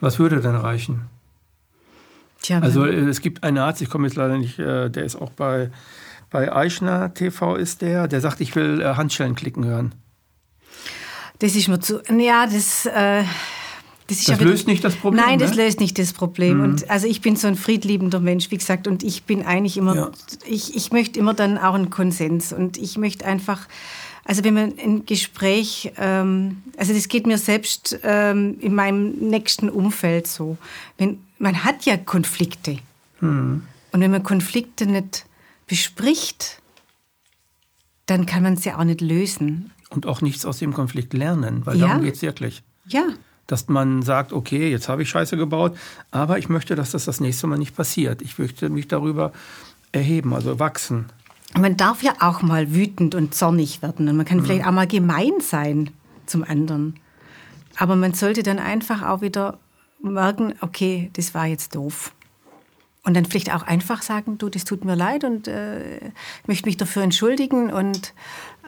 Was 0.00 0.18
würde 0.18 0.40
denn 0.40 0.54
reichen? 0.54 1.06
Tja, 2.42 2.60
also 2.60 2.84
es 2.84 3.20
gibt 3.20 3.42
einen 3.42 3.58
Arzt, 3.58 3.82
ich 3.82 3.90
komme 3.90 4.06
jetzt 4.06 4.16
leider 4.16 4.38
nicht, 4.38 4.58
äh, 4.58 4.88
der 4.90 5.04
ist 5.04 5.16
auch 5.16 5.30
bei, 5.30 5.70
bei 6.30 6.54
Eichner 6.54 7.12
TV 7.12 7.56
ist 7.56 7.82
der, 7.82 8.06
der 8.06 8.20
sagt, 8.20 8.40
ich 8.40 8.54
will 8.54 8.80
äh, 8.80 8.94
Handschellen 8.94 9.34
klicken 9.34 9.64
hören. 9.64 9.94
Das 11.40 11.56
ist 11.56 11.68
mir 11.68 11.80
zu, 11.80 12.02
ja, 12.16 12.46
das... 12.46 12.86
Äh 12.86 13.24
das, 14.08 14.24
das 14.24 14.40
löst 14.40 14.66
nicht 14.66 14.82
das 14.82 14.96
Problem. 14.96 15.22
Nein, 15.22 15.38
das 15.38 15.50
ne? 15.50 15.64
löst 15.64 15.80
nicht 15.80 15.98
das 15.98 16.14
Problem. 16.14 16.58
Mhm. 16.58 16.64
Und 16.64 16.90
also 16.90 17.06
ich 17.06 17.20
bin 17.20 17.36
so 17.36 17.46
ein 17.46 17.56
friedliebender 17.56 18.20
Mensch, 18.20 18.50
wie 18.50 18.56
gesagt, 18.56 18.86
und 18.86 19.02
ich 19.02 19.24
bin 19.24 19.44
eigentlich 19.44 19.76
immer, 19.76 19.94
ja. 19.94 20.10
ich, 20.46 20.74
ich 20.74 20.92
möchte 20.92 21.18
immer 21.18 21.34
dann 21.34 21.58
auch 21.58 21.74
einen 21.74 21.90
Konsens 21.90 22.54
und 22.54 22.78
ich 22.78 22.96
möchte 22.96 23.26
einfach 23.26 23.68
also 24.28 24.44
wenn 24.44 24.52
man 24.52 24.74
ein 24.78 25.06
Gespräch, 25.06 25.90
ähm, 25.96 26.62
also 26.76 26.92
das 26.92 27.08
geht 27.08 27.26
mir 27.26 27.38
selbst 27.38 27.98
ähm, 28.02 28.58
in 28.60 28.74
meinem 28.74 29.12
nächsten 29.12 29.70
Umfeld 29.70 30.26
so. 30.26 30.58
Wenn, 30.98 31.20
man 31.38 31.64
hat 31.64 31.86
ja 31.86 31.96
Konflikte. 31.96 32.78
Mhm. 33.20 33.62
Und 33.90 34.00
wenn 34.00 34.10
man 34.10 34.22
Konflikte 34.22 34.84
nicht 34.84 35.24
bespricht, 35.66 36.60
dann 38.04 38.26
kann 38.26 38.42
man 38.42 38.58
sie 38.58 38.70
auch 38.70 38.84
nicht 38.84 39.00
lösen. 39.00 39.70
Und 39.88 40.04
auch 40.04 40.20
nichts 40.20 40.44
aus 40.44 40.58
dem 40.58 40.74
Konflikt 40.74 41.14
lernen, 41.14 41.64
weil 41.64 41.78
ja. 41.78 41.86
darum 41.86 42.02
geht 42.02 42.16
es 42.16 42.22
wirklich. 42.22 42.62
Ja. 42.86 43.06
Dass 43.46 43.68
man 43.68 44.02
sagt, 44.02 44.34
okay, 44.34 44.70
jetzt 44.70 44.90
habe 44.90 45.02
ich 45.02 45.08
Scheiße 45.08 45.38
gebaut, 45.38 45.74
aber 46.10 46.36
ich 46.36 46.50
möchte, 46.50 46.74
dass 46.74 46.90
das 46.90 47.06
das 47.06 47.20
nächste 47.20 47.46
Mal 47.46 47.56
nicht 47.56 47.74
passiert. 47.74 48.20
Ich 48.20 48.38
möchte 48.38 48.68
mich 48.68 48.88
darüber 48.88 49.32
erheben, 49.90 50.34
also 50.34 50.58
wachsen 50.58 51.06
man 51.54 51.76
darf 51.76 52.02
ja 52.02 52.14
auch 52.20 52.42
mal 52.42 52.74
wütend 52.74 53.14
und 53.14 53.34
zornig 53.34 53.82
werden 53.82 54.08
und 54.08 54.16
man 54.16 54.26
kann 54.26 54.38
mhm. 54.38 54.44
vielleicht 54.44 54.66
auch 54.66 54.72
mal 54.72 54.86
gemein 54.86 55.40
sein 55.40 55.90
zum 56.26 56.44
anderen. 56.44 56.98
Aber 57.76 57.96
man 57.96 58.14
sollte 58.14 58.42
dann 58.42 58.58
einfach 58.58 59.02
auch 59.02 59.20
wieder 59.20 59.58
merken, 60.02 60.54
okay, 60.60 61.10
das 61.14 61.34
war 61.34 61.46
jetzt 61.46 61.74
doof. 61.74 62.12
Und 63.04 63.14
dann 63.14 63.24
vielleicht 63.24 63.54
auch 63.54 63.62
einfach 63.62 64.02
sagen, 64.02 64.36
du, 64.36 64.48
das 64.48 64.64
tut 64.64 64.84
mir 64.84 64.94
leid 64.94 65.24
und 65.24 65.48
äh, 65.48 66.08
ich 66.08 66.48
möchte 66.48 66.66
mich 66.66 66.76
dafür 66.76 67.02
entschuldigen 67.02 67.72
und 67.72 68.12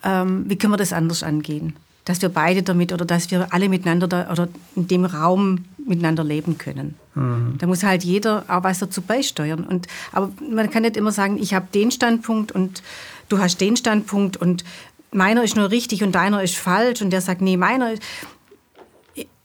ähm, 0.02 0.44
wie 0.48 0.56
können 0.56 0.72
wir 0.72 0.78
das 0.78 0.92
anders 0.92 1.22
angehen? 1.22 1.76
Dass 2.04 2.22
wir 2.22 2.30
beide 2.30 2.62
damit 2.62 2.92
oder 2.92 3.04
dass 3.04 3.30
wir 3.30 3.52
alle 3.52 3.68
miteinander 3.68 4.08
da, 4.08 4.30
oder 4.30 4.48
in 4.76 4.88
dem 4.88 5.04
Raum 5.04 5.66
miteinander 5.86 6.24
leben 6.24 6.56
können. 6.56 6.94
Mhm. 7.14 7.56
Da 7.58 7.66
muss 7.66 7.82
halt 7.82 8.04
jeder 8.04 8.44
auch 8.48 8.62
was 8.62 8.78
dazu 8.78 9.02
beisteuern. 9.02 9.64
Und, 9.64 9.86
aber 10.12 10.30
man 10.48 10.70
kann 10.70 10.82
nicht 10.82 10.96
immer 10.96 11.12
sagen, 11.12 11.38
ich 11.40 11.54
habe 11.54 11.66
den 11.72 11.90
Standpunkt 11.90 12.52
und 12.52 12.82
du 13.28 13.38
hast 13.38 13.60
den 13.60 13.76
Standpunkt 13.76 14.36
und 14.36 14.64
meiner 15.12 15.42
ist 15.42 15.56
nur 15.56 15.70
richtig 15.70 16.02
und 16.02 16.14
deiner 16.14 16.42
ist 16.42 16.56
falsch 16.56 17.02
und 17.02 17.10
der 17.10 17.20
sagt, 17.20 17.40
nee, 17.40 17.56
meiner 17.56 17.92
ist. 17.92 18.02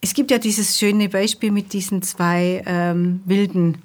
Es 0.01 0.13
gibt 0.13 0.29
ja 0.29 0.37
dieses 0.37 0.77
schöne 0.77 1.09
Beispiel 1.09 1.51
mit 1.51 1.73
diesen 1.73 2.03
zwei 2.03 2.63
ähm, 2.67 3.21
Wilden, 3.25 3.79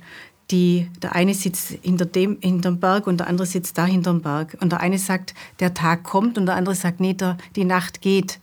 die, 0.51 0.89
der 1.01 1.15
eine 1.15 1.33
sitzt 1.33 1.79
hinter 1.81 2.05
dem, 2.05 2.37
hinterm 2.43 2.79
Berg 2.79 3.07
und 3.07 3.21
der 3.21 3.27
andere 3.27 3.47
sitzt 3.47 3.79
da 3.79 3.87
hinterm 3.87 4.21
Berg. 4.21 4.57
Und 4.61 4.73
der 4.73 4.81
eine 4.81 4.99
sagt, 4.99 5.35
der 5.61 5.73
Tag 5.73 6.03
kommt 6.03 6.37
und 6.37 6.45
der 6.45 6.57
andere 6.57 6.75
sagt, 6.75 7.01
nee, 7.01 7.15
der, 7.15 7.39
die 7.57 7.65
Nacht 7.65 8.03
geht. 8.03 8.39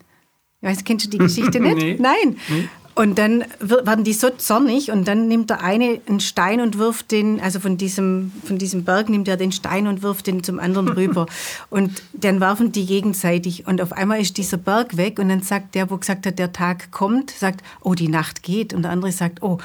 Weißt, 0.61 0.85
kennst 0.85 1.05
du 1.05 1.09
die 1.11 1.19
Geschichte 1.19 1.59
nicht? 1.59 1.77
Nee. 1.77 1.97
Nein. 1.99 2.37
Nee. 2.49 2.67
Und 2.97 3.19
dann 3.19 3.45
werden 3.59 4.03
die 4.03 4.13
so 4.13 4.31
zornig 4.31 4.89
und 4.91 5.07
dann 5.07 5.27
nimmt 5.27 5.51
der 5.51 5.63
eine 5.63 6.01
einen 6.07 6.19
Stein 6.19 6.59
und 6.61 6.79
wirft 6.79 7.11
den, 7.11 7.39
also 7.39 7.59
von 7.59 7.77
diesem, 7.77 8.31
von 8.43 8.57
diesem 8.57 8.85
Berg 8.85 9.07
nimmt 9.09 9.27
er 9.27 9.37
den 9.37 9.51
Stein 9.51 9.85
und 9.85 10.01
wirft 10.01 10.25
den 10.25 10.43
zum 10.43 10.59
anderen 10.59 10.87
rüber. 10.97 11.27
und 11.69 12.01
dann 12.13 12.39
werfen 12.39 12.71
die 12.71 12.87
gegenseitig 12.87 13.67
und 13.67 13.81
auf 13.81 13.93
einmal 13.93 14.19
ist 14.19 14.37
dieser 14.37 14.57
Berg 14.57 14.97
weg 14.97 15.19
und 15.19 15.29
dann 15.29 15.43
sagt 15.43 15.75
der, 15.75 15.91
wo 15.91 15.97
gesagt 15.97 16.25
hat, 16.25 16.39
der 16.39 16.53
Tag 16.53 16.91
kommt, 16.91 17.29
sagt, 17.29 17.63
oh, 17.81 17.93
die 17.93 18.07
Nacht 18.07 18.41
geht 18.41 18.73
und 18.73 18.81
der 18.81 18.89
andere 18.89 19.11
sagt, 19.11 19.43
oh, 19.43 19.59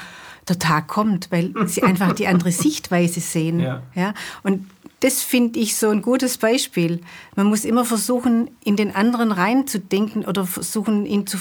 der 0.47 0.59
Tag 0.59 0.87
kommt, 0.87 1.31
weil 1.31 1.53
sie 1.65 1.81
einfach 1.83 2.13
die 2.13 2.27
andere 2.27 2.51
Sichtweise 2.51 3.19
sehen. 3.19 3.59
Ja. 3.59 3.81
Ja? 3.95 4.13
Und 4.43 4.69
das 4.99 5.23
finde 5.23 5.59
ich 5.59 5.75
so 5.75 5.89
ein 5.89 6.03
gutes 6.03 6.37
Beispiel. 6.37 7.01
Man 7.35 7.47
muss 7.47 7.65
immer 7.65 7.83
versuchen, 7.83 8.51
in 8.63 8.75
den 8.75 8.95
anderen 8.95 9.31
reinzudenken 9.31 10.23
oder 10.23 10.45
versuchen, 10.45 11.07
ihn 11.07 11.25
zu. 11.27 11.37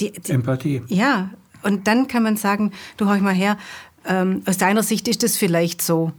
Die, 0.00 0.12
die, 0.12 0.32
Empathie. 0.32 0.82
ja, 0.88 1.30
und 1.62 1.86
dann 1.86 2.08
kann 2.08 2.22
man 2.22 2.36
sagen, 2.36 2.72
du 2.96 3.06
hör 3.06 3.16
ich 3.16 3.22
mal 3.22 3.34
her, 3.34 3.56
ähm, 4.04 4.42
aus 4.46 4.58
deiner 4.58 4.82
Sicht 4.82 5.06
ist 5.08 5.22
das 5.22 5.36
vielleicht 5.36 5.80
so. 5.80 6.12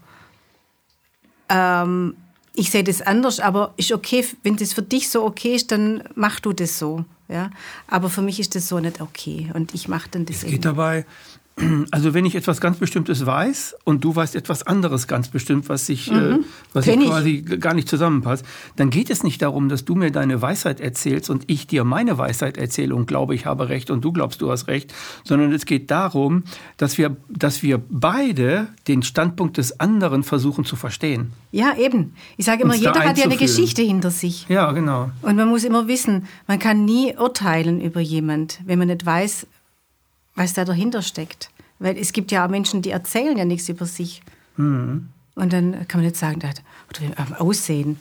Ähm, 1.49 2.15
ich 2.55 2.69
sehe 2.71 2.84
das 2.84 3.01
anders, 3.01 3.39
aber 3.39 3.74
ist 3.78 3.91
okay, 3.91 4.26
wenn 4.43 4.55
das 4.55 4.74
für 4.74 4.84
dich 4.84 5.09
so 5.09 5.26
okay 5.26 5.55
ist, 5.55 5.71
dann 5.71 6.03
mach 6.15 6.39
du 6.39 6.53
das 6.53 6.78
so. 6.78 7.03
Ja? 7.28 7.49
Aber 7.88 8.09
für 8.09 8.21
mich 8.21 8.39
ist 8.39 8.55
das 8.55 8.67
so 8.69 8.80
nicht 8.80 9.01
okay 9.01 9.51
und 9.53 9.74
ich 9.74 9.88
mache 9.88 10.07
dann 10.11 10.26
das 10.26 10.38
Es 10.38 10.43
eben. 10.43 10.51
geht 10.53 10.65
dabei, 10.65 11.05
also 11.91 12.16
wenn 12.16 12.26
ich 12.26 12.34
etwas 12.36 12.60
ganz 12.60 12.78
Bestimmtes 12.78 13.26
weiß 13.28 13.76
und 13.84 14.04
du 14.04 14.16
weißt 14.16 14.36
etwas 14.36 14.64
anderes 14.64 15.08
ganz 15.08 15.28
bestimmt, 15.28 15.70
was 15.70 15.86
sich, 15.86 16.12
äh, 16.12 16.39
was 16.74 16.86
Kenn 16.86 16.99
ich. 17.01 17.08
quasi 17.08 17.41
g- 17.43 17.58
gar 17.58 17.76
nicht 17.76 17.88
zusammenpasst, 17.88 18.43
dann 18.76 18.89
geht 18.89 19.12
es 19.12 19.22
nicht 19.24 19.41
darum, 19.43 19.70
dass 19.70 19.86
du 19.86 19.93
mir 19.93 20.10
deine 20.12 20.41
Weisheit 20.41 20.80
erzählst 20.80 21.30
und 21.30 21.43
ich 21.47 21.68
dir 21.68 21.84
meine 21.84 22.18
Weisheit 22.18 22.58
erzähle 22.58 22.95
und 22.95 23.06
glaube, 23.06 23.36
ich 23.36 23.45
habe 23.45 23.70
recht 23.70 23.91
und 23.91 24.04
du 24.04 24.12
glaubst, 24.12 24.41
du 24.41 24.49
hast 24.49 24.68
recht, 24.68 24.93
sondern 25.24 25.54
es 25.54 25.66
geht 25.66 25.91
darum, 25.91 26.43
dass 26.78 26.97
wir, 26.97 27.16
dass 27.30 27.62
wir 27.62 27.80
beide 27.89 28.68
den 28.88 29.04
Standpunkt 29.04 29.58
des 29.58 29.80
anderen 29.80 30.24
versuchen 30.24 30.66
zu 30.66 30.76
verstehen. 30.76 31.34
Ja, 31.51 31.76
eben. 31.78 32.16
Ich 32.36 32.45
sage 32.45 32.64
immer, 32.64 32.74
Uns 32.74 32.82
jeder 32.82 32.95
hat 33.04 33.18
ja 33.20 33.26
eine. 33.26 33.38
Geschichte 33.38 33.84
hinter 33.84 34.10
sich. 34.10 34.47
Ja, 34.49 34.72
genau. 34.72 35.12
Und 35.22 35.36
man 35.36 35.49
muss 35.49 35.64
immer 35.64 35.88
wissen, 35.88 36.26
man 36.47 36.58
kann 36.58 36.84
nie 36.84 37.14
urteilen 37.16 37.80
über 37.80 37.99
jemand, 38.01 38.60
wenn 38.66 38.80
man 38.80 38.88
nicht 38.88 39.06
weiß, 39.06 39.45
was 40.36 40.53
da 40.53 40.65
dahinter 40.65 41.01
steckt. 41.01 41.49
Weil 41.79 41.97
es 41.97 42.13
gibt 42.13 42.31
ja 42.31 42.45
auch 42.45 42.49
Menschen, 42.49 42.81
die 42.81 42.91
erzählen 42.91 43.38
ja 43.38 43.45
nichts 43.45 43.67
über 43.69 43.86
sich. 43.86 44.21
Mhm. 44.57 45.09
Und 45.36 45.53
dann 45.53 45.88
kann 45.88 45.99
man 46.01 46.05
nicht 46.05 46.15
sagen, 46.17 46.39
das- 46.39 46.61
oder 46.89 47.41
Aussehen. 47.41 47.99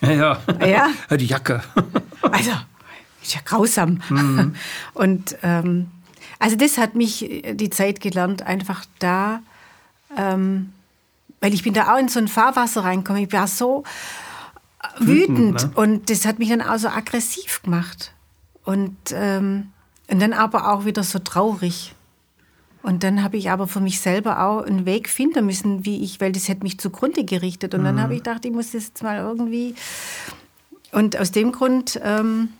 Ja, 0.00 0.12
ja. 0.12 0.40
Ja? 0.64 0.88
Die 1.16 1.26
Jacke. 1.26 1.62
Also, 2.20 2.50
ist 3.22 3.34
ja 3.34 3.40
grausam. 3.44 4.00
Mhm. 4.08 4.54
Und 4.94 5.36
ähm, 5.42 5.86
also 6.40 6.56
das 6.56 6.76
hat 6.76 6.94
mich 6.94 7.44
die 7.54 7.70
Zeit 7.70 8.00
gelernt, 8.00 8.42
einfach 8.42 8.84
da, 8.98 9.40
ähm, 10.16 10.72
weil 11.40 11.54
ich 11.54 11.62
bin 11.62 11.74
da 11.74 11.94
auch 11.94 11.98
in 11.98 12.08
so 12.08 12.18
ein 12.18 12.28
Fahrwasser 12.28 12.84
reingekommen. 12.84 13.22
Ich 13.22 13.32
war 13.32 13.46
so 13.46 13.84
wütend, 14.98 15.38
Wütend, 15.38 15.62
ne? 15.62 15.70
und 15.74 16.10
das 16.10 16.26
hat 16.26 16.38
mich 16.38 16.48
dann 16.48 16.60
auch 16.62 16.78
so 16.78 16.88
aggressiv 16.88 17.62
gemacht. 17.62 18.12
Und, 18.64 18.96
ähm, 19.12 19.72
und 20.10 20.20
dann 20.20 20.32
aber 20.32 20.72
auch 20.72 20.84
wieder 20.84 21.02
so 21.02 21.18
traurig. 21.18 21.94
Und 22.82 23.02
dann 23.02 23.22
habe 23.22 23.36
ich 23.36 23.50
aber 23.50 23.66
für 23.66 23.80
mich 23.80 24.00
selber 24.00 24.42
auch 24.46 24.62
einen 24.62 24.86
Weg 24.86 25.08
finden 25.08 25.44
müssen, 25.46 25.84
wie 25.84 26.02
ich, 26.04 26.20
weil 26.20 26.32
das 26.32 26.48
hätte 26.48 26.62
mich 26.62 26.78
zugrunde 26.78 27.24
gerichtet. 27.24 27.74
Und 27.74 27.80
Mhm. 27.80 27.84
dann 27.84 28.00
habe 28.02 28.14
ich 28.14 28.20
gedacht, 28.22 28.44
ich 28.44 28.52
muss 28.52 28.70
das 28.72 28.86
jetzt 28.86 29.02
mal 29.02 29.18
irgendwie. 29.18 29.74
Und 30.92 31.18
aus 31.18 31.32
dem 31.32 31.52
Grund, 31.52 32.00
ähm, 32.02 32.50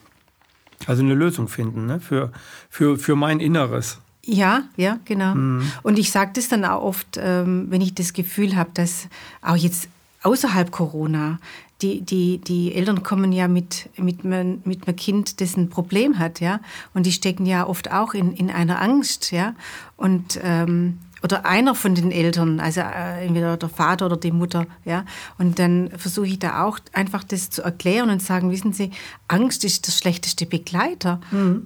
Also 0.87 1.03
eine 1.03 1.15
Lösung 1.15 1.49
finden 1.49 1.87
ne? 1.87 2.01
für, 2.01 2.31
für, 2.69 2.99
für 2.99 3.17
mein 3.17 3.41
Inneres. 3.41 3.99
ja, 4.25 4.65
ja, 4.77 4.99
genau. 5.07 5.35
Mhm. 5.35 5.73
Und 5.83 5.99
ich 5.99 6.11
sage 6.11 6.33
das 6.35 6.49
dann 6.49 6.65
auch 6.65 6.83
oft, 6.83 7.17
ähm, 7.19 7.67
wenn 7.71 7.81
ich 7.81 7.95
das 7.95 8.13
Gefühl 8.13 8.57
habe, 8.57 8.71
dass 8.75 9.09
auch 9.41 9.57
jetzt 9.57 9.89
außerhalb 10.23 10.71
Corona, 10.71 11.39
die, 11.83 12.01
die, 12.01 12.39
die 12.39 12.75
Eltern 12.75 13.03
kommen 13.03 13.33
ja 13.33 13.47
mit, 13.47 13.89
mit, 13.97 14.25
mit 14.25 14.89
einem 14.89 14.97
Kind, 14.97 15.41
das 15.41 15.57
ein 15.57 15.71
Problem 15.71 16.19
hat, 16.19 16.41
ja. 16.41 16.61
Und 16.93 17.07
die 17.07 17.13
stecken 17.13 17.47
ja 17.47 17.67
oft 17.67 17.93
auch 17.93 18.15
in, 18.15 18.33
in 18.33 18.51
einer 18.51 18.83
Angst, 18.83 19.31
ja. 19.31 19.55
Und, 19.97 20.41
ähm, 20.43 20.99
oder 21.23 21.47
einer 21.47 21.75
von 21.75 21.95
den 21.95 22.11
Eltern, 22.11 22.59
also 22.59 22.81
äh, 22.81 23.27
entweder 23.27 23.57
der 23.57 23.69
Vater 23.69 24.07
oder 24.07 24.17
die 24.17 24.33
Mutter, 24.33 24.67
ja. 24.85 25.05
Und 25.39 25.61
dann 25.61 25.91
versuche 25.97 26.27
ich 26.27 26.41
da 26.41 26.65
auch 26.65 26.81
einfach 26.93 27.23
das 27.23 27.51
zu 27.51 27.63
erklären 27.63 28.11
und 28.11 28.23
sagen, 28.23 28.51
wissen 28.51 28.73
Sie, 28.73 28.91
Angst 29.29 29.65
ist 29.65 29.87
der 29.87 29.93
schlechteste 29.93 30.47
Begleiter. 30.47 31.21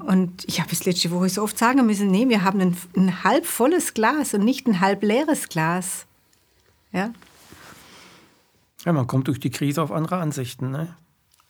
Und 0.07 0.45
ich 0.47 0.61
habe 0.61 0.73
es 0.73 0.85
letzte 0.85 1.11
Woche 1.11 1.31
so 1.31 1.43
oft 1.43 1.57
sagen 1.57 1.87
müssen, 1.87 2.11
nee, 2.11 2.29
wir 2.29 2.45
haben 2.45 2.61
ein, 2.61 2.77
ein 2.97 3.25
halb 3.25 3.47
volles 3.47 3.95
Glas 3.95 4.35
und 4.35 4.45
nicht 4.45 4.67
ein 4.67 4.81
halb 4.81 5.03
leeres 5.03 5.49
Glas. 5.49 6.05
Ja. 6.93 7.13
Ja, 8.85 8.93
man 8.93 9.07
kommt 9.07 9.29
durch 9.29 9.41
die 9.41 9.51
Krise 9.51 9.83
auf 9.83 9.93
andere 9.93 10.19
Ansichten. 10.19 10.71
Ne? 10.71 10.95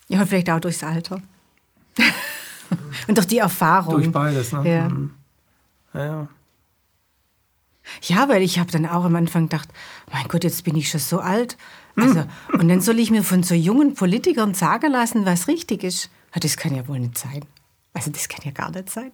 Ja, 0.08 0.20
und 0.20 0.26
vielleicht 0.26 0.50
auch 0.50 0.60
durchs 0.60 0.82
Alter. 0.82 1.22
und 3.08 3.16
durch 3.16 3.26
die 3.26 3.38
Erfahrung. 3.38 3.94
Durch 3.94 4.12
beides. 4.12 4.52
Ne? 4.52 4.70
Ja. 4.70 4.88
Mhm. 4.88 5.14
Ja, 5.94 6.28
ja. 8.10 8.28
Weil 8.28 8.42
ich 8.42 8.58
habe 8.58 8.70
dann 8.70 8.86
auch 8.86 9.04
am 9.04 9.16
Anfang 9.16 9.48
gedacht, 9.48 9.68
mein 10.12 10.28
Gott, 10.28 10.44
jetzt 10.44 10.64
bin 10.64 10.76
ich 10.76 10.88
schon 10.88 11.00
so 11.00 11.20
alt. 11.20 11.56
Also, 11.96 12.24
Und 12.52 12.68
dann 12.68 12.80
soll 12.80 12.98
ich 12.98 13.10
mir 13.10 13.22
von 13.22 13.42
so 13.42 13.54
jungen 13.54 13.94
Politikern 13.94 14.54
sagen 14.54 14.92
lassen, 14.92 15.26
was 15.26 15.48
richtig 15.48 15.84
ist. 15.84 16.10
Das 16.38 16.56
kann 16.56 16.74
ja 16.74 16.86
wohl 16.88 16.98
nicht 16.98 17.18
sein. 17.18 17.44
Also 17.92 18.10
das 18.10 18.28
kann 18.28 18.40
ja 18.44 18.52
gar 18.52 18.70
nicht 18.70 18.88
sein. 18.88 19.12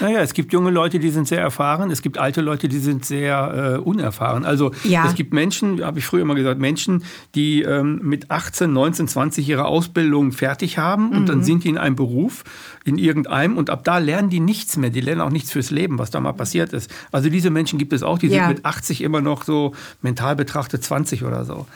Naja, 0.00 0.20
es 0.20 0.34
gibt 0.34 0.52
junge 0.52 0.70
Leute, 0.70 0.98
die 0.98 1.10
sind 1.10 1.28
sehr 1.28 1.40
erfahren. 1.40 1.90
Es 1.90 2.02
gibt 2.02 2.18
alte 2.18 2.40
Leute, 2.40 2.68
die 2.68 2.78
sind 2.78 3.04
sehr 3.04 3.76
äh, 3.76 3.78
unerfahren. 3.78 4.44
Also 4.44 4.72
Ja. 4.84 5.06
es 5.06 5.14
gibt 5.14 5.32
Menschen, 5.32 5.84
habe 5.84 5.98
ich 5.98 6.04
früher 6.06 6.22
immer 6.22 6.34
gesagt, 6.34 6.60
Menschen, 6.60 7.04
die 7.34 7.62
ähm, 7.62 8.00
mit 8.02 8.30
18, 8.30 8.72
19, 8.72 9.08
20 9.08 9.48
ihre 9.48 9.64
Ausbildung 9.66 10.32
fertig 10.32 10.78
haben 10.78 11.10
und 11.12 11.22
Mhm. 11.22 11.26
dann 11.26 11.42
sind 11.44 11.64
die 11.64 11.68
in 11.68 11.78
einem 11.78 11.96
Beruf, 11.96 12.44
in 12.84 12.98
irgendeinem 12.98 13.56
und 13.56 13.70
ab 13.70 13.84
da 13.84 13.98
lernen 13.98 14.30
die 14.30 14.40
nichts 14.40 14.76
mehr. 14.76 14.90
Die 14.90 15.00
lernen 15.00 15.20
auch 15.20 15.30
nichts 15.30 15.52
fürs 15.52 15.70
Leben, 15.70 15.98
was 15.98 16.10
da 16.10 16.20
mal 16.20 16.32
passiert 16.32 16.72
ist. 16.72 16.90
Also 17.12 17.28
diese 17.30 17.50
Menschen 17.50 17.78
gibt 17.78 17.92
es 17.92 18.02
auch, 18.02 18.18
die 18.18 18.28
Ja. 18.28 18.46
sind 18.46 18.56
mit 18.56 18.64
80 18.66 19.00
immer 19.02 19.20
noch 19.20 19.44
so 19.44 19.74
mental 20.02 20.36
betrachtet 20.36 20.82
20 20.84 21.24
oder 21.24 21.44
so. 21.44 21.66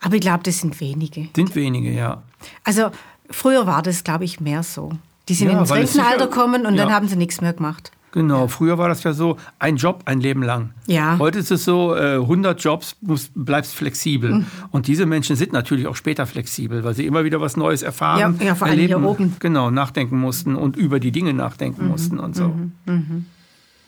Aber 0.00 0.14
ich 0.14 0.20
glaube, 0.20 0.42
das 0.42 0.58
sind 0.58 0.80
wenige. 0.80 1.28
Sind 1.36 1.54
wenige, 1.54 1.90
ja. 1.92 2.22
Also 2.64 2.90
früher 3.30 3.66
war 3.66 3.82
das, 3.82 4.02
glaube 4.04 4.24
ich, 4.24 4.40
mehr 4.40 4.62
so. 4.62 4.92
Die 5.32 5.36
sind 5.36 5.50
Ja, 5.50 5.60
ins 5.60 5.70
Rentenalter 5.70 6.26
gekommen 6.26 6.66
und 6.66 6.76
dann 6.76 6.88
ja. 6.88 6.94
haben 6.94 7.08
sie 7.08 7.16
nichts 7.16 7.40
mehr 7.40 7.54
gemacht. 7.54 7.90
Genau, 8.10 8.48
früher 8.48 8.76
war 8.76 8.90
das 8.90 9.02
ja 9.02 9.14
so, 9.14 9.38
ein 9.58 9.76
Job 9.76 10.02
ein 10.04 10.20
Leben 10.20 10.42
lang. 10.42 10.74
Ja. 10.86 11.16
Heute 11.18 11.38
ist 11.38 11.50
es 11.50 11.64
so, 11.64 11.96
äh, 11.96 12.16
100 12.16 12.62
Jobs, 12.62 12.96
musst, 13.00 13.30
bleibst 13.34 13.74
flexibel. 13.74 14.30
Mhm. 14.34 14.46
Und 14.72 14.88
diese 14.88 15.06
Menschen 15.06 15.36
sind 15.36 15.54
natürlich 15.54 15.86
auch 15.86 15.96
später 15.96 16.26
flexibel, 16.26 16.84
weil 16.84 16.92
sie 16.92 17.06
immer 17.06 17.24
wieder 17.24 17.40
was 17.40 17.56
Neues 17.56 17.80
erfahren, 17.80 18.36
Ja, 18.38 18.46
ja, 18.48 18.54
vor 18.54 18.66
allem 18.66 18.78
hier 18.80 19.02
oben. 19.02 19.24
Mhm. 19.28 19.36
genau, 19.38 19.70
nachdenken 19.70 20.20
mussten 20.20 20.54
und 20.54 20.76
über 20.76 21.00
die 21.00 21.12
Dinge 21.12 21.32
nachdenken 21.32 21.88
mussten 21.88 22.18
und 22.18 22.36
so. 22.36 22.54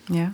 Ja. 0.09 0.33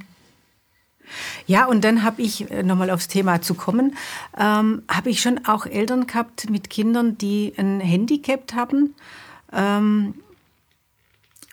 Ja, 1.49 1.65
und 1.67 1.83
dann 1.83 2.05
habe 2.05 2.23
ich, 2.23 2.49
äh, 2.53 2.63
nochmal 2.63 2.91
aufs 2.91 3.09
Thema 3.09 3.43
zu 3.43 3.55
kommen, 3.55 3.97
ähm, 4.39 4.83
habe 4.89 5.11
ich 5.11 5.21
schon 5.21 5.41
auch 5.45 5.67
Eltern 5.67 6.07
gehabt 6.07 6.49
mit 6.49 6.71
Kindern, 6.71 7.19
die 7.19 7.53
ein 7.57 7.81
Handicap 7.81 8.53
haben 8.55 8.95
ähm, 9.53 10.15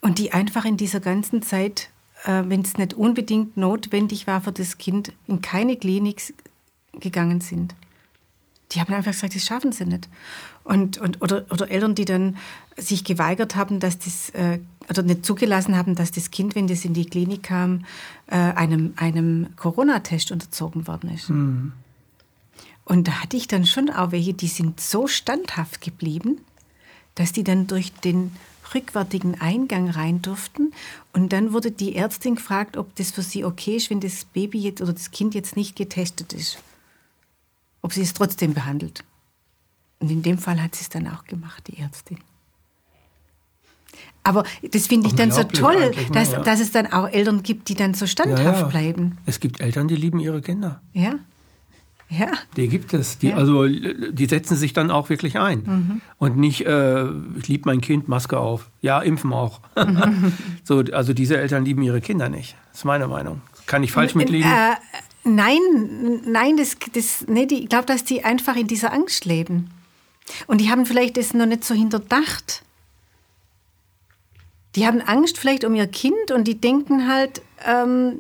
und 0.08 0.20
die 0.20 0.32
einfach 0.32 0.64
in 0.64 0.78
dieser 0.78 1.02
ganzen 1.02 1.42
Zeit, 1.42 1.90
äh, 2.24 2.44
wenn 2.46 2.62
es 2.62 2.78
nicht 2.78 2.94
unbedingt 2.94 3.58
notwendig 3.58 4.26
war 4.26 4.40
für 4.40 4.54
das 4.54 4.78
Kind, 4.78 5.12
in 5.28 5.42
keine 5.42 5.76
Klinik 5.76 6.34
gegangen 6.94 7.42
sind. 7.42 7.76
Die 8.72 8.80
haben 8.80 8.94
einfach 8.94 9.12
gesagt, 9.12 9.36
das 9.36 9.44
schaffen 9.44 9.74
sie 9.74 9.84
nicht. 9.84 10.08
Und, 10.64 10.98
und, 10.98 11.22
oder, 11.22 11.46
oder 11.50 11.70
Eltern, 11.70 11.94
die 11.94 12.06
dann 12.06 12.38
sich 12.78 13.04
geweigert 13.04 13.58
haben, 13.58 13.82
dass 13.82 14.00
das, 14.00 14.30
äh, 14.30 14.60
oder 14.90 15.04
nicht 15.04 15.26
zugelassen 15.26 15.76
haben, 15.76 15.96
dass 15.96 16.14
das 16.14 16.32
Kind, 16.32 16.56
wenn 16.56 16.68
das 16.68 16.86
in 16.86 16.94
die 16.94 17.06
Klinik 17.06 17.44
kam, 17.44 17.84
äh, 18.28 18.36
einem, 18.38 18.94
einem 18.96 19.48
Corona-Test 19.58 20.32
unterzogen 20.32 20.88
worden 20.88 21.10
ist. 21.14 21.30
Und 22.86 23.10
da 23.10 23.24
hatte 23.24 23.36
ich 23.36 23.50
dann 23.50 23.66
schon 23.66 23.90
auch 23.90 24.14
welche, 24.14 24.34
die 24.34 24.48
sind 24.48 24.80
so 24.80 25.08
standhaft 25.08 25.82
geblieben, 25.82 26.38
dass 27.16 27.34
die 27.34 27.44
dann 27.44 27.68
durch 27.68 27.92
den 27.92 28.32
rückwärtigen 28.74 29.40
Eingang 29.42 29.90
rein 29.90 30.22
durften. 30.22 30.74
Und 31.14 31.34
dann 31.34 31.54
wurde 31.54 31.72
die 31.72 31.96
Ärztin 31.96 32.36
gefragt, 32.36 32.78
ob 32.78 32.96
das 32.96 33.12
für 33.12 33.22
sie 33.22 33.44
okay 33.46 33.78
ist, 33.78 33.90
wenn 33.90 34.00
das 34.00 34.26
Baby 34.26 34.60
jetzt 34.60 34.82
oder 34.82 34.94
das 34.94 35.12
Kind 35.12 35.36
jetzt 35.36 35.56
nicht 35.56 35.76
getestet 35.76 36.34
ist 36.34 36.60
ob 37.84 37.94
sie 37.94 38.02
es 38.02 38.14
trotzdem 38.14 38.54
behandelt. 38.54 39.06
Und 40.00 40.12
in 40.12 40.22
dem 40.22 40.38
Fall 40.40 40.62
hat 40.62 40.76
sie 40.76 40.82
es 40.82 40.90
dann 40.90 41.08
auch 41.08 41.24
gemacht, 41.24 41.64
die 41.68 41.78
Ärztin. 41.78 42.18
Aber 44.24 44.44
das 44.74 44.88
finde 44.88 45.08
ich 45.08 45.16
dann 45.16 45.32
so 45.32 45.44
toll, 45.44 45.92
ne? 45.92 45.96
dass, 46.12 46.32
Ja. 46.34 46.42
dass 46.42 46.60
es 46.60 46.72
dann 46.74 46.88
auch 46.92 47.08
Eltern 47.08 47.44
gibt, 47.44 47.70
die 47.70 47.76
dann 47.76 47.94
so 47.94 48.06
standhaft 48.06 48.44
Ja, 48.44 48.60
ja. 48.60 48.68
bleiben. 48.68 49.18
Es 49.26 49.40
gibt 49.40 49.62
Eltern, 49.62 49.88
die 49.88 49.96
lieben 49.96 50.20
ihre 50.20 50.42
Kinder. 50.42 50.82
Ja. 50.92 51.14
Ja. 52.10 52.32
Die 52.56 52.68
gibt 52.68 52.94
es. 52.94 53.18
Die, 53.18 53.30
Ja. 53.30 53.36
Also 53.36 53.68
die 53.68 54.26
setzen 54.26 54.56
sich 54.56 54.74
dann 54.74 54.92
auch 54.92 55.10
wirklich 55.10 55.38
ein. 55.40 56.02
Und 56.18 56.38
nicht, 56.38 56.66
äh, 56.66 57.06
ich 57.38 57.48
liebe 57.48 57.64
mein 57.66 57.82
Kind, 57.82 58.08
Maske 58.08 58.40
auf. 58.40 58.70
Ja, 58.82 59.02
impfen 59.02 59.34
auch. 59.34 59.60
so, 60.64 60.84
also 60.94 61.14
diese 61.14 61.38
Eltern 61.38 61.66
lieben 61.66 61.82
ihre 61.82 62.02
Kinder 62.02 62.30
nicht. 62.30 62.56
Das 62.72 62.80
ist 62.80 62.86
meine 62.86 63.08
Meinung. 63.08 63.42
Kann 63.66 63.84
ich 63.84 63.92
falsch 63.92 64.16
mitliegen? 64.16 64.50
Äh, 64.50 64.76
nein, 65.26 65.60
nein, 66.26 66.56
das, 66.56 66.78
das, 66.94 67.26
nee, 67.28 67.46
die, 67.46 67.64
ich 67.64 67.70
glaube, 67.70 67.86
dass 67.86 68.06
die 68.06 68.24
einfach 68.24 68.56
in 68.56 68.68
dieser 68.68 68.94
Angst 68.94 69.26
leben. 69.26 69.70
Und 70.48 70.62
die 70.62 70.70
haben 70.70 70.86
vielleicht 70.86 71.18
das 71.18 71.34
noch 71.34 71.46
nicht 71.46 71.66
so 71.66 71.76
hinterdacht. 71.76 72.64
Die 74.76 74.86
haben 74.86 75.02
Angst 75.02 75.38
vielleicht 75.38 75.66
um 75.66 75.76
ihr 75.76 75.88
Kind 75.88 76.32
und 76.32 76.48
die 76.48 76.60
denken 76.60 77.08
halt, 77.08 77.42
ähm, 77.66 78.20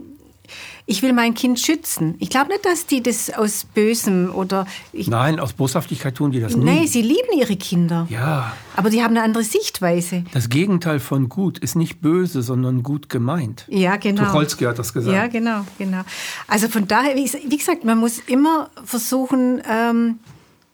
ich 0.89 1.01
will 1.03 1.11
mein 1.11 1.33
Kind 1.33 1.59
schützen. 1.59 2.15
Ich 2.19 2.29
glaube 2.29 2.47
nicht, 2.47 2.65
dass 2.65 2.85
die 2.85 3.03
das 3.03 3.29
aus 3.29 3.65
Bösem 3.65 4.33
oder. 4.33 4.65
Nein, 4.93 5.38
aus 5.39 5.51
Boshaftigkeit 5.53 6.15
tun 6.15 6.31
die 6.31 6.39
das 6.39 6.55
nie. 6.55 6.63
nein, 6.63 6.88
sie 6.88 7.01
lieben 7.01 7.38
ihre 7.38 7.57
Kinder. 7.57 8.07
Ja, 8.09 8.53
Aber 8.77 8.89
die 8.89 9.03
haben 9.03 9.11
eine 9.15 9.23
andere 9.23 9.43
Sichtweise. 9.43 10.23
das 10.33 10.47
Gegenteil 10.49 10.99
von 11.01 11.27
gut 11.27 11.57
ist 11.59 11.75
nicht 11.75 11.99
böse, 12.01 12.41
sondern 12.41 12.83
gut 12.83 13.09
gemeint. 13.09 13.65
Ja, 13.67 13.97
genau. 13.97 14.23
Tucholsky 14.23 14.63
hat 14.63 14.79
das 14.79 14.93
gesagt. 14.93 15.13
Ja, 15.15 15.27
genau, 15.27 15.65
genau. 15.77 16.01
Also 16.47 16.69
von 16.69 16.88
daher, 16.88 17.15
wie 17.17 17.29
wie 17.47 17.57
gesagt, 17.57 17.83
man 17.83 17.97
muss 17.97 18.19
immer 18.19 18.69
versuchen, 18.85 19.61
ähm, 19.69 20.19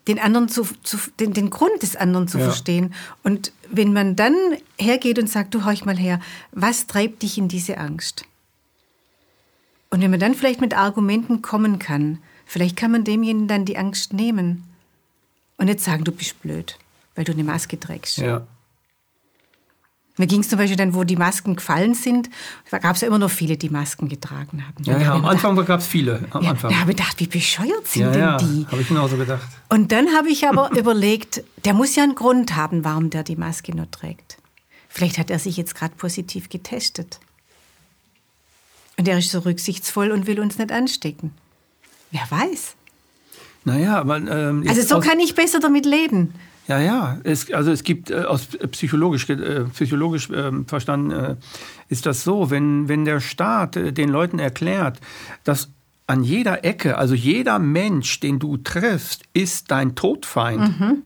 den 0.07 0.19
anderen 0.19 0.47
zu, 0.49 0.67
zu 0.83 0.97
den, 1.19 1.33
den 1.33 1.49
Grund 1.49 1.81
des 1.81 1.95
anderen 1.95 2.27
zu 2.27 2.37
Ja. 2.37 2.43
verstehen. 2.43 2.93
Und 3.23 3.51
wenn 3.71 3.93
man 3.93 4.15
dann 4.15 4.35
hergeht 4.77 5.17
und 5.17 5.29
sagt, 5.29 5.55
du 5.55 5.65
horch 5.65 5.85
mal 5.85 5.97
her, 5.97 6.19
was 6.51 6.85
treibt 6.87 7.23
dich 7.23 7.37
in 7.39 7.47
diese 7.47 7.77
Angst? 7.77 8.25
Und 9.93 10.01
wenn 10.01 10.09
man 10.09 10.19
dann 10.19 10.33
vielleicht 10.33 10.59
mit 10.59 10.75
Argumenten 10.75 11.43
kommen 11.43 11.77
kann, 11.77 12.17
vielleicht 12.47 12.75
kann 12.75 12.89
man 12.89 13.03
demjenigen 13.03 13.47
dann 13.47 13.63
die 13.63 13.77
Angst 13.77 14.11
nehmen 14.11 14.63
und 15.57 15.67
nicht 15.67 15.81
sagen, 15.81 16.03
du 16.03 16.11
bist 16.11 16.41
blöd, 16.41 16.79
weil 17.13 17.25
du 17.25 17.31
eine 17.31 17.43
Maske 17.43 17.79
trägst. 17.79 18.17
Ja. 18.17 18.47
Mir 20.17 20.25
ging 20.25 20.39
es 20.39 20.49
zum 20.49 20.57
Beispiel 20.57 20.77
dann, 20.77 20.95
wo 20.95 21.03
die 21.03 21.15
Masken 21.15 21.57
gefallen 21.57 21.93
sind, 21.93 22.31
da 22.71 22.79
gab 22.79 22.95
es 22.95 23.01
ja 23.01 23.07
immer 23.07 23.19
noch 23.19 23.29
viele, 23.29 23.55
die 23.55 23.69
Masken 23.69 24.09
getragen 24.09 24.65
haben. 24.65 24.83
Ja, 24.83 24.97
ja, 24.97 25.13
am 25.13 25.25
Anfang 25.25 25.55
gab 25.63 25.79
es 25.79 25.85
viele. 25.85 26.25
Am 26.31 26.41
ja, 26.41 26.49
Anfang. 26.49 26.71
da 26.71 26.79
habe 26.79 26.89
ich 26.89 26.97
gedacht, 26.97 27.19
wie 27.19 27.27
bescheuert 27.27 27.87
sind 27.87 28.01
ja, 28.01 28.11
denn 28.11 28.19
ja, 28.19 28.37
die? 28.37 28.65
habe 28.71 28.81
ich 28.81 28.87
genauso 28.87 29.15
gedacht. 29.15 29.47
Und 29.69 29.91
dann 29.91 30.07
habe 30.15 30.29
ich 30.29 30.47
aber 30.47 30.71
überlegt, 30.75 31.43
der 31.65 31.75
muss 31.75 31.95
ja 31.95 32.01
einen 32.01 32.15
Grund 32.15 32.55
haben, 32.55 32.83
warum 32.83 33.11
der 33.11 33.21
die 33.21 33.35
Maske 33.35 33.75
nur 33.75 33.91
trägt. 33.91 34.39
Vielleicht 34.89 35.19
hat 35.19 35.29
er 35.29 35.37
sich 35.37 35.55
jetzt 35.55 35.75
gerade 35.75 35.93
positiv 35.93 36.49
getestet. 36.49 37.19
Und 38.97 39.07
er 39.07 39.17
ist 39.17 39.31
so 39.31 39.39
rücksichtsvoll 39.39 40.11
und 40.11 40.27
will 40.27 40.39
uns 40.39 40.57
nicht 40.57 40.71
anstecken. 40.71 41.31
Wer 42.11 42.21
weiß. 42.29 42.75
Naja, 43.65 43.99
aber. 43.99 44.17
Ähm, 44.17 44.65
Also 44.67 44.81
so 44.81 44.99
kann 44.99 45.19
ich 45.19 45.35
besser 45.35 45.59
damit 45.59 45.85
leben. 45.85 46.33
Ja, 46.67 46.79
ja. 46.79 47.19
Es, 47.23 47.51
also 47.51 47.71
es 47.71 47.83
gibt 47.83 48.11
äh, 48.11 48.21
aus 48.21 48.47
psychologisch, 48.71 49.29
äh, 49.29 49.65
psychologisch 49.73 50.29
ähm, 50.33 50.65
verstanden 50.65 51.11
äh, 51.11 51.35
ist 51.89 52.05
das 52.05 52.23
so, 52.23 52.49
wenn, 52.49 52.87
wenn 52.87 53.05
der 53.05 53.19
Staat 53.19 53.75
äh, 53.75 53.91
den 53.91 54.09
Leuten 54.09 54.39
erklärt, 54.39 54.99
dass 55.43 55.69
an 56.07 56.23
jeder 56.23 56.63
Ecke, 56.63 56.97
also 56.97 57.15
jeder 57.15 57.59
Mensch, 57.59 58.19
den 58.19 58.39
du 58.39 58.57
triffst, 58.57 59.23
ist 59.33 59.71
dein 59.71 59.95
Todfeind. 59.95 61.01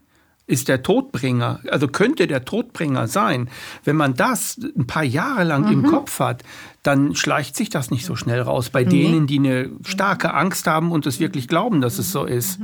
Ist 0.47 0.69
der 0.69 0.81
Todbringer, 0.81 1.59
also 1.69 1.87
könnte 1.89 2.25
der 2.25 2.45
Todbringer 2.45 3.07
sein. 3.07 3.49
Wenn 3.83 3.97
man 3.97 4.13
das 4.13 4.57
ein 4.77 4.87
paar 4.87 5.03
Jahre 5.03 5.43
lang 5.43 5.69
im 5.71 5.83
Kopf 5.83 6.19
hat, 6.19 6.41
dann 6.87 7.15
schleicht 7.15 7.55
sich 7.55 7.69
das 7.69 7.91
nicht 7.91 8.05
so 8.05 8.15
schnell 8.15 8.41
raus. 8.41 8.69
Bei 8.69 8.83
denen, 8.85 9.27
die 9.27 9.39
eine 9.39 9.69
starke 9.85 10.33
Angst 10.33 10.65
haben 10.67 10.91
und 10.91 11.05
es 11.05 11.19
wirklich 11.19 11.47
glauben, 11.47 11.81
dass 11.81 11.99
es 11.99 12.11
so 12.11 12.23
ist. 12.23 12.59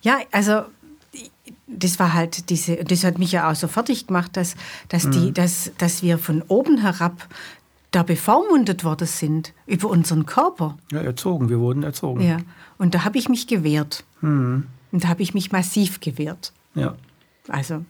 Ja, 0.00 0.18
also 0.32 0.62
das 1.66 1.98
war 1.98 2.14
halt 2.14 2.48
diese, 2.50 2.76
das 2.76 3.04
hat 3.04 3.18
mich 3.18 3.32
ja 3.32 3.50
auch 3.50 3.54
so 3.54 3.68
fertig 3.68 4.06
gemacht, 4.06 4.36
dass, 4.36 4.56
dass, 4.88 5.04
Mhm. 5.04 5.10
die, 5.12 5.32
dass, 5.32 5.70
dass 5.78 6.02
wir 6.02 6.18
von 6.18 6.42
oben 6.48 6.78
herab 6.78 7.28
da 7.90 8.02
bevormundet 8.02 8.84
worden 8.84 9.06
sind 9.06 9.52
über 9.66 9.88
unseren 9.88 10.24
Körper. 10.26 10.76
Ja, 10.90 11.00
erzogen, 11.00 11.48
wir 11.48 11.58
wurden 11.58 11.82
erzogen. 11.82 12.20
Ja. 12.26 12.38
Und 12.78 12.94
da 12.94 13.04
habe 13.04 13.18
ich 13.18 13.28
mich 13.28 13.46
gewehrt. 13.46 14.04
Mhm. 14.20 14.66
Und 14.92 15.04
da 15.04 15.08
habe 15.08 15.22
ich 15.22 15.34
mich 15.34 15.52
massiv 15.52 16.00
gewehrt. 16.00 16.52
ja. 16.74 16.96
Also. 17.48 17.84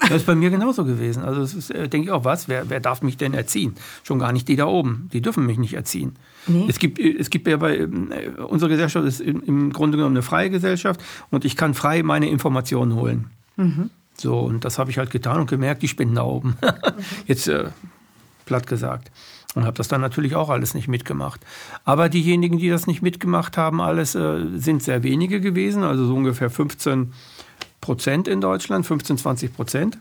Das 0.00 0.12
ist 0.12 0.26
bei 0.26 0.34
mir 0.34 0.50
genauso 0.50 0.84
gewesen. 0.84 1.22
Also 1.22 1.42
es 1.42 1.54
ist, 1.54 1.70
äh, 1.70 1.88
denke 1.88 2.06
ich 2.06 2.12
auch, 2.12 2.24
was, 2.24 2.48
wer, 2.48 2.70
wer 2.70 2.80
darf 2.80 3.02
mich 3.02 3.16
denn 3.16 3.34
erziehen? 3.34 3.74
Schon 4.02 4.18
gar 4.18 4.32
nicht 4.32 4.48
die 4.48 4.56
da 4.56 4.66
oben. 4.66 5.08
Die 5.12 5.20
dürfen 5.20 5.46
mich 5.46 5.58
nicht 5.58 5.74
erziehen. 5.74 6.16
Nee. 6.46 6.66
Es 6.68 6.78
gibt, 6.78 6.98
äh, 6.98 7.16
es 7.18 7.30
gibt 7.30 7.46
ja 7.46 7.56
bei, 7.58 7.78
ähm, 7.78 8.10
äh, 8.10 8.40
unsere 8.40 8.70
Gesellschaft 8.70 9.06
ist 9.06 9.20
im, 9.20 9.72
Grunde 9.72 9.98
genommen 9.98 10.16
eine 10.16 10.22
freie 10.22 10.50
Gesellschaft 10.50 11.02
und 11.30 11.44
ich 11.44 11.56
kann 11.56 11.74
frei 11.74 12.02
meine 12.02 12.28
Informationen 12.28 12.94
holen. 12.94 13.30
So, 14.16 14.38
und 14.38 14.64
das 14.64 14.78
habe 14.78 14.90
ich 14.90 14.98
halt 14.98 15.10
getan 15.10 15.40
und 15.40 15.50
gemerkt, 15.50 15.82
die 15.82 15.88
spinnen 15.88 16.14
da 16.14 16.22
oben. 16.22 16.56
Jetzt 17.26 17.48
äh, 17.48 17.66
platt 18.46 18.66
gesagt. 18.66 19.10
Und 19.54 19.64
habe 19.64 19.76
das 19.76 19.88
dann 19.88 20.00
natürlich 20.00 20.36
auch 20.36 20.48
alles 20.48 20.74
nicht 20.74 20.86
mitgemacht. 20.86 21.40
Aber 21.84 22.08
diejenigen, 22.08 22.58
die 22.58 22.70
das 22.70 22.86
nicht 22.86 23.02
mitgemacht 23.02 23.56
haben, 23.56 23.80
alles 23.80 24.14
äh, 24.14 24.46
sind 24.54 24.82
sehr 24.82 25.02
wenige 25.02 25.40
gewesen, 25.40 25.82
also 25.82 26.06
so 26.06 26.14
ungefähr 26.14 26.50
15 26.50 27.12
Prozent 27.90 28.28
in 28.28 28.40
Deutschland, 28.40 28.86
15, 28.86 29.18
20 29.18 29.52
Prozent. 29.52 29.98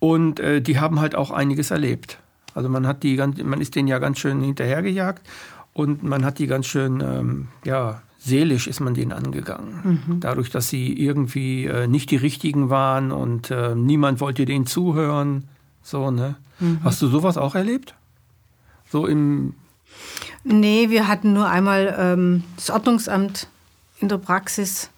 Und 0.00 0.38
äh, 0.38 0.60
die 0.60 0.78
haben 0.78 1.00
halt 1.00 1.14
auch 1.14 1.30
einiges 1.30 1.70
erlebt. 1.70 2.18
Also 2.54 2.68
man 2.68 2.86
hat 2.86 3.02
die 3.04 3.16
ganz, 3.16 3.42
man 3.42 3.58
ist 3.58 3.74
denen 3.74 3.88
ja 3.88 3.98
ganz 3.98 4.18
schön 4.18 4.42
hinterhergejagt 4.42 5.26
und 5.72 6.02
man 6.02 6.26
hat 6.26 6.38
die 6.38 6.46
ganz 6.46 6.66
schön, 6.66 7.00
ähm, 7.00 7.48
ja, 7.64 8.02
seelisch 8.18 8.66
ist 8.66 8.80
man 8.80 8.92
denen 8.92 9.12
angegangen. 9.12 10.18
Dadurch, 10.20 10.50
dass 10.50 10.68
sie 10.68 10.92
irgendwie 10.92 11.64
äh, 11.64 11.86
nicht 11.86 12.10
die 12.10 12.16
richtigen 12.16 12.68
waren 12.68 13.12
und 13.12 13.50
äh, 13.50 13.74
niemand 13.74 14.20
wollte 14.20 14.44
denen 14.44 14.66
zuhören. 14.66 15.44
So, 15.82 16.10
ne? 16.10 16.36
Hast 16.84 17.00
du 17.00 17.06
sowas 17.06 17.38
auch 17.38 17.54
erlebt? 17.54 17.94
So 18.90 19.06
im 19.06 19.54
Nee, 20.44 20.90
wir 20.90 21.08
hatten 21.08 21.32
nur 21.32 21.48
einmal 21.48 21.96
ähm, 21.98 22.44
das 22.56 22.68
Ordnungsamt 22.68 23.48
in 24.00 24.10
der 24.10 24.18
Praxis 24.18 24.90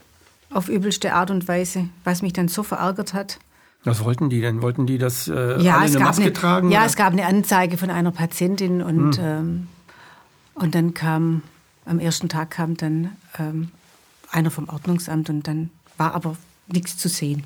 auf 0.55 0.69
übelste 0.69 1.15
Art 1.15 1.31
und 1.31 1.49
Weise, 1.49 1.89
was 2.05 2.23
mich 2.23 2.33
dann 2.33 2.49
so 2.49 2.63
verärgert 2.63 3.15
hat. 3.15 3.39
Was 3.85 4.05
wollten 4.05 4.31
die 4.31 4.41
denn? 4.41 4.63
Wollten 4.63 4.87
die 4.87 4.99
das 4.99 5.27
äh, 5.29 5.33
alle 5.33 5.63
Ja, 5.63 5.77
es 5.85 5.91
eine 5.91 5.99
gab, 5.99 6.07
Maske 6.09 6.23
eine, 6.23 6.33
tragen? 6.33 6.71
ja 6.71 6.79
oder? 6.81 6.87
es 6.87 6.97
gab 6.97 7.13
eine 7.13 7.27
Anzeige 7.27 7.77
von 7.77 7.91
einer 7.91 8.13
Patientin 8.13 8.81
und, 8.83 9.17
Hm. 9.19 9.25
ähm, 9.25 9.69
und 10.55 10.75
dann 10.75 10.95
kam, 10.95 11.43
am 11.85 11.99
ersten 11.99 12.29
Tag 12.29 12.51
kam 12.53 12.77
dann 12.77 13.11
ähm, 13.39 13.71
einer 14.31 14.51
vom 14.51 14.69
Ordnungsamt 14.69 15.29
und 15.31 15.49
dann 15.49 15.71
war 15.97 16.15
aber 16.15 16.37
nichts 16.69 16.97
zu 16.97 17.09
sehen. 17.09 17.45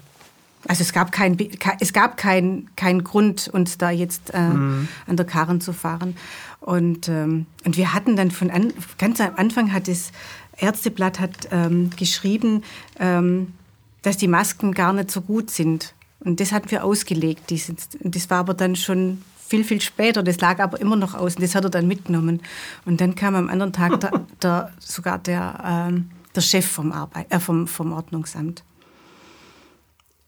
Also 0.68 0.82
es 0.82 0.92
gab 0.92 1.12
keinen 1.12 1.36
kein, 1.58 1.76
es 1.80 1.92
gab 1.92 2.16
kein, 2.16 2.68
kein 2.76 3.04
Grund, 3.04 3.48
uns 3.48 3.78
da 3.78 3.90
jetzt 3.90 4.34
äh, 4.34 4.38
Hm. 4.38 4.88
an 5.06 5.16
der 5.16 5.24
Karren 5.24 5.60
zu 5.62 5.72
fahren. 5.72 6.16
Und, 6.60 7.08
ähm, 7.08 7.46
und 7.64 7.76
wir 7.76 7.94
hatten 7.94 8.16
dann 8.16 8.30
von 8.32 8.50
an, 8.50 8.72
ganz 8.98 9.20
am 9.20 9.36
Anfang 9.36 9.72
hat 9.72 9.86
das 9.88 10.10
Ärzteblatt 10.58 11.20
hat 11.20 11.48
ähm, 11.50 11.90
geschrieben, 11.96 12.62
ähm, 12.98 13.54
dass 14.02 14.16
die 14.16 14.28
Masken 14.28 14.72
gar 14.72 14.92
nicht 14.92 15.10
so 15.10 15.20
gut 15.20 15.50
sind. 15.50 15.94
Und 16.20 16.40
das 16.40 16.52
hatten 16.52 16.70
wir 16.70 16.84
ausgelegt. 16.84 17.50
Dieses, 17.50 17.88
das 18.00 18.30
war 18.30 18.38
aber 18.38 18.54
dann 18.54 18.76
schon 18.76 19.22
viel, 19.46 19.64
viel 19.64 19.80
später. 19.80 20.22
Das 20.22 20.40
lag 20.40 20.60
aber 20.60 20.80
immer 20.80 20.96
noch 20.96 21.14
aus. 21.14 21.36
Und 21.36 21.42
das 21.42 21.54
hat 21.54 21.64
er 21.64 21.70
dann 21.70 21.86
mitgenommen. 21.86 22.42
Und 22.84 23.00
dann 23.00 23.14
kam 23.14 23.34
am 23.34 23.48
anderen 23.48 23.72
Tag 23.72 24.00
der, 24.00 24.24
der, 24.42 24.72
sogar 24.78 25.18
der, 25.18 25.88
ähm, 25.88 26.10
der 26.34 26.40
Chef 26.40 26.66
vom, 26.66 26.92
Arbeit, 26.92 27.26
äh, 27.30 27.40
vom, 27.40 27.66
vom 27.66 27.92
Ordnungsamt. 27.92 28.64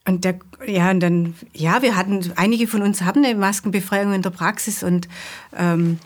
Und 0.07 0.25
der, 0.25 0.39
ja, 0.67 0.91
und 0.91 1.01
dann, 1.01 1.35
ja, 1.53 1.83
wir 1.83 1.95
hatten, 1.95 2.33
einige 2.37 2.67
von 2.67 2.81
uns 2.81 3.03
haben 3.03 3.25
eine 3.25 3.35
Maskenbefreiung 3.35 4.15
in 4.15 4.23
der 4.23 4.31
Praxis 4.31 4.83
und, 4.83 5.07
ähm, 5.55 5.99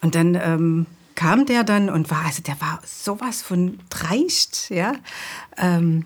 und 0.00 0.16
dann 0.16 0.34
ähm, 0.34 0.86
kam 1.16 1.46
der 1.46 1.64
dann 1.64 1.90
und 1.90 2.10
war, 2.10 2.24
also 2.24 2.42
der 2.42 2.60
war 2.60 2.80
sowas 2.84 3.42
von 3.42 3.80
dreist, 3.90 4.70
ja. 4.70 4.94
Ähm, 5.56 6.04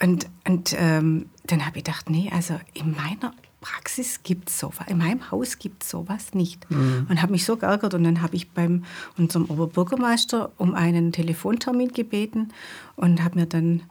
und 0.00 0.28
und 0.46 0.74
ähm, 0.78 1.30
dann 1.46 1.64
habe 1.64 1.78
ich 1.78 1.84
gedacht, 1.84 2.10
nee, 2.10 2.30
also 2.34 2.60
in 2.74 2.92
meiner 2.92 3.32
Praxis 3.64 4.22
gibt 4.22 4.50
es 4.50 4.58
sowas, 4.58 4.86
in 4.88 4.98
meinem 4.98 5.30
Haus 5.30 5.58
gibt 5.58 5.82
es 5.82 5.90
sowas 5.90 6.34
nicht. 6.34 6.66
Und 7.08 7.22
habe 7.22 7.32
mich 7.32 7.46
so 7.46 7.56
geärgert 7.56 7.94
und 7.94 8.04
dann 8.04 8.20
habe 8.20 8.36
ich 8.36 8.50
beim 8.50 8.84
unserem 9.16 9.46
Oberbürgermeister 9.46 10.52
um 10.58 10.74
einen 10.74 11.12
Telefontermin 11.12 11.92
gebeten 11.92 12.52
und 12.96 13.24
habe 13.24 13.40
mir 13.40 13.46
dann 13.46 13.82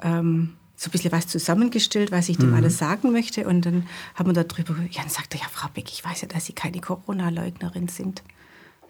ähm, 0.00 0.54
so 0.76 0.88
ein 0.88 0.92
bisschen 0.92 1.10
was 1.10 1.26
zusammengestellt, 1.26 2.12
was 2.12 2.28
ich 2.28 2.36
dem 2.38 2.54
alles 2.54 2.78
sagen 2.78 3.10
möchte. 3.10 3.48
Und 3.48 3.62
dann 3.62 3.86
haben 4.14 4.32
wir 4.32 4.44
darüber, 4.44 4.74
ja, 4.90 5.00
dann 5.00 5.10
sagte 5.10 5.38
er, 5.38 5.42
ja, 5.42 5.48
Frau 5.50 5.68
Beck, 5.74 5.90
ich 5.90 6.04
weiß 6.04 6.20
ja, 6.20 6.28
dass 6.28 6.46
Sie 6.46 6.52
keine 6.52 6.80
Corona-Leugnerin 6.80 7.88
sind. 7.88 8.22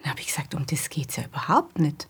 Dann 0.07 0.13
habe 0.13 0.21
ich 0.21 0.27
gesagt, 0.27 0.55
um 0.55 0.65
das 0.65 0.89
geht 0.89 1.09
es 1.09 1.17
ja 1.17 1.25
überhaupt 1.25 1.79
nicht. 1.79 2.07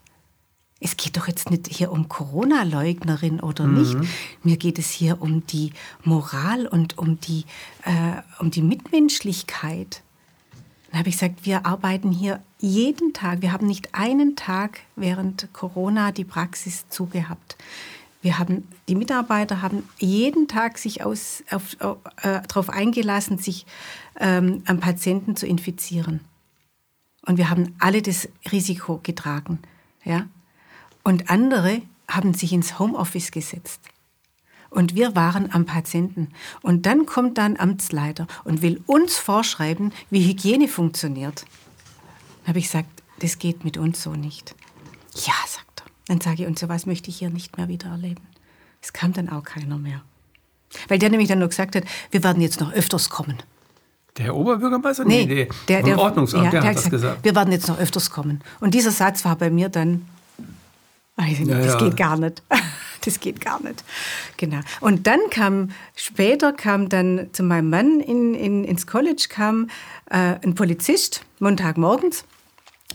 Es 0.78 0.96
geht 0.96 1.16
doch 1.16 1.26
jetzt 1.26 1.50
nicht 1.50 1.66
hier 1.66 1.90
um 1.90 2.08
Corona-Leugnerin 2.08 3.40
oder 3.40 3.66
mhm. 3.66 3.80
nicht. 3.80 3.96
Mir 4.44 4.56
geht 4.56 4.78
es 4.78 4.90
hier 4.90 5.20
um 5.20 5.44
die 5.48 5.72
Moral 6.04 6.68
und 6.68 6.96
um 6.96 7.18
die, 7.18 7.44
äh, 7.82 8.22
um 8.38 8.52
die 8.52 8.62
Mitmenschlichkeit. 8.62 10.04
Dann 10.92 11.00
habe 11.00 11.08
ich 11.08 11.16
gesagt, 11.16 11.44
wir 11.44 11.66
arbeiten 11.66 12.12
hier 12.12 12.40
jeden 12.60 13.14
Tag. 13.14 13.42
Wir 13.42 13.50
haben 13.50 13.66
nicht 13.66 13.96
einen 13.96 14.36
Tag 14.36 14.78
während 14.94 15.52
Corona 15.52 16.12
die 16.12 16.24
Praxis 16.24 16.88
zugehabt. 16.88 17.56
Wir 18.22 18.38
haben, 18.38 18.68
die 18.86 18.94
Mitarbeiter 18.94 19.60
haben 19.60 19.82
jeden 19.98 20.46
Tag 20.46 20.78
sich 20.78 21.02
aus, 21.02 21.42
auf, 21.50 21.76
äh, 22.22 22.42
darauf 22.46 22.70
eingelassen, 22.70 23.38
sich 23.38 23.66
ähm, 24.20 24.62
am 24.66 24.78
Patienten 24.78 25.34
zu 25.34 25.48
infizieren. 25.48 26.20
Und 27.28 27.36
wir 27.36 27.50
haben 27.50 27.74
alle 27.78 28.00
das 28.00 28.26
Risiko 28.50 29.00
getragen. 29.02 29.58
Ja? 30.02 30.26
Und 31.04 31.28
andere 31.28 31.82
haben 32.08 32.32
sich 32.32 32.54
ins 32.54 32.78
Homeoffice 32.78 33.30
gesetzt. 33.32 33.82
Und 34.70 34.94
wir 34.94 35.14
waren 35.14 35.52
am 35.52 35.66
Patienten. 35.66 36.28
Und 36.62 36.86
dann 36.86 37.04
kommt 37.04 37.36
da 37.36 37.44
ein 37.44 37.60
Amtsleiter 37.60 38.26
und 38.44 38.62
will 38.62 38.82
uns 38.86 39.18
vorschreiben, 39.18 39.92
wie 40.08 40.26
Hygiene 40.26 40.68
funktioniert. 40.68 41.44
Dann 42.40 42.48
habe 42.48 42.60
ich 42.60 42.64
gesagt, 42.64 42.88
das 43.18 43.38
geht 43.38 43.62
mit 43.62 43.76
uns 43.76 44.02
so 44.02 44.14
nicht. 44.14 44.54
Ja, 45.14 45.34
sagt 45.46 45.82
er. 45.82 45.90
Dann 46.06 46.22
sage 46.22 46.44
ich, 46.44 46.48
und 46.48 46.58
sowas 46.58 46.86
möchte 46.86 47.10
ich 47.10 47.18
hier 47.18 47.28
nicht 47.28 47.58
mehr 47.58 47.68
wieder 47.68 47.90
erleben. 47.90 48.22
Es 48.80 48.94
kam 48.94 49.12
dann 49.12 49.28
auch 49.28 49.44
keiner 49.44 49.76
mehr. 49.76 50.02
Weil 50.88 50.98
der 50.98 51.10
nämlich 51.10 51.28
dann 51.28 51.40
nur 51.40 51.48
gesagt 51.48 51.76
hat, 51.76 51.84
wir 52.10 52.24
werden 52.24 52.40
jetzt 52.40 52.60
noch 52.60 52.72
öfters 52.72 53.10
kommen. 53.10 53.36
Der 54.18 54.34
Oberbürgermeister? 54.34 55.04
Nee, 55.04 55.26
nee 55.26 55.48
der, 55.68 55.82
der, 55.82 55.98
Ordnungsamt, 55.98 56.44
ja, 56.44 56.50
der, 56.50 56.60
der 56.60 56.70
hat 56.70 56.76
gesagt, 56.76 56.90
gesagt, 56.90 57.24
wir 57.24 57.34
werden 57.34 57.52
jetzt 57.52 57.68
noch 57.68 57.78
öfters 57.78 58.10
kommen. 58.10 58.42
Und 58.60 58.74
dieser 58.74 58.90
Satz 58.90 59.24
war 59.24 59.36
bei 59.36 59.48
mir 59.48 59.68
dann, 59.68 60.06
nicht, 61.16 61.46
ja, 61.46 61.58
das 61.58 61.74
ja. 61.74 61.78
geht 61.78 61.96
gar 61.96 62.16
nicht. 62.16 62.42
Das 63.04 63.20
geht 63.20 63.40
gar 63.40 63.62
nicht. 63.62 63.84
Genau. 64.38 64.58
Und 64.80 65.06
dann 65.06 65.20
kam, 65.30 65.70
später 65.94 66.52
kam 66.52 66.88
dann 66.88 67.28
zu 67.32 67.44
meinem 67.44 67.70
Mann 67.70 68.00
in, 68.00 68.34
in, 68.34 68.64
ins 68.64 68.88
College 68.88 69.28
kam 69.30 69.70
äh, 70.10 70.34
ein 70.42 70.56
Polizist, 70.56 71.24
Montagmorgens, 71.38 72.24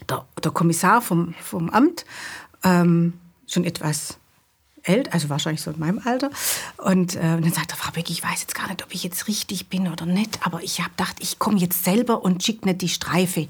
der, 0.09 0.25
der 0.43 0.51
Kommissar 0.51 1.01
vom, 1.01 1.33
vom 1.41 1.69
Amt, 1.69 2.05
ähm, 2.65 3.13
schon 3.47 3.63
etwas 3.63 4.17
älter, 4.83 5.13
also 5.13 5.29
wahrscheinlich 5.29 5.61
so 5.61 5.71
in 5.71 5.79
meinem 5.79 6.01
Alter. 6.03 6.29
Und, 6.77 7.15
äh, 7.15 7.19
und 7.19 7.45
dann 7.45 7.53
sagt 7.53 7.71
er, 7.71 7.77
Frau 7.77 7.91
Beck, 7.91 8.09
ich 8.09 8.23
weiß 8.23 8.41
jetzt 8.41 8.55
gar 8.55 8.67
nicht, 8.67 8.83
ob 8.83 8.93
ich 8.93 9.03
jetzt 9.03 9.27
richtig 9.27 9.69
bin 9.69 9.87
oder 9.87 10.05
nicht, 10.05 10.45
aber 10.45 10.61
ich 10.61 10.79
habe 10.79 10.91
gedacht, 10.91 11.15
ich 11.19 11.39
komme 11.39 11.57
jetzt 11.57 11.83
selber 11.83 12.23
und 12.23 12.43
schicke 12.43 12.67
nicht 12.67 12.81
die 12.81 12.89
Streife. 12.89 13.47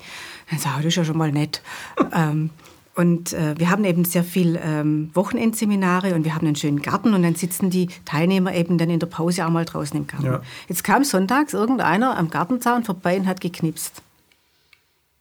Dann 0.49 0.59
sage 0.59 0.77
ich, 0.79 0.83
das 0.83 0.93
ist 0.93 0.95
ja 0.97 1.05
schon 1.05 1.17
mal 1.17 1.31
nett. 1.31 1.61
ähm, 2.13 2.51
und 2.95 3.33
äh, 3.33 3.57
wir 3.57 3.71
haben 3.71 3.85
eben 3.85 4.05
sehr 4.05 4.23
viel 4.23 4.59
ähm, 4.63 5.09
Wochenendseminare 5.15 6.13
und 6.13 6.25
wir 6.25 6.35
haben 6.35 6.45
einen 6.45 6.55
schönen 6.55 6.81
Garten 6.81 7.15
und 7.15 7.23
dann 7.23 7.33
sitzen 7.33 7.71
die 7.71 7.87
Teilnehmer 8.05 8.53
eben 8.53 8.77
dann 8.77 8.91
in 8.91 8.99
der 8.99 9.07
Pause 9.07 9.47
auch 9.47 9.49
mal 9.49 9.65
draußen 9.65 9.97
im 9.97 10.05
Garten. 10.05 10.25
Ja. 10.25 10.41
Jetzt 10.69 10.83
kam 10.83 11.03
sonntags 11.03 11.53
irgendeiner 11.53 12.15
am 12.15 12.29
Gartenzaun 12.29 12.83
vorbei 12.83 13.17
und 13.17 13.25
hat 13.25 13.41
geknipst. 13.41 14.03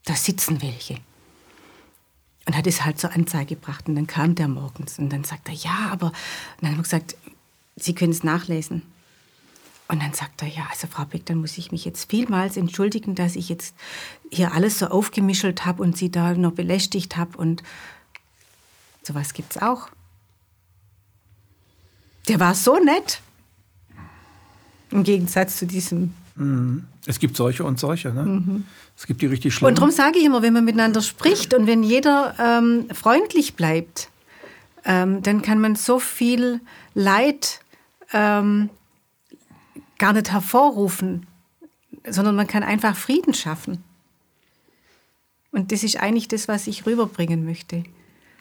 Da 0.05 0.15
sitzen 0.15 0.61
welche. 0.61 0.99
Und 2.47 2.57
hat 2.57 2.67
es 2.67 2.85
halt 2.85 2.99
zur 2.99 3.13
Anzeige 3.13 3.55
gebracht. 3.55 3.89
Und 3.89 3.95
dann 3.95 4.07
kam 4.07 4.35
der 4.35 4.49
morgens 4.49 4.99
und 4.99 5.11
dann 5.11 5.25
sagt 5.25 5.49
er, 5.49 5.55
ja, 5.55 5.89
aber. 5.91 6.07
Und 6.07 6.15
dann 6.61 6.71
haben 6.71 6.79
wir 6.79 6.83
gesagt, 6.83 7.17
Sie 7.77 7.95
können 7.95 8.13
es 8.13 8.25
nachlesen. 8.25 8.83
Und 9.89 10.03
dann 10.03 10.13
sagt 10.13 10.43
er, 10.43 10.49
ja, 10.49 10.67
also 10.71 10.87
Frau 10.87 11.05
Beck, 11.05 11.27
dann 11.27 11.39
muss 11.39 11.59
ich 11.59 11.71
mich 11.71 11.85
jetzt 11.85 12.11
vielmals 12.11 12.57
entschuldigen, 12.57 13.15
dass 13.15 13.37
ich 13.37 13.49
jetzt 13.49 13.75
hier 14.31 14.53
alles 14.53 14.79
so 14.79 14.87
aufgemischelt 14.87 15.65
habe 15.65 15.83
und 15.83 15.97
Sie 15.97 16.11
da 16.11 16.35
noch 16.35 16.53
belästigt 16.53 17.17
habe. 17.17 17.37
Und 17.37 17.63
sowas 19.03 19.33
es 19.37 19.59
auch. 19.61 19.89
Der 22.29 22.41
war 22.41 22.55
so 22.55 22.79
nett. 22.79 23.21
Im 24.91 25.05
Gegensatz 25.05 25.59
zu 25.59 25.67
diesem. 25.67 26.15
Mhm. 26.37 26.85
Es 27.07 27.19
gibt 27.19 27.37
solche 27.37 27.65
und 27.65 27.79
solche. 27.79 28.13
Ne? 28.13 28.23
Mhm. 28.23 28.65
Es 28.97 29.07
gibt 29.07 29.23
die 29.23 29.27
richtig 29.27 29.55
schlimmen. 29.55 29.71
Und 29.71 29.79
darum 29.79 29.91
sage 29.91 30.19
ich 30.19 30.25
immer, 30.25 30.43
wenn 30.43 30.53
man 30.53 30.65
miteinander 30.65 31.03
spricht 31.03 31.55
und 31.55 31.67
wenn 31.67 31.83
jeder 31.83 32.35
ähm, 32.39 32.87
freundlich 32.93 33.55
bleibt, 33.55 34.11
ähm, 34.85 35.23
dann 35.23 35.43
kann 35.43 35.61
man 35.61 35.77
so 35.77 35.99
viel 35.99 36.61
Leid 36.95 37.61
ähm, 38.13 38.71
gar 39.99 40.13
nicht 40.13 40.33
hervorrufen, 40.33 41.27
sondern 42.09 42.37
man 42.37 42.47
kann 42.47 42.63
einfach 42.63 42.97
Frieden 42.97 43.35
schaffen. 43.35 43.83
Und 45.53 45.71
das 45.71 45.83
ist 45.83 45.97
eigentlich 45.97 46.29
das, 46.29 46.49
was 46.49 46.67
ich 46.67 46.87
rüberbringen 46.87 47.45
möchte. 47.45 47.85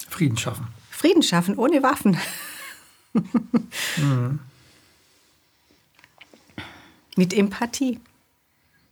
Frieden 0.09 0.37
schaffen. 0.37 0.67
Frieden 0.89 1.23
schaffen, 1.23 1.57
ohne 1.57 1.83
Waffen. 1.83 2.17
mhm. 3.97 4.39
Mit 7.21 7.35
Empathie. 7.35 7.99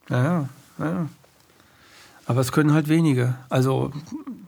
Ja, 0.07 0.47
ja. 0.77 1.09
Aber 2.27 2.41
es 2.41 2.51
können 2.51 2.73
halt 2.75 2.87
wenige. 2.87 3.33
Also 3.49 3.91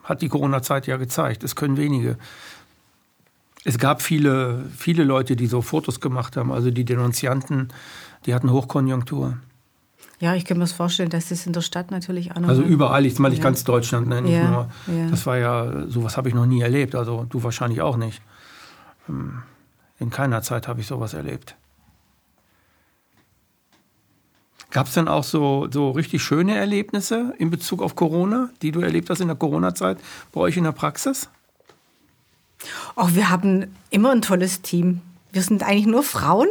hat 0.04 0.22
die 0.22 0.30
Corona-Zeit 0.30 0.86
ja 0.86 0.98
gezeigt. 0.98 1.44
Es 1.44 1.56
können 1.56 1.78
wenige. 1.78 2.20
Es 3.64 3.80
gab 3.80 4.04
viele, 4.04 4.66
viele 4.78 5.04
Leute, 5.04 5.36
die 5.36 5.48
so 5.48 5.64
Fotos 5.64 6.00
gemacht 6.00 6.38
haben. 6.38 6.52
Also 6.52 6.70
die 6.70 6.86
Denunzianten, 6.86 7.70
die 8.28 8.36
hatten 8.36 8.52
Hochkonjunktur. 8.52 9.38
Ja, 10.20 10.36
ich 10.36 10.46
kann 10.46 10.58
mir 10.58 10.66
das 10.66 10.74
vorstellen, 10.74 11.10
dass 11.10 11.30
das 11.30 11.48
in 11.48 11.54
der 11.54 11.62
Stadt 11.62 11.90
natürlich 11.90 12.34
auch 12.34 12.40
noch. 12.40 12.50
Also 12.50 12.62
überall, 12.62 13.08
ich 13.08 13.18
meine 13.18 13.32
nicht 13.32 13.40
ja. 13.40 13.46
ganz 13.46 13.64
Deutschland, 13.64 14.08
ne, 14.10 14.22
nicht 14.22 14.34
ja, 14.34 14.48
nur. 14.48 14.70
Ja. 14.96 15.10
Das 15.10 15.26
war 15.26 15.40
ja, 15.40 15.88
sowas 15.88 16.18
habe 16.18 16.30
ich 16.30 16.36
noch 16.36 16.46
nie 16.46 16.62
erlebt. 16.62 16.94
Also 16.94 17.26
du 17.28 17.42
wahrscheinlich 17.42 17.82
auch 17.82 17.98
nicht. 17.98 18.22
Hm, 19.08 19.42
in 19.98 20.12
keiner 20.12 20.44
Zeit 20.44 20.68
habe 20.68 20.82
ich 20.82 20.86
sowas 20.86 21.16
erlebt. 21.16 21.56
Gab 24.72 24.88
es 24.88 24.94
denn 24.94 25.08
auch 25.08 25.24
so, 25.24 25.68
so 25.70 25.92
richtig 25.92 26.24
schöne 26.24 26.58
Erlebnisse 26.58 27.34
in 27.38 27.50
Bezug 27.50 27.82
auf 27.82 27.96
Corona, 27.96 28.50
die 28.62 28.72
du 28.72 28.80
erlebt 28.80 29.10
hast 29.10 29.20
in 29.20 29.28
der 29.28 29.36
Corona-Zeit 29.36 29.98
bei 30.32 30.42
euch 30.42 30.58
in 30.58 30.64
der 30.64 30.72
Praxis? 30.72 31.30
Oh, 32.96 33.10
wir 33.12 33.30
haben 33.30 33.76
immer 33.90 34.12
ein 34.12 34.22
tolles 34.22 34.62
Team. 34.62 35.02
Wir 35.32 35.42
sind 35.42 35.64
eigentlich 35.64 35.88
nur 35.88 36.04
Frauen. 36.04 36.48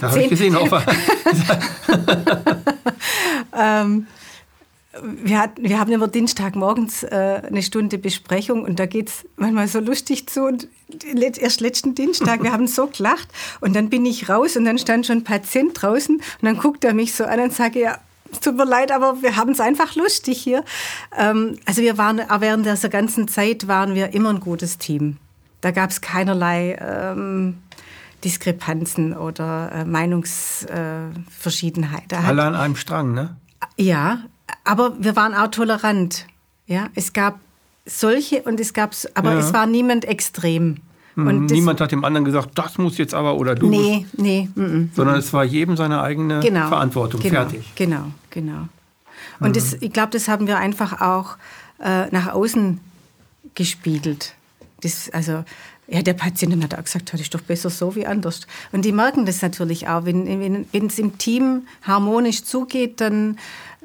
Da 0.00 0.10
habe 0.10 0.22
ich 0.22 0.30
gesehen, 0.30 0.56
auch. 0.56 0.68
ähm, 3.56 4.06
wir, 5.02 5.38
hat, 5.38 5.50
wir 5.58 5.78
haben 5.78 5.92
immer 5.92 6.08
Dienstagmorgens 6.08 7.02
äh, 7.02 7.42
eine 7.46 7.62
Stunde 7.62 7.98
Besprechung 7.98 8.64
und 8.64 8.78
da 8.78 8.86
geht 8.86 9.08
es 9.08 9.26
manchmal 9.36 9.68
so 9.68 9.80
lustig 9.80 10.28
zu. 10.28 10.44
Und 10.44 10.68
erst 11.14 11.60
letzten 11.60 11.94
Dienstag, 11.94 12.42
wir 12.42 12.52
haben 12.52 12.66
so 12.66 12.86
gelacht 12.86 13.28
und 13.60 13.74
dann 13.74 13.90
bin 13.90 14.06
ich 14.06 14.28
raus 14.28 14.56
und 14.56 14.64
dann 14.64 14.78
stand 14.78 15.06
schon 15.06 15.18
ein 15.18 15.24
Patient 15.24 15.80
draußen 15.80 16.16
und 16.16 16.42
dann 16.42 16.58
guckt 16.58 16.84
er 16.84 16.94
mich 16.94 17.14
so 17.14 17.24
an 17.24 17.40
und 17.40 17.52
sagt, 17.52 17.76
ja, 17.76 17.98
es 18.30 18.40
tut 18.40 18.56
mir 18.56 18.64
leid, 18.64 18.92
aber 18.92 19.22
wir 19.22 19.36
haben 19.36 19.52
es 19.52 19.60
einfach 19.60 19.94
lustig 19.94 20.40
hier. 20.40 20.64
Ähm, 21.16 21.58
also 21.64 21.82
wir 21.82 21.96
waren, 21.98 22.20
während 22.40 22.66
dieser 22.66 22.88
ganzen 22.88 23.28
Zeit 23.28 23.68
waren 23.68 23.94
wir 23.94 24.14
immer 24.14 24.30
ein 24.30 24.40
gutes 24.40 24.78
Team. 24.78 25.18
Da 25.60 25.70
gab 25.70 25.90
es 25.90 26.00
keinerlei 26.00 26.76
ähm, 26.80 27.58
Diskrepanzen 28.24 29.16
oder 29.16 29.70
äh, 29.72 29.84
Meinungsverschiedenheit. 29.84 32.12
Äh, 32.12 32.16
Alle 32.16 32.42
an 32.42 32.54
einem 32.54 32.76
Strang, 32.76 33.12
ne? 33.14 33.36
Ja, 33.76 34.22
aber 34.64 34.92
wir 34.98 35.16
waren 35.16 35.34
auch 35.34 35.48
tolerant. 35.48 36.26
Ja, 36.66 36.88
es 36.94 37.12
gab 37.12 37.38
solche 37.84 38.42
und 38.42 38.60
es 38.60 38.72
gab, 38.72 38.94
aber 39.14 39.32
ja. 39.32 39.38
es 39.38 39.52
war 39.52 39.66
niemand 39.66 40.04
extrem. 40.04 40.78
Mhm. 41.14 41.26
Und 41.26 41.46
Niemand 41.46 41.80
hat 41.80 41.92
dem 41.92 42.04
anderen 42.04 42.24
gesagt, 42.24 42.50
das 42.54 42.78
muss 42.78 42.98
jetzt 42.98 43.14
aber 43.14 43.36
oder 43.36 43.54
du. 43.54 43.68
Nee, 43.68 44.00
musst. 44.00 44.18
nee. 44.18 44.48
Mm, 44.54 44.62
mm, 44.62 44.90
Sondern 44.94 45.16
es 45.16 45.32
war 45.32 45.44
jedem 45.44 45.76
seine 45.76 46.02
eigene 46.02 46.40
genau, 46.40 46.68
Verantwortung. 46.68 47.20
Genau, 47.20 47.34
Fertig. 47.34 47.72
Genau, 47.74 48.12
genau. 48.30 48.68
Und 49.40 49.48
mhm. 49.48 49.52
das, 49.54 49.74
ich 49.80 49.92
glaube, 49.92 50.10
das 50.12 50.28
haben 50.28 50.46
wir 50.46 50.58
einfach 50.58 51.00
auch 51.00 51.36
äh, 51.82 52.06
nach 52.10 52.28
außen 52.28 52.80
gespiegelt. 53.54 54.34
Das, 54.82 55.08
also, 55.10 55.44
ja, 55.88 56.02
der 56.02 56.14
Patient 56.14 56.62
hat 56.62 56.74
auch 56.74 56.84
gesagt, 56.84 57.12
das 57.12 57.20
ist 57.20 57.34
doch 57.34 57.40
besser 57.40 57.70
so 57.70 57.94
wie 57.94 58.06
anders. 58.06 58.46
Und 58.72 58.84
die 58.84 58.92
merken 58.92 59.24
das 59.24 59.40
natürlich 59.40 59.88
auch. 59.88 60.04
Wenn, 60.04 60.66
wenn 60.70 60.86
es 60.86 60.98
im 60.98 61.16
Team 61.16 61.62
harmonisch 61.82 62.44
zugeht, 62.44 63.00
dann 63.00 63.38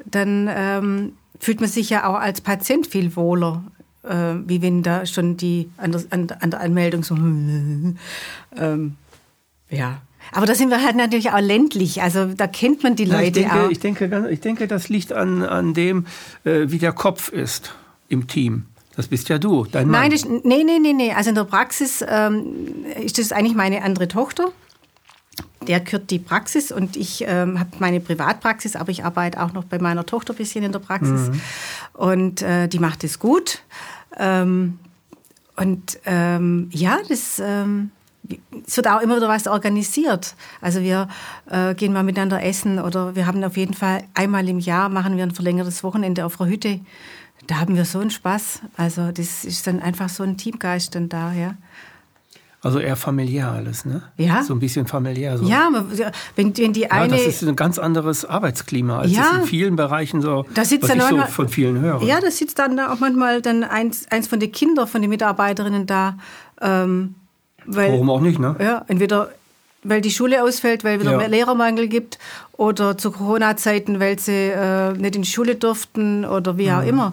dann 0.04 0.48
ähm, 0.50 1.12
fühlt 1.38 1.60
man 1.60 1.68
sich 1.68 1.90
ja 1.90 2.06
auch 2.08 2.18
als 2.18 2.40
Patient 2.40 2.86
viel 2.86 3.16
wohler, 3.16 3.64
äh, 4.04 4.34
wie 4.46 4.62
wenn 4.62 4.82
da 4.82 5.06
schon 5.06 5.36
die 5.36 5.70
an 5.76 5.92
der, 5.92 6.02
an, 6.10 6.50
der 6.50 6.60
Anmeldung 6.60 7.02
so, 7.02 7.14
ähm, 8.56 8.96
ja. 9.70 10.02
Aber 10.30 10.46
da 10.46 10.54
sind 10.54 10.70
wir 10.70 10.82
halt 10.82 10.96
natürlich 10.96 11.30
auch 11.30 11.40
ländlich, 11.40 12.00
also 12.00 12.26
da 12.26 12.46
kennt 12.46 12.82
man 12.84 12.94
die 12.94 13.04
Leute 13.04 13.24
ich 13.24 13.32
denke, 13.32 13.54
auch. 13.54 13.70
Ich 13.70 13.80
denke, 13.80 14.28
ich 14.30 14.40
denke, 14.40 14.68
das 14.68 14.88
liegt 14.88 15.12
an, 15.12 15.42
an 15.42 15.74
dem, 15.74 16.06
äh, 16.44 16.66
wie 16.68 16.78
der 16.78 16.92
Kopf 16.92 17.28
ist 17.30 17.74
im 18.08 18.28
Team. 18.28 18.66
Das 18.94 19.08
bist 19.08 19.28
ja 19.28 19.38
du, 19.38 19.64
dein 19.64 19.88
Mann. 19.88 20.02
Nein, 20.02 20.10
das, 20.10 20.24
nee, 20.24 20.62
nee, 20.64 20.78
nee, 20.78 20.92
nee. 20.92 21.12
Also 21.12 21.30
in 21.30 21.34
der 21.34 21.44
Praxis 21.44 22.04
ähm, 22.06 22.84
ist 23.02 23.18
das 23.18 23.32
eigentlich 23.32 23.56
meine 23.56 23.82
andere 23.82 24.06
Tochter 24.06 24.52
der 25.66 25.80
kürt 25.80 26.10
die 26.10 26.18
Praxis 26.18 26.72
und 26.72 26.96
ich 26.96 27.24
ähm, 27.26 27.58
habe 27.58 27.70
meine 27.78 28.00
Privatpraxis, 28.00 28.76
aber 28.76 28.90
ich 28.90 29.04
arbeite 29.04 29.42
auch 29.42 29.52
noch 29.52 29.64
bei 29.64 29.78
meiner 29.78 30.06
Tochter 30.06 30.34
ein 30.34 30.36
bisschen 30.36 30.64
in 30.64 30.72
der 30.72 30.78
Praxis. 30.78 31.28
Mhm. 31.28 31.40
Und 31.92 32.42
äh, 32.42 32.68
die 32.68 32.78
macht 32.78 33.04
es 33.04 33.18
gut. 33.18 33.62
Ähm, 34.18 34.78
und 35.56 35.98
ähm, 36.06 36.70
ja, 36.72 36.98
das, 37.08 37.40
ähm, 37.44 37.90
es 38.66 38.76
wird 38.76 38.88
auch 38.88 39.00
immer 39.00 39.16
wieder 39.16 39.28
was 39.28 39.46
organisiert. 39.46 40.34
Also 40.60 40.80
wir 40.80 41.08
äh, 41.50 41.74
gehen 41.74 41.92
mal 41.92 42.02
miteinander 42.02 42.42
essen 42.42 42.78
oder 42.78 43.14
wir 43.14 43.26
haben 43.26 43.42
auf 43.44 43.56
jeden 43.56 43.74
Fall 43.74 44.04
einmal 44.14 44.48
im 44.48 44.58
Jahr 44.58 44.88
machen 44.88 45.16
wir 45.16 45.24
ein 45.24 45.34
verlängertes 45.34 45.84
Wochenende 45.84 46.24
auf 46.24 46.36
der 46.36 46.46
Hütte. 46.46 46.80
Da 47.46 47.56
haben 47.56 47.76
wir 47.76 47.84
so 47.84 47.98
einen 47.98 48.10
Spaß. 48.10 48.60
Also 48.76 49.10
das 49.12 49.44
ist 49.44 49.66
dann 49.66 49.80
einfach 49.80 50.08
so 50.08 50.22
ein 50.22 50.36
Teamgeist 50.36 50.94
dann 50.94 51.08
da, 51.08 51.32
ja. 51.32 51.54
Also 52.64 52.78
eher 52.78 52.94
familiär 52.94 53.50
alles, 53.50 53.84
ne? 53.84 54.02
Ja. 54.16 54.42
So 54.44 54.54
ein 54.54 54.60
bisschen 54.60 54.86
familiär. 54.86 55.36
So. 55.36 55.44
Ja, 55.46 55.68
wenn, 56.36 56.56
wenn 56.56 56.72
die 56.72 56.88
eine. 56.90 57.16
Ja, 57.16 57.24
das 57.24 57.42
ist 57.42 57.48
ein 57.48 57.56
ganz 57.56 57.78
anderes 57.78 58.24
Arbeitsklima, 58.24 59.00
als 59.00 59.10
ja, 59.12 59.22
es 59.32 59.40
in 59.40 59.46
vielen 59.46 59.74
Bereichen 59.76 60.20
so, 60.20 60.44
da 60.54 60.64
sitzt 60.64 60.82
was 60.82 60.88
dann 60.90 60.98
ich 60.98 61.02
manchmal, 61.04 61.26
so 61.26 61.32
von 61.32 61.48
vielen 61.48 61.80
höre. 61.80 62.02
Ja, 62.04 62.20
da 62.20 62.30
sitzt 62.30 62.60
dann 62.60 62.78
auch 62.78 63.00
manchmal 63.00 63.42
dann 63.42 63.64
eins, 63.64 64.06
eins 64.10 64.28
von 64.28 64.38
den 64.38 64.52
Kindern 64.52 64.86
von 64.86 65.00
den 65.02 65.10
Mitarbeiterinnen 65.10 65.86
da. 65.86 66.16
Ähm, 66.60 67.16
weil, 67.66 67.90
Warum 67.92 68.10
auch 68.10 68.20
nicht, 68.20 68.38
ne? 68.38 68.54
Ja, 68.60 68.84
entweder 68.86 69.30
weil 69.84 70.00
die 70.00 70.12
Schule 70.12 70.44
ausfällt, 70.44 70.84
weil 70.84 71.00
wieder 71.00 71.10
Ja. 71.10 71.16
mehr 71.18 71.28
Lehrermangel 71.28 71.88
gibt 71.88 72.20
oder 72.52 72.96
zu 72.96 73.10
Corona-Zeiten, 73.10 73.98
weil 73.98 74.16
sie 74.20 74.50
äh, 74.50 74.92
nicht 74.92 75.16
in 75.16 75.22
die 75.22 75.28
Schule 75.28 75.56
durften 75.56 76.24
oder 76.24 76.56
wie 76.56 76.68
Mhm. 76.70 76.74
auch 76.76 76.82
immer. 76.86 77.12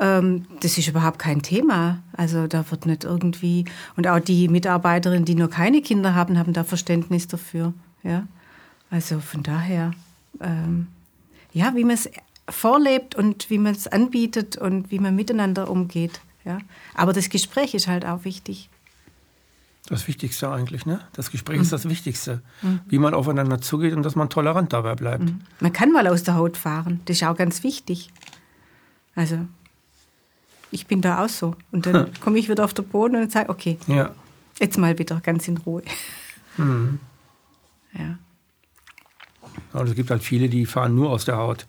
Ähm, 0.00 0.46
das 0.60 0.78
ist 0.78 0.88
überhaupt 0.88 1.18
kein 1.18 1.42
Thema. 1.42 2.02
Also 2.16 2.46
da 2.46 2.68
wird 2.70 2.86
nicht 2.86 3.04
irgendwie 3.04 3.66
und 3.96 4.08
auch 4.08 4.18
die 4.18 4.48
Mitarbeiterinnen, 4.48 5.26
die 5.26 5.34
nur 5.34 5.50
keine 5.50 5.82
Kinder 5.82 6.14
haben, 6.14 6.38
haben 6.38 6.54
da 6.54 6.64
Verständnis 6.64 7.28
dafür. 7.28 7.74
Ja, 8.02 8.26
also 8.90 9.20
von 9.20 9.42
daher, 9.42 9.92
ähm, 10.40 10.88
ja, 11.52 11.74
wie 11.76 11.84
man 11.84 11.94
es 11.94 12.10
vorlebt 12.48 13.14
und 13.14 13.50
wie 13.50 13.58
man 13.58 13.74
es 13.74 13.86
anbietet 13.86 14.56
und 14.56 14.90
wie 14.90 14.98
man 14.98 15.14
miteinander 15.14 15.70
umgeht. 15.70 16.22
Ja, 16.46 16.58
aber 16.94 17.12
das 17.12 17.28
Gespräch 17.28 17.74
ist 17.74 17.86
halt 17.86 18.06
auch 18.06 18.24
wichtig. 18.24 18.70
Das 19.86 20.08
Wichtigste 20.08 20.50
eigentlich, 20.50 20.86
ne? 20.86 21.00
Das 21.12 21.30
Gespräch 21.30 21.60
ist 21.60 21.72
das 21.72 21.88
Wichtigste. 21.88 22.42
Wie 22.86 22.98
man 22.98 23.12
aufeinander 23.12 23.60
zugeht 23.60 23.92
und 23.92 24.04
dass 24.04 24.14
man 24.14 24.30
tolerant 24.30 24.72
dabei 24.72 24.94
bleibt. 24.94 25.24
Man 25.58 25.72
kann 25.72 25.90
mal 25.90 26.06
aus 26.06 26.22
der 26.22 26.36
Haut 26.36 26.56
fahren. 26.56 27.00
Das 27.06 27.16
ist 27.16 27.24
auch 27.24 27.36
ganz 27.36 27.64
wichtig. 27.64 28.10
Also, 29.16 29.46
ich 30.70 30.86
bin 30.86 31.00
da 31.00 31.24
auch 31.24 31.28
so. 31.28 31.54
Und 31.72 31.86
dann 31.86 32.08
komme 32.20 32.38
ich 32.38 32.48
wieder 32.48 32.64
auf 32.64 32.74
den 32.74 32.86
Boden 32.86 33.16
und 33.16 33.30
sage, 33.32 33.48
okay, 33.48 33.78
Ja. 33.86 34.10
jetzt 34.58 34.78
mal 34.78 34.98
wieder 34.98 35.20
ganz 35.20 35.48
in 35.48 35.56
Ruhe. 35.58 35.82
Mhm. 36.56 36.98
Ja. 37.92 38.18
Aber 39.72 39.84
es 39.84 39.94
gibt 39.94 40.10
halt 40.10 40.22
viele, 40.22 40.48
die 40.48 40.66
fahren 40.66 40.94
nur 40.94 41.10
aus 41.10 41.24
der 41.24 41.36
Haut. 41.36 41.66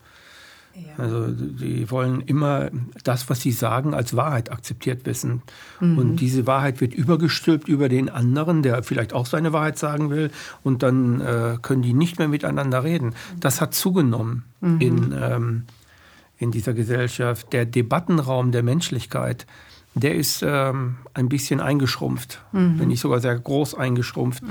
Also 0.97 1.27
die 1.27 1.91
wollen 1.91 2.21
immer 2.21 2.69
das, 3.03 3.29
was 3.29 3.41
sie 3.41 3.51
sagen, 3.51 3.93
als 3.93 4.15
Wahrheit 4.15 4.51
akzeptiert 4.51 5.05
wissen. 5.05 5.41
Und 5.81 6.15
diese 6.17 6.47
Wahrheit 6.47 6.79
wird 6.79 6.93
übergestülpt 6.93 7.67
über 7.67 7.89
den 7.89 8.09
anderen, 8.09 8.63
der 8.63 8.81
vielleicht 8.83 9.11
auch 9.13 9.25
seine 9.25 9.51
Wahrheit 9.51 9.77
sagen 9.77 10.09
will. 10.09 10.31
Und 10.63 10.81
dann 10.81 11.19
äh, 11.19 11.57
können 11.61 11.81
die 11.81 11.93
nicht 11.93 12.19
mehr 12.19 12.29
miteinander 12.29 12.83
reden. 12.85 13.15
Das 13.39 13.59
hat 13.59 13.73
zugenommen 13.73 14.43
in, 14.61 15.13
ähm, 15.19 15.63
in 16.41 16.51
dieser 16.51 16.73
Gesellschaft. 16.73 17.53
Der 17.53 17.65
Debattenraum 17.65 18.51
der 18.51 18.63
Menschlichkeit, 18.63 19.45
der 19.93 20.15
ist 20.15 20.43
ähm, 20.45 20.97
ein 21.13 21.29
bisschen 21.29 21.59
eingeschrumpft, 21.59 22.41
wenn 22.79 22.87
nicht 22.87 23.01
sogar 23.01 23.19
sehr 23.19 23.37
groß 23.37 23.75
eingeschrumpft 23.75 24.41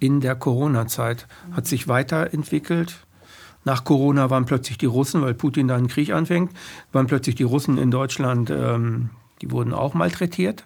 in 0.00 0.20
der 0.20 0.34
Corona-Zeit. 0.34 1.26
Hat 1.52 1.66
sich 1.66 1.86
weiterentwickelt. 1.88 2.98
Nach 3.64 3.84
Corona 3.84 4.30
waren 4.30 4.44
plötzlich 4.44 4.78
die 4.78 4.86
Russen, 4.86 5.22
weil 5.22 5.34
Putin 5.34 5.68
da 5.68 5.76
einen 5.76 5.88
Krieg 5.88 6.12
anfängt, 6.12 6.52
waren 6.92 7.06
plötzlich 7.06 7.36
die 7.36 7.44
Russen 7.44 7.78
in 7.78 7.90
Deutschland, 7.90 8.50
ähm, 8.50 9.10
die 9.40 9.50
wurden 9.50 9.72
auch 9.72 9.94
malträtiert. 9.94 10.64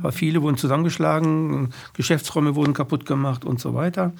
Aber 0.00 0.12
viele 0.12 0.42
wurden 0.42 0.56
zusammengeschlagen, 0.56 1.70
Geschäftsräume 1.94 2.54
wurden 2.54 2.72
kaputt 2.72 3.04
gemacht 3.04 3.44
und 3.44 3.60
so 3.60 3.74
weiter. 3.74 4.12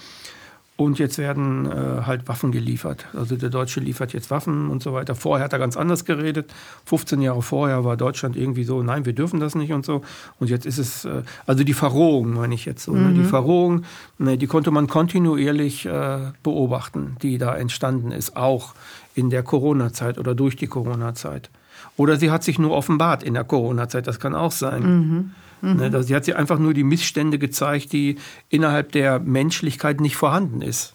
Und 0.77 0.99
jetzt 0.99 1.19
werden 1.19 1.67
äh, 1.67 2.03
halt 2.07 2.27
Waffen 2.29 2.51
geliefert. 2.51 3.07
Also 3.15 3.37
der 3.37 3.51
Deutsche 3.51 3.79
liefert 3.79 4.15
jetzt 4.15 4.31
Waffen 4.31 4.71
und 4.71 4.83
so 4.83 4.95
weiter. 4.95 5.15
Vorher 5.15 5.45
hat 5.45 5.53
er 5.53 5.59
ganz 5.59 5.77
anders 5.77 6.07
geredet. 6.07 6.53
15 6.87 7.21
Jahre 7.21 7.43
vorher 7.43 7.85
war 7.85 7.97
Deutschland 7.99 8.37
irgendwie 8.37 8.65
so, 8.65 8.83
nein, 8.83 9.05
wir 9.05 9.13
dürfen 9.13 9.39
das 9.39 9.55
nicht 9.55 9.73
und 9.73 9.85
so. 9.85 10.01
Und 10.41 10.49
jetzt 10.49 10.65
ist 10.65 10.79
es, 10.79 11.05
äh, 11.05 11.23
also 11.47 11.63
die 11.63 11.75
Verrohung 11.75 12.33
meine 12.33 12.55
ich 12.55 12.65
jetzt 12.65 12.85
so. 12.85 12.95
Ne? 12.95 13.13
Die 13.13 13.25
Verrohung, 13.25 13.83
ne, 14.19 14.39
die 14.39 14.47
konnte 14.47 14.71
man 14.71 14.87
kontinuierlich 14.87 15.85
äh, 15.85 16.19
beobachten, 16.43 17.17
die 17.23 17.37
da 17.37 17.55
entstanden 17.55 18.11
ist, 18.11 18.37
auch 18.37 18.75
in 19.15 19.29
der 19.29 19.43
Corona-Zeit 19.43 20.19
oder 20.19 20.35
durch 20.35 20.57
die 20.57 20.69
Corona-Zeit. 20.69 21.51
Oder 21.97 22.17
sie 22.17 22.31
hat 22.31 22.43
sich 22.43 22.59
nur 22.59 22.73
offenbart 22.73 23.23
in 23.23 23.35
der 23.35 23.45
Corona-Zeit, 23.45 24.07
das 24.07 24.19
kann 24.19 24.35
auch 24.35 24.53
sein. 24.53 24.83
Ne, 24.83 25.31
da- 25.63 26.03
sie 26.03 26.15
hat 26.15 26.25
sie 26.25 26.35
einfach 26.35 26.59
nur 26.59 26.75
die 26.75 26.83
Missstände 26.85 27.39
gezeigt, 27.39 27.93
die 27.93 28.17
innerhalb 28.49 28.93
der 28.93 29.21
Menschlichkeit 29.21 30.01
nicht 30.01 30.17
vorhanden 30.17 30.61
ist 30.63 30.95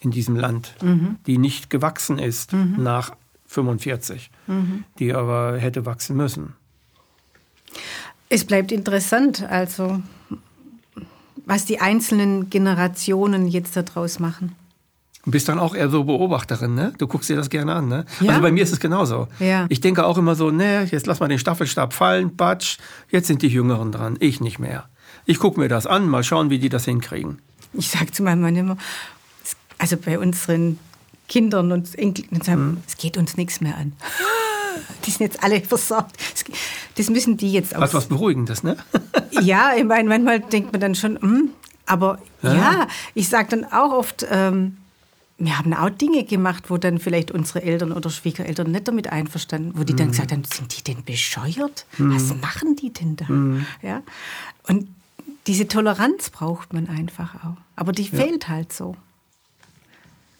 in 0.00 0.10
diesem 0.10 0.34
Land, 0.36 0.74
die 1.26 1.38
nicht 1.38 1.70
gewachsen 1.70 2.18
ist 2.18 2.52
nach 2.52 3.12
45, 3.46 4.30
die 4.98 5.14
aber 5.14 5.56
hätte 5.58 5.86
wachsen 5.86 6.16
müssen. 6.16 6.54
Es 8.28 8.44
bleibt 8.44 8.72
interessant, 8.72 9.42
also 9.48 10.02
was 11.44 11.64
die 11.64 11.80
einzelnen 11.80 12.50
Generationen 12.50 13.46
jetzt 13.46 13.76
daraus 13.76 14.18
machen. 14.18 14.54
Du 15.24 15.30
bist 15.30 15.48
dann 15.48 15.58
auch 15.60 15.74
eher 15.74 15.88
so 15.88 16.02
Beobachterin, 16.04 16.74
ne? 16.74 16.92
Du 16.98 17.06
guckst 17.06 17.28
dir 17.30 17.36
das 17.36 17.48
gerne 17.48 17.74
an, 17.74 17.86
ne? 17.88 18.04
Ja. 18.20 18.30
Also 18.30 18.42
bei 18.42 18.50
mir 18.50 18.64
ist 18.64 18.72
es 18.72 18.80
genauso. 18.80 19.28
Ja. 19.38 19.66
Ich 19.68 19.80
denke 19.80 20.04
auch 20.04 20.18
immer 20.18 20.34
so, 20.34 20.50
ne, 20.50 20.84
jetzt 20.90 21.06
lass 21.06 21.20
mal 21.20 21.28
den 21.28 21.38
Staffelstab 21.38 21.92
fallen, 21.94 22.34
batsch, 22.36 22.78
jetzt 23.10 23.28
sind 23.28 23.42
die 23.42 23.48
Jüngeren 23.48 23.92
dran, 23.92 24.16
ich 24.18 24.40
nicht 24.40 24.58
mehr. 24.58 24.88
Ich 25.24 25.38
gucke 25.38 25.60
mir 25.60 25.68
das 25.68 25.86
an, 25.86 26.08
mal 26.08 26.24
schauen, 26.24 26.50
wie 26.50 26.58
die 26.58 26.68
das 26.68 26.84
hinkriegen. 26.86 27.38
Ich 27.72 27.88
sage 27.88 28.10
zu 28.10 28.24
meinem 28.24 28.40
Mann 28.42 28.56
immer, 28.56 28.76
also 29.78 29.96
bei 29.96 30.18
unseren 30.18 30.78
Kindern 31.28 31.70
und 31.70 31.96
Enkeln, 31.96 32.40
sagen, 32.42 32.82
es 32.88 32.96
geht 32.96 33.16
uns 33.16 33.36
nichts 33.36 33.60
mehr 33.60 33.76
an. 33.76 33.92
Die 35.06 35.10
sind 35.10 35.20
jetzt 35.20 35.42
alle 35.44 35.60
versorgt. 35.60 36.16
Das 36.96 37.08
müssen 37.10 37.36
die 37.36 37.52
jetzt 37.52 37.74
Hat 37.74 37.82
aus. 37.82 37.94
was 37.94 38.06
Beruhigendes, 38.06 38.62
ne? 38.64 38.76
Ja, 39.40 39.72
ich 39.76 39.84
meine, 39.84 40.08
manchmal 40.08 40.40
denkt 40.40 40.72
man 40.72 40.80
dann 40.80 40.94
schon, 40.94 41.20
hm, 41.20 41.50
aber 41.86 42.18
Ja. 42.42 42.54
ja, 42.54 42.86
ich 43.14 43.28
sage 43.28 43.48
dann 43.50 43.64
auch 43.72 43.92
oft, 43.92 44.26
ähm, 44.30 44.76
wir 45.44 45.58
haben 45.58 45.74
auch 45.74 45.90
Dinge 45.90 46.24
gemacht, 46.24 46.70
wo 46.70 46.76
dann 46.76 46.98
vielleicht 46.98 47.30
unsere 47.30 47.62
Eltern 47.62 47.92
oder 47.92 48.10
Schwiegereltern 48.10 48.70
nicht 48.70 48.86
damit 48.88 49.08
einverstanden, 49.10 49.72
wo 49.74 49.84
die 49.84 49.92
Mhm. 49.92 49.96
dann 49.98 50.08
gesagt 50.10 50.32
haben, 50.32 50.44
sind 50.44 50.76
die 50.78 50.82
denn 50.84 51.04
bescheuert? 51.04 51.86
Was 51.98 52.34
machen 52.36 52.76
die 52.76 52.92
denn 52.92 53.16
da? 53.16 53.24
Mhm. 53.26 53.66
Ja? 53.82 54.02
Und 54.68 54.88
diese 55.46 55.66
Toleranz 55.66 56.30
braucht 56.30 56.72
man 56.72 56.88
einfach 56.88 57.34
auch. 57.44 57.56
Aber 57.76 57.92
die 57.92 58.08
fehlt 58.08 58.48
halt 58.48 58.72
so. 58.72 58.96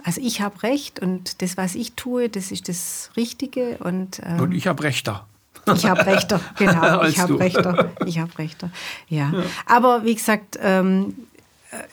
Also 0.04 0.20
ich 0.20 0.40
habe 0.40 0.62
recht 0.62 1.00
und 1.00 1.42
das, 1.42 1.56
was 1.56 1.74
ich 1.74 1.92
tue, 1.94 2.28
das 2.28 2.50
ist 2.50 2.68
das 2.68 3.10
Richtige 3.16 3.78
und 3.78 4.20
ähm, 4.24 4.40
Und 4.40 4.52
ich 4.52 4.66
habe 4.66 4.82
Rechter. 4.82 5.26
ich 5.74 5.86
habe 5.86 6.04
Rechter, 6.06 6.40
genau. 6.58 7.04
Ich 7.04 7.18
habe. 7.20 7.38
Rechter. 7.38 7.90
Ich 8.06 8.18
habe 8.18 8.36
Rechter. 8.38 8.70
Ja. 9.08 9.32
Aber 9.66 10.04
wie 10.04 10.14
gesagt, 10.14 10.58
ähm, 10.60 11.14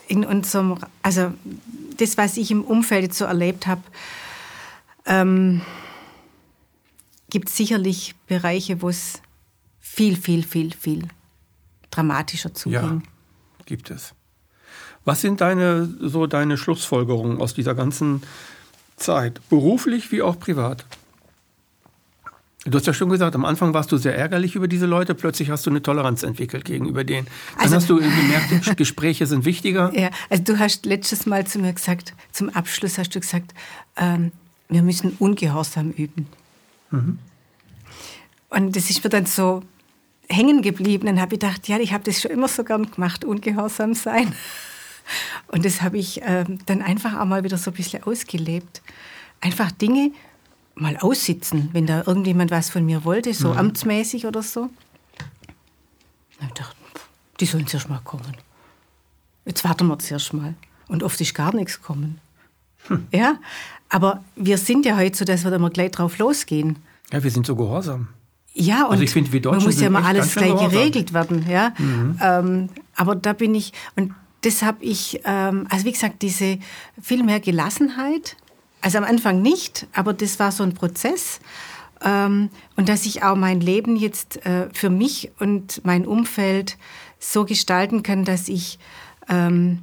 in 0.08 0.24
unserem, 0.24 0.76
also 1.02 1.32
das, 2.00 2.16
was 2.16 2.36
ich 2.36 2.50
im 2.50 2.64
Umfeld 2.64 3.02
jetzt 3.04 3.18
so 3.18 3.24
erlebt 3.24 3.66
habe, 3.66 3.82
ähm, 5.06 5.60
gibt 7.30 7.48
es 7.48 7.56
sicherlich 7.56 8.14
Bereiche, 8.26 8.82
wo 8.82 8.88
es 8.88 9.20
viel, 9.78 10.16
viel, 10.16 10.42
viel, 10.42 10.72
viel 10.74 11.08
dramatischer 11.90 12.50
Ja, 12.50 12.54
zuging. 12.54 13.02
gibt 13.66 13.90
es. 13.90 14.14
Was 15.04 15.20
sind 15.20 15.40
deine, 15.40 15.86
so 16.00 16.26
deine 16.26 16.56
Schlussfolgerungen 16.58 17.40
aus 17.40 17.54
dieser 17.54 17.74
ganzen 17.74 18.22
Zeit, 18.96 19.40
beruflich 19.48 20.12
wie 20.12 20.22
auch 20.22 20.38
privat? 20.38 20.84
Du 22.66 22.76
hast 22.76 22.86
ja 22.86 22.92
schon 22.92 23.08
gesagt, 23.08 23.34
am 23.34 23.46
Anfang 23.46 23.72
warst 23.72 23.90
du 23.90 23.96
sehr 23.96 24.14
ärgerlich 24.16 24.54
über 24.54 24.68
diese 24.68 24.84
Leute, 24.84 25.14
plötzlich 25.14 25.48
hast 25.48 25.64
du 25.64 25.70
eine 25.70 25.80
Toleranz 25.80 26.22
entwickelt 26.22 26.66
gegenüber 26.66 27.04
denen. 27.04 27.26
Dann 27.54 27.62
Also- 27.64 27.76
hast 27.76 27.88
du 27.88 27.96
gemerkt, 27.96 28.76
Gespräche 28.76 29.26
sind 29.26 29.46
wichtiger. 29.46 29.90
Ja, 29.98 30.10
also 30.28 30.42
du 30.44 30.58
hast 30.58 30.84
letztes 30.84 31.24
Mal 31.24 31.46
zu 31.46 31.58
mir 31.58 31.72
gesagt, 31.72 32.12
zum 32.32 32.50
Abschluss 32.50 32.98
hast 32.98 33.14
du 33.14 33.20
gesagt, 33.20 33.54
ähm, 33.96 34.30
wir 34.68 34.82
müssen 34.82 35.16
Ungehorsam 35.18 35.90
üben. 35.92 36.26
Und 38.50 38.76
das 38.76 38.90
ist 38.90 39.02
mir 39.04 39.10
dann 39.10 39.26
so 39.26 39.62
hängen 40.28 40.60
geblieben. 40.62 41.06
Dann 41.06 41.20
habe 41.20 41.34
ich 41.34 41.40
gedacht, 41.40 41.66
ja, 41.68 41.78
ich 41.78 41.92
habe 41.92 42.04
das 42.04 42.20
schon 42.20 42.30
immer 42.30 42.48
so 42.48 42.62
gern 42.62 42.90
gemacht, 42.90 43.24
ungehorsam 43.24 43.94
sein. 43.94 44.32
Und 45.48 45.64
das 45.64 45.82
habe 45.82 45.98
ich 45.98 46.20
ähm, 46.24 46.58
dann 46.66 46.82
einfach 46.82 47.18
auch 47.18 47.24
mal 47.24 47.42
wieder 47.42 47.58
so 47.58 47.70
ein 47.70 47.74
bisschen 47.74 48.02
ausgelebt. 48.02 48.82
Einfach 49.40 49.70
Dinge 49.72 50.12
mal 50.80 50.96
aussitzen, 50.96 51.68
wenn 51.72 51.86
da 51.86 52.02
irgendjemand 52.06 52.50
was 52.50 52.70
von 52.70 52.84
mir 52.84 53.04
wollte, 53.04 53.34
so 53.34 53.52
amtsmäßig 53.52 54.26
oder 54.26 54.42
so. 54.42 54.70
Dann 56.38 56.48
ich 56.48 56.54
gedacht, 56.54 56.76
die 57.38 57.46
sollen 57.46 57.66
zuerst 57.66 57.88
mal 57.88 58.00
kommen. 58.02 58.36
Jetzt 59.44 59.64
warten 59.64 59.86
wir 59.86 59.98
zuerst 59.98 60.32
mal. 60.32 60.54
Und 60.88 61.02
oft 61.02 61.20
ist 61.20 61.34
gar 61.34 61.54
nichts 61.54 61.82
kommen. 61.82 62.20
Ja, 63.12 63.36
aber 63.88 64.24
wir 64.36 64.58
sind 64.58 64.86
ja 64.86 64.96
heute 64.96 65.16
so, 65.16 65.24
dass 65.24 65.44
wir 65.44 65.50
da 65.50 65.58
mal 65.58 65.70
gleich 65.70 65.90
drauf 65.90 66.18
losgehen. 66.18 66.76
Ja, 67.12 67.22
wir 67.22 67.30
sind 67.30 67.46
so 67.46 67.54
gehorsam. 67.56 68.08
Ja, 68.52 68.84
und 68.86 68.98
also 68.98 69.06
find, 69.06 69.44
man 69.44 69.62
muss 69.62 69.80
ja 69.80 69.90
mal 69.90 70.02
alles 70.02 70.34
gleich 70.34 70.58
geregelt 70.58 71.12
werden. 71.12 71.46
Ja? 71.48 71.72
Mhm. 71.78 72.18
Ähm, 72.20 72.68
aber 72.96 73.14
da 73.14 73.32
bin 73.32 73.54
ich, 73.54 73.72
und 73.96 74.14
das 74.42 74.62
habe 74.62 74.82
ich, 74.82 75.20
ähm, 75.24 75.66
also 75.70 75.84
wie 75.84 75.92
gesagt, 75.92 76.22
diese 76.22 76.58
viel 77.00 77.22
mehr 77.22 77.40
Gelassenheit, 77.40 78.36
also 78.80 78.98
am 78.98 79.04
Anfang 79.04 79.42
nicht, 79.42 79.86
aber 79.92 80.12
das 80.12 80.38
war 80.38 80.52
so 80.52 80.62
ein 80.62 80.74
Prozess. 80.74 81.40
Ähm, 82.02 82.50
und 82.76 82.88
dass 82.88 83.04
ich 83.04 83.22
auch 83.22 83.36
mein 83.36 83.60
Leben 83.60 83.96
jetzt 83.96 84.44
äh, 84.46 84.68
für 84.72 84.90
mich 84.90 85.30
und 85.38 85.84
mein 85.84 86.06
Umfeld 86.06 86.78
so 87.18 87.44
gestalten 87.44 88.02
kann, 88.02 88.24
dass 88.24 88.48
ich 88.48 88.78
ähm, 89.28 89.80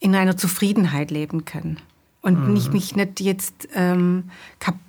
in 0.00 0.14
einer 0.14 0.36
Zufriedenheit 0.36 1.10
leben 1.10 1.46
kann. 1.46 1.78
Und 2.20 2.46
mhm. 2.46 2.54
nicht 2.54 2.72
mich 2.72 2.96
nicht 2.96 3.20
jetzt, 3.20 3.68
ähm, 3.74 4.30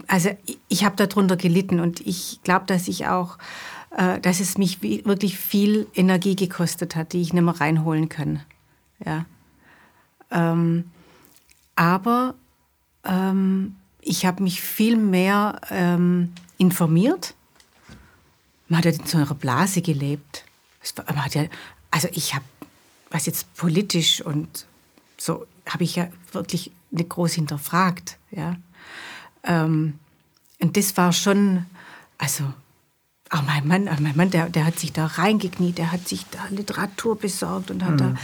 also 0.07 0.30
ich, 0.45 0.59
ich 0.68 0.86
habe 0.86 0.95
darunter 0.95 1.38
gelitten 1.38 1.80
und 1.80 2.01
ich 2.01 2.39
glaube, 2.43 2.66
dass 2.66 2.88
ich 2.88 3.07
auch, 3.07 3.38
äh, 3.95 4.20
dass 4.20 4.41
es 4.41 4.57
mich 4.57 4.82
wirklich 4.82 5.38
viel 5.38 5.88
Energie 5.95 6.36
gekostet 6.36 6.95
hat, 6.95 7.13
die 7.13 7.22
ich 7.22 7.34
nicht 7.34 7.43
mehr 7.43 7.59
reinholen 7.59 8.09
kann. 8.09 8.41
Ja. 9.05 9.26
Ähm, 10.32 10.86
aber 11.76 12.36
ähm, 13.06 13.76
ich 14.01 14.26
habe 14.26 14.43
mich 14.43 14.62
viel 14.62 14.97
mehr 14.97 15.60
ähm, 15.70 16.34
informiert. 16.58 17.34
Man 18.68 18.80
hat 18.80 18.86
ja 18.86 18.91
in 18.91 19.06
so 19.06 19.18
einer 19.18 19.34
Blase 19.34 19.82
gelebt. 19.82 20.45
Man 21.08 21.26
hat 21.26 21.36
ja, 21.36 21.45
also 21.91 22.08
ich 22.12 22.36
habe, 22.36 22.45
was 23.10 23.26
jetzt 23.26 23.53
politisch 23.56 24.22
und 24.22 24.66
so, 25.18 25.47
habe 25.68 25.84
ich 25.84 25.95
ja 25.95 26.08
wirklich 26.32 26.72
nicht 26.91 27.10
groß 27.10 27.34
hinterfragt. 27.34 28.18
Ja. 28.32 28.58
Ähm, 29.43 29.99
und 30.60 30.78
das 30.78 30.95
war 30.97 31.14
schon, 31.14 31.66
also 32.18 32.53
auch 33.32 33.42
mein 33.42 33.68
Mann, 33.68 33.86
mein 34.02 34.16
Mann, 34.16 34.30
der, 34.30 34.50
der 34.50 34.66
hat 34.66 34.78
sich 34.78 34.94
da 34.94 35.08
reingekniet, 35.08 35.80
der 35.80 35.92
hat 35.92 36.08
sich 36.08 36.26
da 36.30 36.40
Literatur 36.52 37.18
besorgt 37.18 37.72
und 37.72 37.84
hat 37.84 37.94
mhm. 37.94 37.98
da 37.98 38.16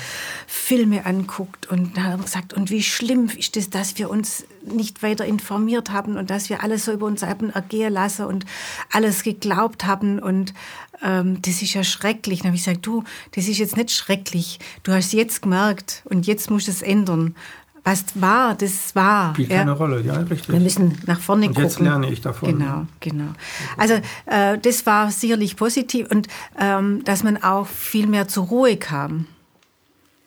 Filme 0.45 1.07
anguckt 1.07 1.67
und 1.67 1.97
hat 1.97 2.21
gesagt, 2.21 2.53
und 2.53 2.69
wie 2.69 2.83
schlimm 2.83 3.29
ist 3.35 3.57
es, 3.57 3.71
dass 3.71 3.97
wir 3.97 4.11
uns 4.11 4.45
nicht 4.63 5.01
weiter 5.01 5.25
informiert 5.25 5.91
haben 5.91 6.17
und 6.17 6.29
dass 6.29 6.49
wir 6.49 6.63
alles 6.63 6.85
so 6.85 6.91
über 6.91 7.07
uns 7.07 7.23
haben 7.23 7.49
ergehen 7.49 7.91
lassen 7.91 8.25
und 8.25 8.45
alles 8.91 9.23
geglaubt 9.23 9.85
haben 9.85 10.19
und 10.19 10.53
ähm, 11.01 11.41
das 11.41 11.63
ist 11.63 11.73
ja 11.73 11.83
schrecklich. 11.83 12.39
Dann 12.39 12.49
habe 12.49 12.57
ich 12.57 12.63
gesagt, 12.63 12.85
du, 12.85 13.03
das 13.31 13.47
ist 13.47 13.57
jetzt 13.57 13.77
nicht 13.77 13.91
schrecklich. 13.91 14.59
Du 14.83 14.91
hast 14.91 15.13
jetzt 15.13 15.41
gemerkt 15.41 16.03
und 16.05 16.27
jetzt 16.27 16.51
musst 16.51 16.67
du 16.67 16.71
es 16.71 16.83
ändern 16.83 17.35
was 17.83 18.05
war, 18.15 18.55
das 18.55 18.95
war. 18.95 19.33
Spielt 19.33 19.49
ja. 19.49 19.57
keine 19.59 19.71
Rolle, 19.71 20.01
ja, 20.01 20.13
richtig. 20.17 20.49
Wir 20.49 20.59
müssen 20.59 20.97
nach 21.07 21.19
vorne 21.19 21.47
und 21.47 21.53
gucken. 21.53 21.63
Jetzt 21.63 21.79
lerne 21.79 22.11
ich 22.11 22.21
davon. 22.21 22.57
Genau, 22.57 22.85
genau. 22.99 23.31
Also 23.77 23.95
äh, 24.27 24.57
das 24.59 24.85
war 24.85 25.09
sicherlich 25.09 25.55
positiv 25.55 26.07
und 26.11 26.27
ähm, 26.59 27.03
dass 27.05 27.23
man 27.23 27.41
auch 27.41 27.67
viel 27.67 28.07
mehr 28.07 28.27
zur 28.27 28.45
Ruhe 28.45 28.77
kam. 28.77 29.25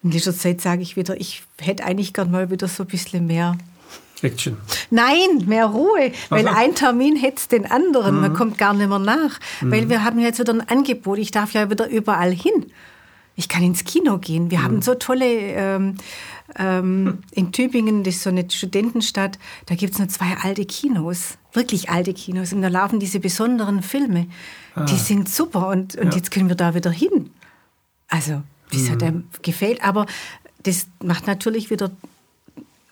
In 0.03 0.11
dieser 0.11 0.37
Zeit 0.37 0.61
sage 0.61 0.83
ich 0.83 0.97
wieder, 0.97 1.19
ich 1.19 1.45
hätte 1.61 1.85
eigentlich 1.85 2.13
gern 2.13 2.31
mal 2.31 2.51
wieder 2.51 2.69
so 2.69 2.83
ein 2.83 2.89
bisschen 2.89 3.27
mehr 3.27 3.57
Action. 4.23 4.57
Nein, 4.91 5.45
mehr 5.47 5.67
Ruhe, 5.67 6.13
weil 6.31 6.49
also. 6.49 6.59
ein 6.59 6.75
Termin 6.75 7.17
hetzt 7.17 7.53
den 7.53 7.71
anderen. 7.71 8.17
Mhm. 8.17 8.21
Man 8.23 8.35
kommt 8.35 8.59
gar 8.59 8.75
nicht 8.75 8.89
mehr 8.89 8.99
nach, 8.99 9.39
mhm. 9.61 9.71
weil 9.71 9.89
wir 9.89 10.03
haben 10.03 10.19
jetzt 10.19 10.41
wieder 10.41 10.53
ein 10.53 10.67
Angebot. 10.69 11.19
Ich 11.19 11.31
darf 11.31 11.53
ja 11.53 11.71
wieder 11.71 11.89
überall 11.89 12.33
hin. 12.33 12.73
Ich 13.37 13.49
kann 13.49 13.63
ins 13.63 13.85
Kino 13.85 14.19
gehen. 14.19 14.51
Wir 14.51 14.59
mhm. 14.61 14.63
haben 14.63 14.83
so 14.83 14.95
tolle 14.95 15.27
ähm, 15.27 15.97
ähm, 16.57 17.19
in 17.33 17.53
Tübingen, 17.53 18.05
das 18.05 18.17
ist 18.17 18.23
so 18.23 18.31
eine 18.31 18.49
Studentenstadt, 18.51 19.39
da 19.67 19.75
gibt 19.75 19.95
es 19.95 19.99
nur 19.99 20.09
zwei 20.09 20.37
alte 20.43 20.65
Kinos, 20.65 21.39
wirklich 21.53 21.91
alte 21.91 22.13
Kinos. 22.13 22.53
Und 22.53 22.63
da 22.63 22.69
laufen 22.69 23.01
diese 23.01 23.21
besonderen 23.21 23.83
Filme. 23.83 24.27
Ah. 24.75 24.85
Die 24.85 24.97
sind 24.97 25.29
super 25.29 25.69
und, 25.69 25.97
und 25.97 26.11
ja. 26.11 26.17
jetzt 26.17 26.31
können 26.31 26.49
wir 26.49 26.57
da 26.57 26.75
wieder 26.75 26.91
hin. 26.91 27.31
Also, 28.09 28.43
das 28.71 28.83
mhm. 28.83 28.91
hat 28.91 29.03
einem 29.03 29.25
gefällt, 29.43 29.83
aber 29.83 30.07
das 30.63 30.89
macht 31.03 31.27
natürlich 31.27 31.71
wieder. 31.71 31.91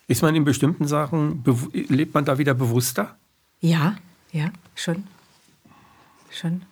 Ist 0.09 0.23
man 0.23 0.35
in 0.35 0.45
bestimmten 0.45 0.87
Sachen, 0.87 1.45
lebt 1.73 2.15
man 2.15 2.25
da 2.25 2.39
wieder 2.39 2.55
bewusster? 2.55 3.17
Ja, 3.61 3.97
ja, 4.33 4.51
schon. 4.75 5.05
Schon. 6.31 6.63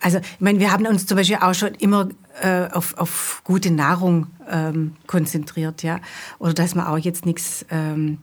Also, 0.00 0.18
ich 0.18 0.40
meine, 0.40 0.60
wir 0.60 0.70
haben 0.70 0.86
uns 0.86 1.06
zum 1.06 1.16
Beispiel 1.16 1.38
auch 1.40 1.54
schon 1.54 1.74
immer 1.74 2.08
äh, 2.42 2.68
auf, 2.72 2.96
auf 2.96 3.42
gute 3.44 3.70
Nahrung 3.70 4.28
ähm, 4.50 4.96
konzentriert, 5.06 5.82
ja. 5.82 6.00
Oder 6.38 6.54
dass 6.54 6.74
man 6.74 6.86
auch 6.86 6.98
jetzt 6.98 7.26
nichts, 7.26 7.64
ähm, 7.70 8.18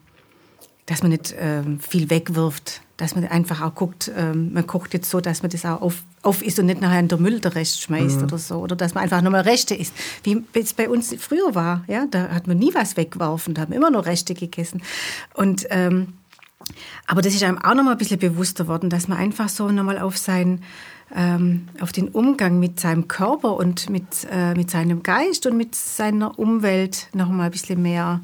dass 0.86 1.02
man 1.02 1.12
nicht 1.12 1.34
ähm, 1.38 1.80
viel 1.80 2.10
wegwirft, 2.10 2.82
dass 2.96 3.14
man 3.14 3.26
einfach 3.26 3.60
auch 3.60 3.74
guckt, 3.74 4.10
ähm, 4.16 4.52
man 4.54 4.66
kocht 4.66 4.94
jetzt 4.94 5.10
so, 5.10 5.20
dass 5.20 5.42
man 5.42 5.50
das 5.50 5.64
auch 5.66 5.82
auf, 5.82 6.02
auf 6.22 6.42
isst 6.42 6.58
und 6.58 6.66
nicht 6.66 6.80
nachher 6.80 7.00
in 7.00 7.08
der 7.08 7.18
Müll 7.18 7.40
der 7.40 7.54
Rest 7.54 7.82
schmeißt 7.82 8.18
mhm. 8.18 8.24
oder 8.24 8.38
so. 8.38 8.56
Oder 8.56 8.74
dass 8.74 8.94
man 8.94 9.04
einfach 9.04 9.20
nochmal 9.20 9.42
Reste 9.42 9.74
isst. 9.74 9.92
Wie 10.22 10.42
es 10.54 10.72
bei 10.72 10.88
uns 10.88 11.14
früher 11.18 11.54
war, 11.54 11.84
ja. 11.88 12.06
Da 12.10 12.28
hat 12.28 12.46
man 12.46 12.58
nie 12.58 12.72
was 12.74 12.96
weggeworfen, 12.96 13.54
da 13.54 13.62
haben 13.62 13.70
wir 13.70 13.76
immer 13.76 13.90
nur 13.90 14.06
Reste 14.06 14.34
gegessen. 14.34 14.82
Und, 15.34 15.66
ähm, 15.70 16.14
aber 17.06 17.22
das 17.22 17.34
ist 17.34 17.42
einem 17.42 17.58
auch 17.58 17.74
nochmal 17.74 17.94
ein 17.94 17.98
bisschen 17.98 18.18
bewusster 18.18 18.66
worden, 18.66 18.90
dass 18.90 19.08
man 19.08 19.18
einfach 19.18 19.48
so 19.48 19.70
nochmal 19.70 19.98
auf 19.98 20.16
sein 20.16 20.62
ähm, 21.14 21.68
auf 21.80 21.92
den 21.92 22.08
Umgang 22.08 22.58
mit 22.58 22.80
seinem 22.80 23.08
Körper 23.08 23.56
und 23.56 23.90
mit, 23.90 24.26
äh, 24.30 24.54
mit 24.54 24.70
seinem 24.70 25.02
Geist 25.02 25.46
und 25.46 25.56
mit 25.56 25.74
seiner 25.74 26.38
Umwelt 26.38 27.08
noch 27.12 27.28
mal 27.28 27.44
ein 27.44 27.50
bisschen 27.50 27.82
mehr 27.82 28.20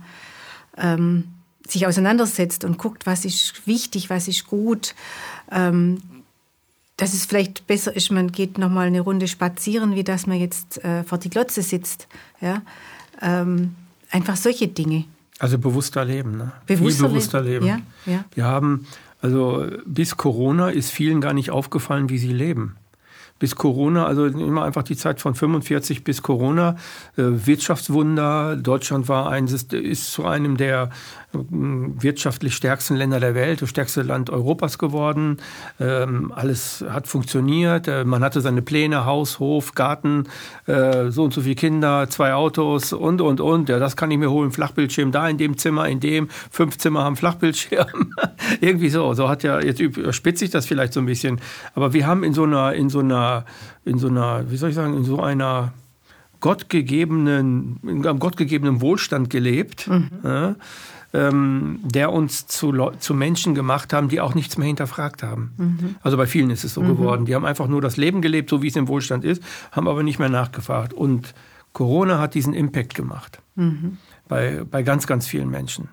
ähm, 0.77 1.25
sich 1.67 1.87
auseinandersetzt 1.87 2.65
und 2.65 2.79
guckt, 2.79 3.07
was 3.07 3.25
ist 3.25 3.67
wichtig, 3.67 4.11
was 4.11 4.29
ist 4.29 4.47
gut. 4.47 4.95
Ähm, 5.51 5.99
dass 6.97 7.15
es 7.15 7.25
vielleicht 7.25 7.67
besser 7.67 7.95
ist, 7.95 8.11
man 8.11 8.31
geht 8.31 8.59
noch 8.59 8.69
mal 8.69 8.87
eine 8.87 9.01
Runde 9.01 9.27
spazieren, 9.27 9.95
wie 9.95 10.05
dass 10.05 10.27
man 10.27 10.39
jetzt 10.39 10.85
äh, 10.85 11.05
vor 11.05 11.19
die 11.19 11.31
Glotze 11.31 11.63
sitzt. 11.63 12.07
Ja? 12.41 12.63
Ähm, 13.21 13.75
einfach 14.11 14.37
solche 14.37 14.69
Dinge. 14.69 15.05
Also 15.39 15.59
bewusster 15.59 16.05
leben, 16.05 16.37
ne? 16.37 16.53
Bewusster, 16.67 17.01
Viel 17.01 17.09
bewusster 17.09 17.41
leben. 17.41 17.67
leben. 17.67 17.87
Ja, 18.07 18.13
ja. 18.13 18.25
Wir 18.35 18.45
haben 18.45 18.87
also 19.23 19.67
bis 19.87 20.17
Corona 20.17 20.69
ist 20.69 20.91
vielen 20.91 21.21
gar 21.21 21.33
nicht 21.33 21.51
aufgefallen, 21.51 22.11
wie 22.11 22.19
sie 22.19 22.33
leben 22.33 22.77
bis 23.43 23.57
Corona, 23.57 24.07
also 24.07 24.27
immer 24.27 24.63
einfach 24.63 24.85
die 24.85 24.97
Zeit 24.97 25.21
von 25.21 25.35
45 25.35 26.05
bis 26.05 26.23
Corona, 26.23 26.77
äh, 27.17 27.23
Wirtschaftswunder. 27.25 28.55
Deutschland 28.55 29.09
war 29.09 29.31
ein, 29.31 29.47
ist 29.47 30.13
zu 30.13 30.25
einem 30.25 30.57
der 30.57 30.91
wirtschaftlich 31.33 32.55
stärksten 32.55 32.97
Länder 32.97 33.19
der 33.19 33.35
Welt, 33.35 33.63
das 33.63 33.71
stärkste 33.71 34.03
Land 34.03 34.31
Europas 34.31 34.79
geworden. 34.79 35.39
Ähm, 35.81 36.33
alles 36.35 36.85
hat 36.89 37.09
funktioniert. 37.09 37.89
Äh, 37.89 38.05
man 38.05 38.23
hatte 38.23 38.41
seine 38.41 38.63
Pläne, 38.63 39.07
Haus, 39.07 39.39
Hof, 39.39 39.75
Garten, 39.75 40.25
äh, 40.67 41.11
so 41.11 41.25
und 41.25 41.33
so 41.33 41.41
viele 41.41 41.55
Kinder, 41.55 42.09
zwei 42.11 42.35
Autos 42.35 42.93
und, 42.93 43.21
und, 43.21 43.41
und. 43.41 43.69
Ja, 43.69 43.79
das 43.79 43.97
kann 43.97 44.11
ich 44.11 44.19
mir 44.19 44.31
holen. 44.31 44.53
Flachbildschirm 44.53 45.11
da 45.11 45.29
in 45.29 45.39
dem 45.39 45.57
Zimmer, 45.57 45.89
in 45.89 46.01
dem. 46.01 46.29
Fünf 46.51 46.79
Zimmer 46.79 47.03
haben 47.05 47.17
Flachbildschirm. 47.17 48.15
Irgendwie 48.61 48.91
so. 48.91 49.15
So 49.15 49.29
hat 49.29 49.43
ja, 49.43 49.61
jetzt 49.61 49.83
spitzt 50.15 50.41
sich 50.41 50.51
das 50.51 50.67
vielleicht 50.67 50.93
so 50.93 51.01
ein 51.01 51.07
bisschen. 51.07 51.41
Aber 51.75 51.93
wir 51.93 52.07
haben 52.07 52.25
in 52.25 52.35
so 52.35 52.45
einer, 52.45 52.75
in 52.75 52.91
so 52.91 53.01
einer, 53.01 53.32
in 53.85 53.99
so 53.99 54.09
einer, 54.09 54.51
wie 54.51 54.57
soll 54.57 54.71
ich 54.71 54.75
sagen, 54.75 54.97
in 54.97 55.05
so 55.05 55.21
einer, 55.21 55.73
gottgegebenen, 56.43 57.79
in 57.83 58.07
einem 58.07 58.19
gottgegebenen 58.19 58.83
Wohlstand 58.83 59.31
gelebt. 59.31 59.89
Mhm. 59.89 60.11
Ja, 60.23 60.57
ähm, 61.15 61.81
der 61.85 62.11
uns 62.11 62.47
zu, 62.47 62.73
zu 62.99 63.15
Menschen 63.15 63.55
gemacht 63.55 63.93
haben, 63.93 64.09
die 64.09 64.21
auch 64.21 64.35
nichts 64.35 64.57
mehr 64.57 64.67
hinterfragt 64.67 65.23
haben. 65.23 65.53
Mhm. 65.59 65.97
Also 66.03 66.17
bei 66.17 66.27
vielen 66.27 66.51
ist 66.51 66.65
es 66.65 66.75
so 66.75 66.83
mhm. 66.83 66.89
geworden. 66.89 67.27
Die 67.27 67.35
haben 67.35 67.45
einfach 67.45 67.69
nur 67.69 67.83
das 67.83 67.99
Leben 67.99 68.23
gelebt, 68.23 68.49
so 68.49 68.63
wie 68.63 68.69
es 68.69 68.77
im 68.77 68.89
Wohlstand 68.89 69.23
ist, 69.25 69.43
haben 69.73 69.89
aber 69.89 70.03
nicht 70.03 70.19
mehr 70.19 70.31
nachgefragt. 70.31 70.95
Und 70.95 71.35
Corona 71.75 72.19
hat 72.19 72.35
diesen 72.35 72.55
Impact 72.55 72.95
gemacht. 72.95 73.43
Mhm. 73.57 73.99
Bei, 74.27 74.65
bei 74.65 74.83
ganz, 74.83 75.07
ganz 75.07 75.27
vielen 75.27 75.51
Menschen. 75.51 75.89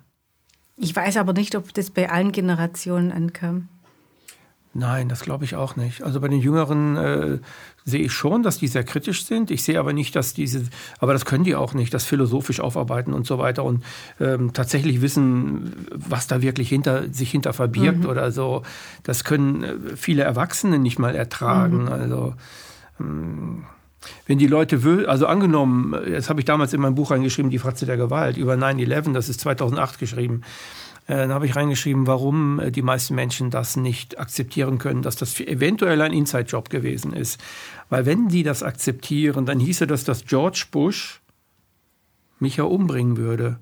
Ich 0.77 0.95
weiß 0.95 1.17
aber 1.17 1.33
nicht, 1.33 1.55
ob 1.55 1.73
das 1.73 1.89
bei 1.89 2.09
allen 2.09 2.31
Generationen 2.31 3.11
ankam. 3.11 3.67
Nein, 4.73 5.09
das 5.09 5.21
glaube 5.21 5.45
ich 5.45 5.55
auch 5.55 5.75
nicht. 5.75 6.03
Also 6.03 6.19
bei 6.21 6.27
den 6.27 6.39
Jüngeren 6.39 6.95
äh, 6.95 7.39
sehe 7.85 8.01
ich 8.01 8.13
schon, 8.13 8.43
dass 8.43 8.59
die 8.59 8.67
sehr 8.67 8.83
kritisch 8.83 9.25
sind. 9.25 9.49
Ich 9.49 9.63
sehe 9.63 9.79
aber 9.79 9.93
nicht, 9.93 10.15
dass 10.15 10.35
diese, 10.35 10.63
aber 10.99 11.13
das 11.13 11.25
können 11.25 11.43
die 11.43 11.55
auch 11.55 11.73
nicht, 11.73 11.91
das 11.91 12.03
philosophisch 12.03 12.59
aufarbeiten 12.59 13.13
und 13.13 13.25
so 13.25 13.39
weiter 13.39 13.63
und 13.63 13.83
ähm, 14.19 14.53
tatsächlich 14.53 15.01
wissen, 15.01 15.87
was 15.91 16.27
da 16.27 16.43
wirklich 16.43 16.69
hinter 16.69 17.11
sich 17.11 17.31
hinter 17.31 17.53
verbirgt 17.53 18.03
mhm. 18.03 18.09
oder 18.09 18.31
so. 18.31 18.61
Das 19.01 19.23
können 19.23 19.63
äh, 19.63 19.75
viele 19.95 20.21
Erwachsene 20.21 20.77
nicht 20.77 20.99
mal 20.99 21.15
ertragen. 21.15 21.83
Mhm. 21.83 21.87
Also 21.89 22.35
ähm, 22.99 23.63
wenn 24.27 24.37
die 24.37 24.47
Leute 24.47 24.83
will, 24.83 25.07
also 25.07 25.25
angenommen, 25.25 25.95
das 26.11 26.29
habe 26.29 26.39
ich 26.41 26.45
damals 26.45 26.73
in 26.73 26.81
mein 26.81 26.95
Buch 26.95 27.11
reingeschrieben, 27.11 27.49
die 27.49 27.59
Fratze 27.59 27.85
der 27.85 27.97
Gewalt 27.97 28.37
über 28.37 28.53
9-11, 28.53 29.13
das 29.13 29.29
ist 29.29 29.41
2008 29.41 29.99
geschrieben. 29.99 30.41
Äh, 31.09 31.17
dann 31.17 31.33
habe 31.33 31.47
ich 31.47 31.55
reingeschrieben, 31.55 32.05
warum 32.05 32.59
äh, 32.59 32.71
die 32.71 32.83
meisten 32.83 33.15
Menschen 33.15 33.49
das 33.49 33.75
nicht 33.75 34.19
akzeptieren 34.19 34.77
können, 34.77 35.01
dass 35.01 35.15
das 35.15 35.39
eventuell 35.39 36.01
ein 36.01 36.13
Inside-Job 36.13 36.69
gewesen 36.69 37.13
ist. 37.13 37.41
Weil 37.89 38.05
wenn 38.05 38.27
die 38.27 38.43
das 38.43 38.61
akzeptieren, 38.61 39.47
dann 39.47 39.59
hieße 39.59 39.87
das, 39.87 40.03
dass 40.03 40.25
George 40.25 40.65
Bush 40.71 41.19
mich 42.39 42.57
ja 42.57 42.63
umbringen 42.65 43.17
würde. 43.17 43.57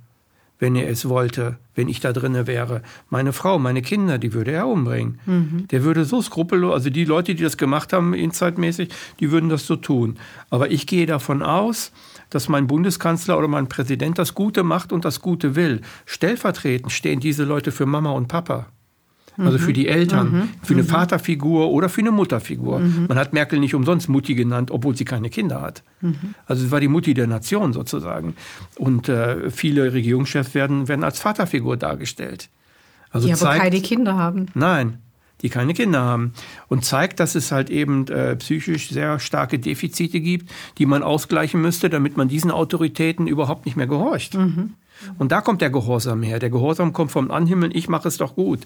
wenn 0.60 0.76
er 0.76 0.90
es 0.90 1.08
wollte, 1.08 1.58
wenn 1.76 1.88
ich 1.88 2.00
da 2.00 2.14
drinne 2.14 2.48
wäre. 2.48 2.82
Meine 3.10 3.34
Frau, 3.34 3.60
meine 3.60 3.82
Kinder, 3.82 4.18
die 4.18 4.34
würde 4.34 4.52
er 4.52 4.68
umbringen. 4.68 5.20
Mhm. 5.26 5.68
Der 5.70 5.84
würde 5.84 6.04
so 6.04 6.22
skrupellos, 6.22 6.74
also 6.74 6.90
die 6.90 7.06
Leute, 7.06 7.36
die 7.36 7.44
das 7.44 7.58
gemacht 7.58 7.94
haben, 7.94 8.14
inzeitmäßig, 8.14 8.90
die 9.20 9.32
würden 9.32 9.50
das 9.50 9.68
so 9.68 9.76
tun. 9.76 10.18
Aber 10.50 10.72
ich 10.72 10.88
gehe 10.88 11.06
davon 11.06 11.44
aus, 11.44 11.92
dass 12.30 12.50
mein 12.50 12.68
Bundeskanzler 12.68 13.38
oder 13.38 13.48
mein 13.48 13.70
Präsident 13.70 14.18
das 14.18 14.34
Gute 14.34 14.64
macht 14.64 14.92
und 14.92 15.06
das 15.06 15.22
Gute 15.22 15.56
will. 15.56 15.82
Stellvertretend 16.06 16.92
stehen 16.92 17.20
diese 17.20 17.44
Leute 17.44 17.72
für 17.72 17.86
Mama 17.86 18.12
und 18.12 18.28
Papa. 18.28 18.68
Also 19.40 19.60
für 19.60 19.74
die 19.74 19.88
Eltern, 19.88 20.32
mhm. 20.32 20.50
für 20.64 20.74
eine 20.74 20.82
mhm. 20.82 20.88
Vaterfigur 20.88 21.70
oder 21.70 21.90
für 21.90 22.02
eine 22.02 22.12
Mutterfigur. 22.12 22.80
Mhm. 22.80 23.06
Man 23.08 23.20
hat 23.20 23.34
Merkel 23.34 23.60
nicht 23.60 23.76
umsonst 23.76 24.10
Mutti 24.10 24.34
genannt, 24.34 24.72
obwohl 24.72 24.96
sie 24.96 25.06
keine 25.06 25.30
Kinder 25.30 25.62
hat. 25.62 25.84
Mhm. 26.02 26.34
Also 26.48 26.66
es 26.66 26.72
war 26.72 26.80
die 26.80 26.88
Mutti 26.88 27.14
der 27.14 27.28
Nation 27.28 27.72
sozusagen. 27.72 28.36
Und 28.78 29.10
äh, 29.10 29.52
viele 29.52 29.94
Regierungschefs 29.94 30.56
werden, 30.56 30.88
werden 30.88 31.04
als 31.04 31.20
Vaterfigur 31.20 31.78
dargestellt. 31.78 32.50
Also 33.12 33.28
die 33.28 33.34
aber 33.34 33.42
zeigt, 33.42 33.64
keine 33.64 33.82
Kinder 33.82 34.16
haben. 34.16 34.48
Nein, 34.56 34.98
die 35.42 35.50
keine 35.50 35.74
Kinder 35.74 36.02
haben. 36.02 36.34
Und 36.68 36.86
zeigt, 36.86 37.20
dass 37.20 37.36
es 37.36 37.52
halt 37.52 37.70
eben 37.70 38.08
äh, 38.08 38.36
psychisch 38.36 38.90
sehr 38.90 39.20
starke 39.20 39.60
Defizite 39.60 40.20
gibt, 40.20 40.52
die 40.78 40.86
man 40.86 41.04
ausgleichen 41.04 41.62
müsste, 41.62 41.90
damit 41.90 42.18
man 42.18 42.28
diesen 42.28 42.52
Autoritäten 42.52 43.28
überhaupt 43.28 43.66
nicht 43.66 43.78
mehr 43.78 43.88
gehorcht. 43.88 44.36
Mhm. 44.36 44.74
Und 45.18 45.32
da 45.32 45.42
kommt 45.42 45.62
der 45.62 45.70
Gehorsam 45.70 46.24
her. 46.24 46.40
Der 46.40 46.50
Gehorsam 46.50 46.94
kommt 46.94 47.12
vom 47.12 47.32
Anhimmeln, 47.32 47.72
ich 47.74 47.88
mache 47.88 48.08
es 48.08 48.18
doch 48.18 48.36
gut. 48.36 48.62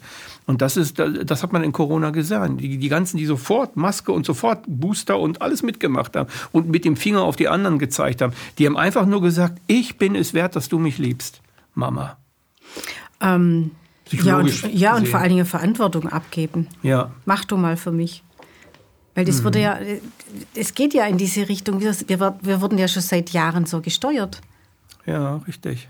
Und 0.45 0.61
das 0.61 0.77
ist, 0.77 0.97
das 0.99 1.43
hat 1.43 1.53
man 1.53 1.63
in 1.63 1.71
Corona 1.71 2.11
gesehen. 2.11 2.57
Die, 2.57 2.77
die 2.77 2.89
ganzen, 2.89 3.17
die 3.17 3.25
sofort 3.25 3.75
Maske 3.75 4.11
und 4.11 4.25
sofort 4.25 4.63
Booster 4.67 5.19
und 5.19 5.41
alles 5.41 5.63
mitgemacht 5.63 6.15
haben 6.15 6.29
und 6.51 6.69
mit 6.69 6.85
dem 6.85 6.95
Finger 6.95 7.23
auf 7.23 7.35
die 7.35 7.47
anderen 7.47 7.79
gezeigt 7.79 8.21
haben, 8.21 8.33
die 8.57 8.65
haben 8.65 8.77
einfach 8.77 9.05
nur 9.05 9.21
gesagt, 9.21 9.59
ich 9.67 9.97
bin 9.97 10.15
es 10.15 10.33
wert, 10.33 10.55
dass 10.55 10.69
du 10.69 10.79
mich 10.79 10.97
liebst, 10.97 11.41
Mama. 11.73 12.17
Ähm, 13.19 13.71
ja, 14.11 14.37
und, 14.37 14.73
ja 14.73 14.95
und 14.95 15.07
vor 15.07 15.19
allen 15.19 15.29
Dingen 15.29 15.45
Verantwortung 15.45 16.07
abgeben. 16.09 16.67
Ja. 16.83 17.11
Mach 17.25 17.45
du 17.45 17.57
mal 17.57 17.77
für 17.77 17.91
mich. 17.91 18.23
Weil 19.15 19.25
das 19.25 19.39
mhm. 19.39 19.43
wurde 19.45 19.61
ja, 19.61 19.79
es 20.55 20.73
geht 20.73 20.93
ja 20.93 21.05
in 21.05 21.17
diese 21.17 21.49
Richtung. 21.49 21.81
Wir, 21.81 21.95
wir, 22.07 22.61
wurden 22.61 22.77
ja 22.77 22.87
schon 22.87 23.01
seit 23.01 23.31
Jahren 23.31 23.65
so 23.65 23.81
gesteuert. 23.81 24.41
Ja, 25.05 25.37
richtig. 25.47 25.89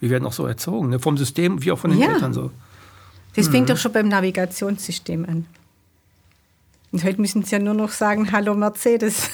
Wir 0.00 0.10
werden 0.10 0.26
auch 0.26 0.32
so 0.32 0.46
erzogen, 0.46 0.90
ne? 0.90 0.98
vom 0.98 1.16
System 1.16 1.62
wie 1.62 1.72
auch 1.72 1.78
von 1.78 1.90
den 1.90 2.00
ja. 2.00 2.12
Eltern 2.12 2.32
so. 2.32 2.50
Das 3.34 3.48
fängt 3.48 3.68
mhm. 3.68 3.72
doch 3.72 3.78
schon 3.78 3.92
beim 3.92 4.08
Navigationssystem 4.08 5.24
an. 5.26 5.46
Und 6.90 7.04
heute 7.04 7.20
müssen 7.20 7.44
sie 7.44 7.52
ja 7.56 7.58
nur 7.58 7.74
noch 7.74 7.90
sagen, 7.90 8.32
hallo 8.32 8.54
Mercedes. 8.54 9.30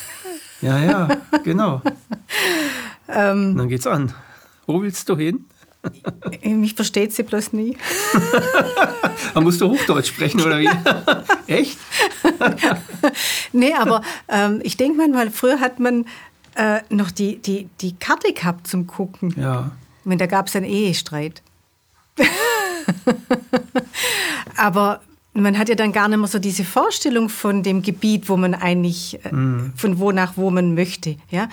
Ja, 0.61 0.79
ja, 0.79 1.09
genau. 1.45 1.83
ähm, 3.09 3.57
dann 3.57 3.69
geht's 3.69 3.87
an. 3.87 4.13
Wo 4.67 4.83
willst 4.83 5.09
du 5.09 5.17
hin? 5.17 5.45
Mich 6.45 6.75
versteht 6.75 7.13
sie 7.13 7.25
bloß 7.25 7.53
nie. 7.53 7.77
Man 9.35 9.45
musst 9.45 9.61
du 9.61 9.69
Hochdeutsch 9.69 10.09
sprechen, 10.09 10.41
oder 10.41 10.59
wie? 10.61 10.69
Echt? 11.53 11.79
nee, 13.53 13.75
aber 13.75 14.03
ähm, 14.29 14.61
ich 14.63 14.77
denke 14.77 14.99
manchmal, 14.99 15.31
früher 15.31 15.59
hat 15.59 15.81
man 15.81 16.07
äh, 16.55 16.81
noch 16.91 17.11
die, 17.11 17.39
die, 17.39 17.69
die 17.81 17.95
Karte 17.97 18.33
gehabt 18.33 18.69
zum 18.69 18.87
Gucken. 18.87 19.35
Ja. 19.37 19.73
Und 20.05 20.21
da 20.21 20.27
gab 20.27 20.47
es 20.47 20.57
einen 20.57 20.67
Ehestreit. 20.67 21.43
Aber 24.57 25.01
man 25.35 25.59
hat 25.59 25.69
ja 25.69 25.75
dann 25.75 25.93
gar 25.93 26.09
nicht 26.09 26.19
mehr 26.19 26.29
so 26.29 26.39
diese 26.39 26.65
Vorstellung 26.65 27.29
von 27.29 27.63
dem 27.63 27.83
Gebiet, 27.83 28.29
wo 28.29 28.37
man 28.37 28.55
eigentlich, 28.55 29.19
mhm. 29.31 29.73
von 29.77 29.99
wo 29.99 30.13
nach 30.13 30.37
wo 30.37 30.51
man 30.51 30.75
möchte. 30.75 31.17
Ja? 31.31 31.49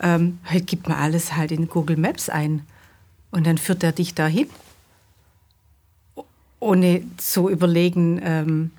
Ähm, 0.00 0.38
heute 0.50 0.64
gibt 0.64 0.88
man 0.88 0.98
alles 0.98 1.36
halt 1.36 1.52
in 1.52 1.68
Google 1.68 1.96
Maps 1.96 2.28
ein 2.28 2.62
und 3.34 3.48
dann 3.48 3.58
führt 3.58 3.82
er 3.82 3.90
dich 3.90 4.14
dahin, 4.14 4.46
ohne 6.60 7.02
zu 7.16 7.50
überlegen, 7.50 8.20
ähm, 8.22 8.70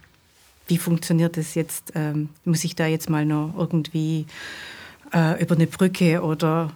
wie 0.67 0.77
funktioniert 0.77 1.35
das 1.35 1.55
jetzt? 1.55 1.91
Ähm, 1.93 2.29
muss 2.45 2.63
ich 2.63 2.73
da 2.73 2.87
jetzt 2.87 3.09
mal 3.09 3.25
noch 3.25 3.53
irgendwie 3.57 4.25
äh, 5.13 5.41
über 5.43 5.55
eine 5.55 5.67
Brücke 5.67 6.23
oder 6.23 6.71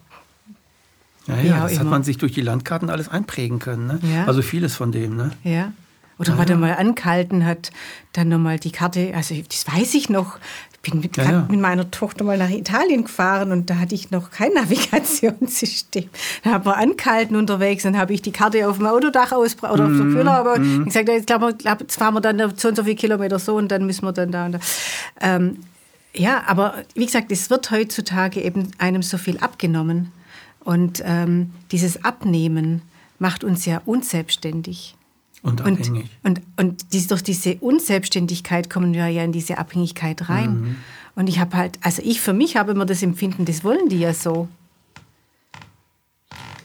ja, 1.25 1.37
ja, 1.37 1.43
ja 1.43 1.63
das 1.69 1.79
hat 1.79 1.87
man 1.87 2.03
sich 2.03 2.17
durch 2.17 2.33
die 2.33 2.41
Landkarten 2.41 2.89
alles 2.89 3.07
einprägen 3.07 3.59
können. 3.59 3.87
Ne? 3.87 3.99
Ja. 4.13 4.25
Also 4.25 4.41
vieles 4.41 4.75
von 4.75 4.91
dem. 4.91 5.15
Ne? 5.15 5.31
Ja. 5.45 5.71
Oder 6.17 6.35
ja, 6.35 6.45
man 6.45 6.59
mal 6.59 6.73
angehalten 6.75 7.45
hat, 7.45 7.71
dann 8.11 8.27
nochmal 8.27 8.59
die 8.59 8.71
Karte, 8.71 9.13
also 9.15 9.35
das 9.35 9.65
weiß 9.67 9.93
ich 9.93 10.09
noch. 10.09 10.37
Ich 10.81 10.91
bin 10.91 11.01
mit, 11.01 11.17
ja, 11.17 11.23
ja. 11.23 11.47
mit, 11.49 11.59
meiner 11.59 11.91
Tochter 11.91 12.23
mal 12.23 12.37
nach 12.37 12.49
Italien 12.49 13.03
gefahren 13.03 13.51
und 13.51 13.69
da 13.69 13.79
hatte 13.79 13.95
ich 13.95 14.11
noch 14.11 14.31
kein 14.31 14.53
Navigationssystem. 14.55 16.09
Da 16.43 16.51
haben 16.51 16.65
wir 16.65 16.77
angehalten 16.77 17.35
unterwegs, 17.35 17.83
dann 17.83 17.97
habe 17.97 18.13
ich 18.13 18.21
die 18.21 18.31
Karte 18.31 18.67
auf 18.67 18.77
dem 18.77 18.87
Autodach 18.87 19.31
aus 19.33 19.57
oder 19.57 19.71
auf 19.71 19.77
der 19.77 19.87
mhm, 19.87 20.13
Kühler 20.13 20.57
mm. 20.57 20.85
gesagt, 20.85 21.09
jetzt, 21.09 21.27
glaub, 21.27 21.81
jetzt 21.81 21.95
fahren 21.97 22.13
wir 22.13 22.21
dann 22.21 22.37
so 22.55 22.69
und 22.69 22.75
so 22.75 22.83
viele 22.83 22.95
Kilometer 22.95 23.39
so 23.39 23.55
und 23.55 23.69
dann 23.69 23.85
müssen 23.85 24.05
wir 24.05 24.13
dann 24.13 24.31
da 24.31 24.45
und 24.45 24.51
da. 24.53 24.59
Ähm, 25.19 25.57
ja, 26.13 26.43
aber 26.47 26.75
wie 26.95 27.05
gesagt, 27.05 27.31
es 27.31 27.49
wird 27.49 27.71
heutzutage 27.71 28.41
eben 28.41 28.71
einem 28.77 29.01
so 29.01 29.17
viel 29.17 29.37
abgenommen. 29.37 30.11
Und 30.63 31.01
ähm, 31.05 31.53
dieses 31.71 32.03
Abnehmen 32.03 32.81
macht 33.17 33.43
uns 33.43 33.65
ja 33.65 33.81
unselbstständig. 33.85 34.95
Und 35.41 35.61
abhängig. 35.61 36.09
Und, 36.23 36.39
und, 36.39 36.41
und 36.57 36.93
dies, 36.93 37.07
durch 37.07 37.23
diese 37.23 37.55
Unselbstständigkeit 37.55 38.69
kommen 38.69 38.93
wir 38.93 39.07
ja 39.07 39.23
in 39.23 39.31
diese 39.31 39.57
Abhängigkeit 39.57 40.29
rein. 40.29 40.61
Mhm. 40.61 40.75
Und 41.15 41.27
ich 41.27 41.39
habe 41.39 41.55
halt, 41.55 41.79
also 41.81 42.01
ich 42.03 42.21
für 42.21 42.33
mich 42.33 42.57
habe 42.57 42.71
immer 42.71 42.85
das 42.85 43.03
Empfinden, 43.03 43.45
das 43.45 43.63
wollen 43.63 43.89
die 43.89 43.99
ja 43.99 44.13
so. 44.13 44.47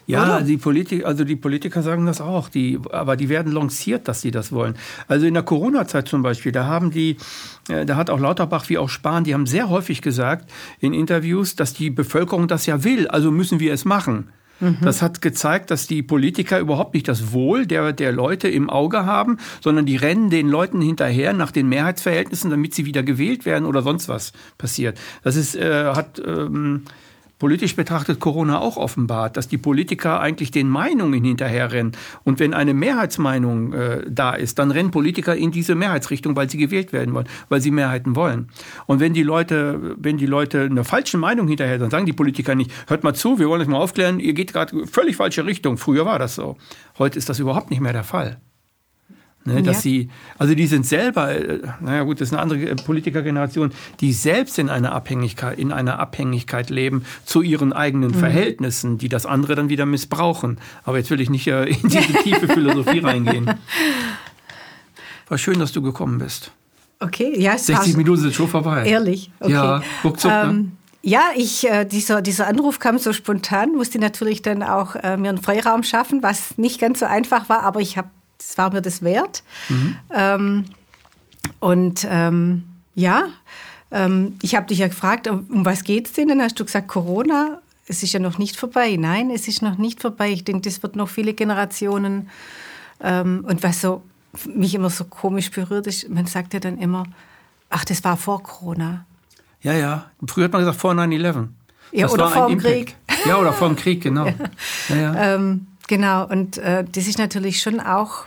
Ja, 0.07 0.43
die 0.43 0.59
Politik, 0.59 1.07
also 1.07 1.25
die 1.25 1.37
Politiker 1.37 1.83
sagen 1.83 2.05
das 2.05 2.21
auch, 2.21 2.51
die, 2.51 2.79
aber 2.93 3.17
die 3.17 3.31
werden 3.31 3.53
lanciert, 3.53 4.07
dass 4.07 4.21
sie 4.21 4.31
das 4.31 4.53
wollen. 4.53 4.75
Also 5.09 5.25
in 5.25 5.33
der 5.33 5.43
Corona-Zeit 5.43 6.09
zum 6.09 6.23
Beispiel, 6.23 6.53
da 6.53 6.67
haben 6.67 6.91
die, 6.91 7.17
äh, 7.69 7.87
da 7.87 7.97
hat 7.97 8.11
auch 8.11 8.21
Lauterbach 8.21 8.69
wie 8.69 8.77
auch 8.77 8.91
Spahn, 8.91 9.25
die 9.25 9.33
haben 9.33 9.47
sehr 9.47 9.71
häufig 9.71 10.03
gesagt 10.03 10.51
in 10.79 10.93
Interviews, 10.93 11.57
dass 11.57 11.73
die 11.73 11.89
Bevölkerung 11.89 12.49
das 12.49 12.67
ja 12.67 12.85
will, 12.85 13.09
also 13.09 13.31
müssen 13.31 13.61
wir 13.61 13.73
es 13.73 13.87
machen. 13.87 14.29
Mhm. 14.65 14.79
Das 14.83 15.03
hat 15.03 15.21
gezeigt, 15.21 15.71
dass 15.71 15.87
die 15.87 16.03
Politiker 16.03 16.59
überhaupt 16.59 16.95
nicht 16.95 17.07
das 17.07 17.33
Wohl 17.33 17.67
der, 17.67 17.93
der 17.93 18.13
Leute 18.13 18.49
im 18.49 18.71
Auge 18.71 19.05
haben, 19.05 19.39
sondern 19.61 19.87
die 19.87 19.97
rennen 19.97 20.31
den 20.31 20.49
Leuten 20.49 20.81
hinterher 20.81 21.33
nach 21.33 21.51
den 21.51 21.69
Mehrheitsverhältnissen, 21.69 22.51
damit 22.51 22.75
sie 22.75 22.87
wieder 22.87 23.03
gewählt 23.03 23.45
werden 23.45 23.67
oder 23.67 23.83
sonst 23.83 24.09
was 24.09 24.33
passiert. 24.59 24.99
Das 25.23 25.37
ist, 25.37 25.55
äh, 25.55 25.93
hat 25.95 26.21
ähm, 26.25 26.85
politisch 27.39 27.77
betrachtet 27.77 28.21
Corona 28.21 28.61
auch 28.61 28.77
offenbart, 28.77 29.37
dass 29.37 29.49
die 29.49 29.59
Politiker 29.59 30.21
eigentlich 30.21 30.51
den 30.51 30.69
Meinungen 30.69 31.25
hinterherrennen. 31.25 31.93
Und 32.25 32.39
wenn 32.39 32.55
eine 32.55 32.75
Mehrheitsmeinung 32.75 33.73
äh, 33.73 34.03
da 34.09 34.35
ist, 34.35 34.59
dann 34.59 34.71
rennen 34.71 34.91
Politiker 34.91 35.35
in 35.37 35.51
diese 35.51 35.75
Mehrheitsrichtung, 35.75 36.37
weil 36.37 36.49
sie 36.49 36.59
gewählt 36.59 36.93
werden 36.93 37.15
wollen, 37.15 37.29
weil 37.49 37.61
sie 37.61 37.71
Mehrheiten 37.71 38.17
wollen. 38.17 38.49
Und 38.87 39.01
wenn 39.01 39.15
die 39.15 39.23
Leute, 39.23 39.97
wenn 39.99 40.17
die 40.17 40.27
Leute 40.27 40.63
eine 40.63 40.85
falsche 40.85 41.19
Meinung 41.19 41.49
hinterher, 41.49 41.79
dann 41.79 41.91
sagen 41.91 42.07
die 42.07 42.13
Politiker 42.13 42.55
nicht, 42.55 42.71
hört 42.87 43.05
mal 43.05 43.15
zu, 43.15 43.39
wir 43.39 43.49
wollen 43.49 43.63
euch 43.63 43.69
mal 43.69 43.79
aufklären, 43.79 44.21
ihr 44.21 44.35
geht 44.35 44.53
gerade 44.53 44.87
völlig 44.87 45.17
falsche 45.17 45.45
Richtung. 45.45 45.77
Früher 45.77 46.07
war 46.07 46.19
das 46.19 46.35
so. 46.35 46.57
Heute 46.99 47.19
ist 47.19 47.29
das 47.29 47.39
überhaupt 47.39 47.71
nicht 47.71 47.81
mehr 47.81 47.93
der 47.93 48.05
Fall. 48.05 48.39
Ne, 49.47 49.63
dass 49.63 49.77
ja. 49.77 49.83
sie, 49.83 50.09
also 50.39 50.55
die 50.55 50.67
sind 50.67 50.87
selber, 50.87 51.31
äh, 51.31 51.61
naja 51.81 52.05
gut, 52.05 52.19
das 52.21 52.29
ist 52.29 52.33
eine 52.33 52.41
andere 52.41 52.61
äh, 52.61 52.77
Politikergeneration, 52.77 53.73
die 54.01 54.15
selbst 54.15 54.59
in 54.59 54.71
einer 54.71 54.93
Abhängigkeit, 54.93 55.59
in 55.59 55.71
einer 55.71 55.99
Abhängigkeit 55.99 56.71
leben 56.71 57.05
zu 57.27 57.43
ihren 57.43 57.75
eigenen 57.75 58.13
mhm. 58.13 58.15
Verhältnissen, 58.15 58.97
die 58.97 59.11
das 59.11 59.27
andere 59.27 59.55
dann 59.55 59.69
wieder 59.69 59.85
missbrauchen. 59.85 60.57
Aber 60.85 60.97
jetzt 60.97 61.11
will 61.11 61.21
ich 61.21 61.29
nicht 61.29 61.47
äh, 61.47 61.65
in 61.65 61.89
diese 61.89 62.13
tiefe 62.23 62.49
Philosophie 62.49 63.01
reingehen. 63.01 63.51
War 65.29 65.37
schön, 65.37 65.59
dass 65.59 65.73
du 65.73 65.83
gekommen 65.83 66.19
bist. 66.19 66.51
Okay, 67.01 67.39
ja, 67.39 67.53
es 67.55 67.67
60 67.67 67.99
Minuten 67.99 68.23
sind 68.23 68.35
schon 68.35 68.49
vorbei. 68.49 68.87
Ehrlich, 68.87 69.31
okay. 69.41 69.53
Ja, 69.53 69.83
ruckzuck, 70.03 70.31
ne? 70.31 70.43
ähm, 70.43 70.57
ne? 70.57 70.71
Ja, 71.03 71.25
ich, 71.37 71.69
äh, 71.69 71.85
dieser, 71.85 72.23
dieser 72.23 72.47
Anruf 72.47 72.79
kam 72.79 72.99
so 72.99 73.13
spontan, 73.13 73.73
musste 73.73 73.99
natürlich 73.99 74.41
dann 74.41 74.63
auch 74.63 74.97
äh, 74.97 75.19
mir 75.19 75.29
einen 75.29 75.43
Freiraum 75.43 75.83
schaffen, 75.83 76.23
was 76.23 76.57
nicht 76.57 76.81
ganz 76.81 77.01
so 77.01 77.05
einfach 77.05 77.51
war, 77.51 77.63
aber 77.63 77.81
ich 77.81 77.99
habe 77.99 78.09
das 78.47 78.59
war 78.59 78.73
mir 78.73 78.83
das 78.83 79.03
wert. 79.03 79.43
Mhm. 79.69 79.97
Ähm, 80.13 80.65
und 81.61 82.07
ähm, 82.09 82.65
ja, 82.95 83.29
ähm, 83.91 84.37
ich 84.43 84.55
habe 84.55 84.67
dich 84.67 84.79
ja 84.79 84.89
gefragt, 84.89 85.29
um 85.29 85.65
was 85.65 85.85
geht 85.85 86.07
es 86.07 86.13
denn? 86.13 86.29
Dann 86.29 86.43
hast 86.43 86.59
du 86.59 86.65
gesagt, 86.65 86.89
Corona. 86.89 87.61
Es 87.87 88.03
ist 88.03 88.15
ja 88.15 88.21
noch 88.21 88.39
nicht 88.39 88.57
vorbei. 88.57 88.97
Nein, 88.99 89.31
es 89.31 89.47
ist 89.47 89.61
noch 89.61 89.77
nicht 89.77 90.01
vorbei. 90.01 90.31
Ich 90.31 90.43
denke, 90.45 90.63
das 90.63 90.83
wird 90.83 90.97
noch 90.97 91.09
viele 91.09 91.35
Generationen. 91.35 92.31
Ähm, 93.03 93.45
und 93.47 93.63
was 93.63 93.83
so 93.83 94.03
mich 94.47 94.75
immer 94.75 94.89
so 94.89 95.05
komisch 95.05 95.51
berührt 95.51 95.87
ist, 95.87 96.09
man 96.09 96.27
sagt 96.27 96.55
ja 96.55 96.61
dann 96.61 96.79
immer, 96.79 97.05
ach, 97.69 97.85
das 97.85 98.03
war 98.03 98.17
vor 98.17 98.43
Corona. 98.43 99.05
Ja, 99.61 99.75
ja. 99.75 100.11
Früher 100.27 100.45
hat 100.45 100.53
man 100.53 100.63
gesagt 100.63 100.81
vor 100.81 100.93
9-11. 100.93 101.49
Ja, 101.93 102.09
oder 102.09 102.29
vor 102.29 102.49
dem 102.49 102.59
Krieg. 102.59 102.97
Ja, 103.27 103.39
oder 103.39 103.53
vor 103.53 103.69
dem 103.69 103.77
Krieg, 103.77 104.03
genau. 104.03 104.27
ja. 104.27 104.35
Ja, 104.89 104.97
ja. 104.97 105.35
Ähm, 105.35 105.67
genau, 105.87 106.27
und 106.27 106.59
äh, 106.59 106.85
das 106.91 107.07
ist 107.07 107.19
natürlich 107.19 107.61
schon 107.61 107.81
auch 107.81 108.27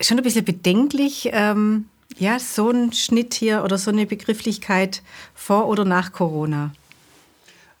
schon 0.00 0.18
ein 0.18 0.22
bisschen 0.22 0.44
bedenklich, 0.44 1.30
ähm, 1.32 1.86
ja, 2.18 2.38
so 2.38 2.70
ein 2.70 2.92
Schnitt 2.92 3.34
hier 3.34 3.64
oder 3.64 3.78
so 3.78 3.90
eine 3.90 4.06
Begrifflichkeit 4.06 5.02
vor 5.34 5.68
oder 5.68 5.84
nach 5.84 6.12
Corona. 6.12 6.72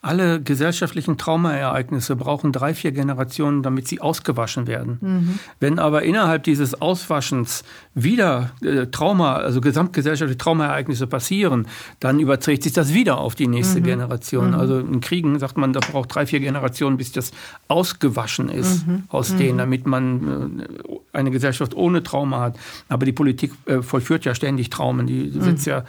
Alle 0.00 0.40
gesellschaftlichen 0.40 1.18
Traumaereignisse 1.18 2.14
brauchen 2.14 2.52
drei, 2.52 2.72
vier 2.72 2.92
Generationen, 2.92 3.64
damit 3.64 3.88
sie 3.88 4.00
ausgewaschen 4.00 4.68
werden. 4.68 4.98
Mhm. 5.00 5.38
Wenn 5.58 5.80
aber 5.80 6.02
innerhalb 6.02 6.44
dieses 6.44 6.80
Auswaschens 6.80 7.64
wieder 7.94 8.52
äh, 8.62 8.86
Trauma, 8.86 9.34
also 9.34 9.60
gesamtgesellschaftliche 9.60 10.38
Traumaereignisse 10.38 11.08
passieren, 11.08 11.66
dann 11.98 12.20
überträgt 12.20 12.62
sich 12.62 12.72
das 12.72 12.94
wieder 12.94 13.18
auf 13.18 13.34
die 13.34 13.48
nächste 13.48 13.80
mhm. 13.80 13.84
Generation. 13.84 14.48
Mhm. 14.50 14.54
Also 14.54 14.78
in 14.78 15.00
Kriegen 15.00 15.36
sagt 15.40 15.56
man, 15.56 15.72
da 15.72 15.80
braucht 15.80 16.14
drei, 16.14 16.26
vier 16.26 16.38
Generationen, 16.38 16.96
bis 16.96 17.10
das 17.10 17.32
ausgewaschen 17.66 18.50
ist 18.50 18.86
mhm. 18.86 19.02
aus 19.08 19.34
denen, 19.34 19.54
mhm. 19.54 19.58
damit 19.58 19.86
man 19.88 20.60
äh, 20.60 21.18
eine 21.18 21.32
Gesellschaft 21.32 21.74
ohne 21.74 22.04
Trauma 22.04 22.40
hat. 22.40 22.58
Aber 22.88 23.04
die 23.04 23.12
Politik 23.12 23.50
äh, 23.66 23.82
vollführt 23.82 24.24
ja 24.24 24.36
ständig 24.36 24.70
Traumen, 24.70 25.08
die 25.08 25.32
setzt 25.40 25.66
mhm. 25.66 25.72
ja 25.72 25.84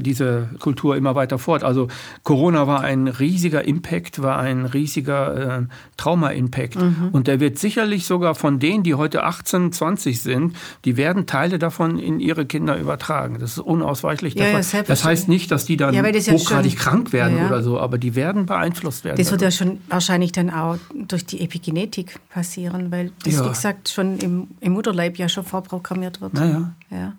diese 0.00 0.48
Kultur 0.58 0.96
immer 0.96 1.14
weiter 1.14 1.38
fort. 1.38 1.64
Also 1.64 1.88
Corona 2.22 2.66
war 2.66 2.80
ein 2.80 3.08
riesiger 3.08 3.64
Impact, 3.64 4.22
war 4.22 4.38
ein 4.38 4.64
riesiger 4.66 5.58
äh, 5.58 5.62
Trauma-Impact. 5.96 6.76
Mhm. 6.76 7.08
Und 7.12 7.26
der 7.26 7.40
wird 7.40 7.58
sicherlich 7.58 8.06
sogar 8.06 8.34
von 8.34 8.58
denen, 8.58 8.82
die 8.82 8.94
heute 8.94 9.24
18, 9.24 9.72
20 9.72 10.22
sind, 10.22 10.56
die 10.84 10.96
werden 10.96 11.26
Teile 11.26 11.58
davon 11.58 11.98
in 11.98 12.20
ihre 12.20 12.46
Kinder 12.46 12.78
übertragen. 12.78 13.38
Das 13.38 13.52
ist 13.52 13.58
unausweichlich. 13.58 14.34
Ja, 14.34 14.46
ja, 14.46 14.82
das 14.82 15.04
heißt 15.04 15.28
nicht, 15.28 15.50
dass 15.50 15.64
die 15.64 15.76
dann 15.76 15.94
ja, 15.94 16.02
hochgradig 16.02 16.72
schon, 16.72 16.80
krank 16.80 17.12
werden 17.12 17.46
oder 17.46 17.62
so, 17.62 17.78
aber 17.78 17.98
die 17.98 18.14
werden 18.14 18.46
beeinflusst 18.46 19.04
werden. 19.04 19.16
Das 19.16 19.30
wird 19.30 19.42
ja 19.42 19.50
schon 19.50 19.80
wahrscheinlich 19.88 20.32
dann 20.32 20.50
auch 20.50 20.78
durch 20.94 21.26
die 21.26 21.40
Epigenetik 21.40 22.18
passieren, 22.30 22.90
weil 22.90 23.12
das, 23.24 23.44
wie 23.44 23.48
gesagt, 23.48 23.88
schon 23.88 24.18
im, 24.18 24.48
im 24.60 24.72
Mutterleib 24.72 25.18
ja 25.18 25.28
schon 25.28 25.44
vorprogrammiert 25.44 26.20
wird. 26.20 26.34
Naja. 26.34 26.72
Ja. 26.90 27.14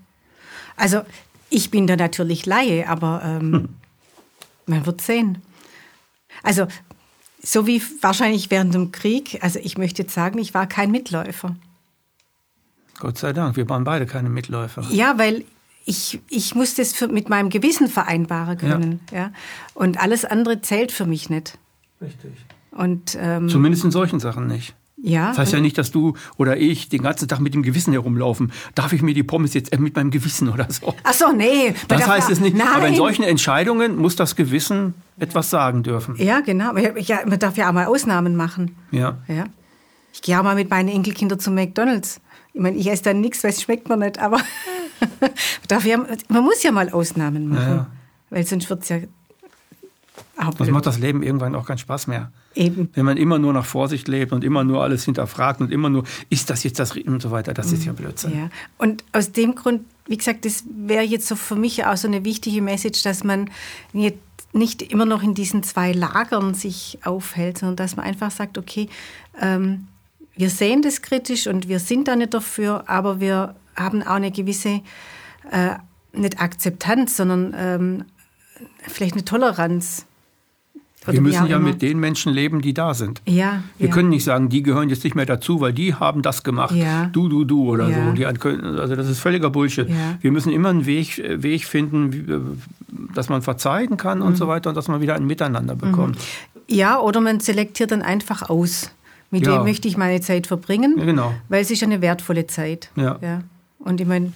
Also 0.76 1.02
ich 1.54 1.70
bin 1.70 1.86
da 1.88 1.96
natürlich 1.96 2.46
Laie, 2.46 2.90
aber 2.90 3.22
ähm, 3.24 3.54
hm. 3.54 3.70
man 4.66 4.86
wird 4.86 5.02
sehen. 5.02 5.42
Also, 6.42 6.68
so 7.42 7.68
wie 7.68 7.82
wahrscheinlich 8.02 8.50
während 8.50 8.74
dem 8.74 8.92
Krieg, 8.92 9.38
also 9.42 9.60
ich 9.60 9.78
möchte 9.78 10.02
jetzt 10.02 10.14
sagen, 10.14 10.40
ich 10.40 10.54
war 10.54 10.66
kein 10.66 10.92
Mitläufer. 10.92 11.56
Gott 13.00 13.18
sei 13.18 13.34
Dank, 13.34 13.56
wir 13.56 13.70
waren 13.70 13.84
beide 13.84 14.06
keine 14.06 14.30
Mitläufer. 14.30 14.84
Ja, 14.90 15.18
weil 15.18 15.44
ich, 15.86 16.22
ich 16.30 16.56
musste 16.56 16.82
es 16.82 16.94
für, 16.94 17.08
mit 17.08 17.30
meinem 17.30 17.50
Gewissen 17.50 17.88
vereinbaren 17.88 18.58
können. 18.58 19.02
Ja. 19.12 19.18
ja. 19.18 19.32
Und 19.74 20.02
alles 20.02 20.26
andere 20.26 20.62
zählt 20.62 20.92
für 20.92 21.06
mich 21.06 21.30
nicht. 21.30 21.58
Richtig. 22.02 22.32
Und, 22.72 23.18
ähm, 23.20 23.50
Zumindest 23.50 23.84
in 23.84 23.92
solchen 23.92 24.20
Sachen 24.20 24.48
nicht. 24.48 24.74
Ja. 25.06 25.28
Das 25.28 25.38
heißt 25.38 25.54
ja 25.54 25.60
nicht, 25.60 25.78
dass 25.78 25.92
du 25.92 26.14
oder 26.38 26.56
ich 26.56 26.88
den 26.88 27.04
ganzen 27.04 27.28
Tag 27.28 27.42
mit 27.42 27.54
dem 27.54 27.62
Gewissen 27.62 27.92
herumlaufen. 27.92 28.54
Darf 28.74 28.94
ich 28.94 29.02
mir 29.02 29.14
die 29.14 29.22
Pommes 29.22 29.54
jetzt 29.54 29.78
mit 29.78 29.96
meinem 29.98 30.12
Gewissen 30.12 30.48
oder 30.48 30.66
so? 30.72 30.96
Ach 31.04 31.14
so, 31.14 31.34
nee. 31.34 31.76
Das 31.90 32.08
heißt 32.08 32.30
es 32.30 32.40
nicht. 32.40 32.56
Nein. 32.56 32.68
Aber 32.74 32.88
in 32.88 32.96
solchen 32.96 33.24
Entscheidungen 33.24 33.98
muss 33.98 34.16
das 34.16 34.38
Gewissen 34.38 34.94
etwas 35.20 35.50
sagen 35.50 35.84
dürfen. 35.84 36.16
Ja, 36.18 36.40
genau. 36.40 36.78
Ja, 36.78 37.20
man 37.26 37.38
darf 37.38 37.58
ja 37.58 37.68
auch 37.68 37.74
mal 37.74 37.86
Ausnahmen 37.86 38.38
machen. 38.38 38.78
Ja. 38.92 39.18
ja. 39.28 39.48
Ich 40.14 40.22
gehe 40.22 40.40
auch 40.40 40.44
mal 40.44 40.56
mit 40.56 40.70
meinen 40.70 40.88
Enkelkindern 40.88 41.38
zu 41.38 41.52
McDonalds. 41.52 42.22
Ich 42.54 42.62
meine, 42.62 42.78
ich 42.78 42.90
esse 42.90 43.04
dann 43.04 43.20
nichts, 43.20 43.44
weil 43.44 43.52
es 43.52 43.62
schmeckt 43.62 43.90
mir 43.90 43.98
nicht, 43.98 44.20
aber 44.20 44.38
man, 45.20 45.32
darf 45.68 45.84
ja, 45.86 45.98
man 45.98 46.44
muss 46.44 46.64
ja 46.64 46.72
mal 46.72 46.90
Ausnahmen 46.90 47.50
machen. 47.50 47.76
Ja. 47.76 47.88
Weil 48.30 48.46
sonst 48.46 48.70
wird 48.70 48.84
es 48.84 48.90
ja. 48.90 49.00
Das 50.36 50.70
macht 50.70 50.86
das 50.86 51.00
Leben 51.00 51.22
irgendwann 51.22 51.56
auch 51.56 51.66
keinen 51.66 51.78
Spaß 51.78 52.08
mehr. 52.08 52.32
Eben. 52.56 52.90
Wenn 52.94 53.06
man 53.06 53.18
immer 53.18 53.38
nur 53.38 53.54
nach 53.54 53.66
Vorsicht 53.66 54.08
lebt 54.08 54.32
und 54.32 54.44
immer 54.44 54.64
nur 54.64 54.82
alles 54.82 55.06
hinterfragt 55.06 55.62
und 55.62 55.72
immer 55.72 55.90
nur, 55.90 56.04
ist 56.30 56.50
das 56.50 56.64
jetzt 56.64 56.80
das 56.80 56.96
und 56.96 57.22
so 57.22 57.32
weiter, 57.32 57.54
das 57.54 57.72
ist 57.72 57.86
ja 57.86 57.94
Blödsinn. 57.94 58.38
Ja. 58.38 58.50
Und 58.78 59.04
aus 59.12 59.32
dem 59.32 59.56
Grund, 59.56 59.82
wie 60.08 60.18
gesagt, 60.18 60.46
das 60.46 60.64
wäre 60.70 61.04
jetzt 61.04 61.28
so 61.28 61.36
für 61.36 61.56
mich 61.56 61.86
auch 61.86 61.98
so 61.98 62.08
eine 62.08 62.26
wichtige 62.26 62.62
Message, 62.62 63.04
dass 63.04 63.24
man 63.24 63.50
jetzt 63.94 64.18
nicht 64.54 64.82
immer 64.82 65.06
noch 65.06 65.24
in 65.24 65.34
diesen 65.34 65.64
zwei 65.64 65.92
Lagern 65.92 66.54
sich 66.54 67.00
aufhält, 67.04 67.60
sondern 67.60 67.76
dass 67.76 67.96
man 67.96 68.06
einfach 68.06 68.32
sagt, 68.32 68.58
okay, 68.58 68.90
ähm, 69.40 69.88
wir 70.36 70.50
sehen 70.50 70.82
das 70.82 71.02
kritisch 71.02 71.48
und 71.48 71.68
wir 71.68 71.80
sind 71.80 72.08
da 72.08 72.16
nicht 72.16 72.34
dafür, 72.34 72.84
aber 72.88 73.20
wir 73.20 73.56
haben 73.76 74.02
auch 74.02 74.16
eine 74.16 74.32
gewisse, 74.32 74.82
äh, 75.52 75.76
nicht 76.12 76.40
Akzeptanz, 76.40 77.18
sondern 77.18 77.54
ähm, 77.58 78.06
vielleicht 78.88 79.14
eine 79.14 79.26
Toleranz 79.26 80.06
wir 81.06 81.22
müssen 81.22 81.48
ja 81.48 81.58
immer. 81.58 81.70
mit 81.70 81.82
den 81.82 82.00
Menschen 82.00 82.34
leben, 82.34 82.62
die 82.62 82.74
da 82.74 82.94
sind. 82.94 83.22
Ja, 83.26 83.64
wir 83.78 83.88
ja. 83.88 83.94
können 83.94 84.10
nicht 84.10 84.24
sagen, 84.24 84.50
die 84.50 84.64
gehören 84.64 84.90
jetzt 84.90 85.04
nicht 85.04 85.16
mehr 85.16 85.26
dazu, 85.26 85.60
weil 85.62 85.74
die 85.74 85.94
haben 85.94 86.22
das 86.22 86.44
gemacht. 86.44 86.76
Ja. 86.76 87.06
Du, 87.12 87.28
du, 87.30 87.44
du 87.44 87.70
oder 87.70 87.90
ja. 87.90 88.08
so. 88.08 88.12
Die, 88.14 88.26
also 88.26 88.96
das 88.96 89.10
ist 89.10 89.20
völliger 89.20 89.50
Bullshit. 89.50 89.88
Wir 90.22 90.32
müssen 90.32 90.52
immer 90.52 90.70
einen 90.70 90.86
Weg, 90.86 91.22
Weg 91.42 91.66
finden, 91.66 92.62
dass 93.14 93.30
man 93.30 93.42
verzeihen 93.42 93.98
kann 93.98 94.20
mhm. 94.20 94.26
und 94.26 94.38
so 94.38 94.48
weiter 94.48 94.70
und 94.70 94.76
dass 94.76 94.88
man 94.88 95.02
wieder 95.02 95.16
ein 95.16 95.26
Miteinander 95.26 95.76
bekommt. 95.76 96.16
Mhm. 96.16 96.62
Ja, 96.68 97.00
oder 97.00 97.20
man 97.22 97.40
selektiert 97.40 97.92
dann 97.92 98.02
einfach 98.02 98.50
aus. 98.50 98.92
Mit 99.32 99.48
dem 99.48 99.64
möchte 99.64 99.88
ich 99.88 99.98
meine 99.98 100.22
Zeit 100.22 100.46
verbringen, 100.46 100.96
genau. 100.96 101.34
weil 101.50 101.64
es 101.64 101.72
ist 101.72 101.82
eine 101.82 102.02
wertvolle 102.02 102.46
Zeit. 102.46 102.92
Ja. 102.96 103.18
Und 103.80 104.00
ich 104.00 104.08
meine, 104.08 104.32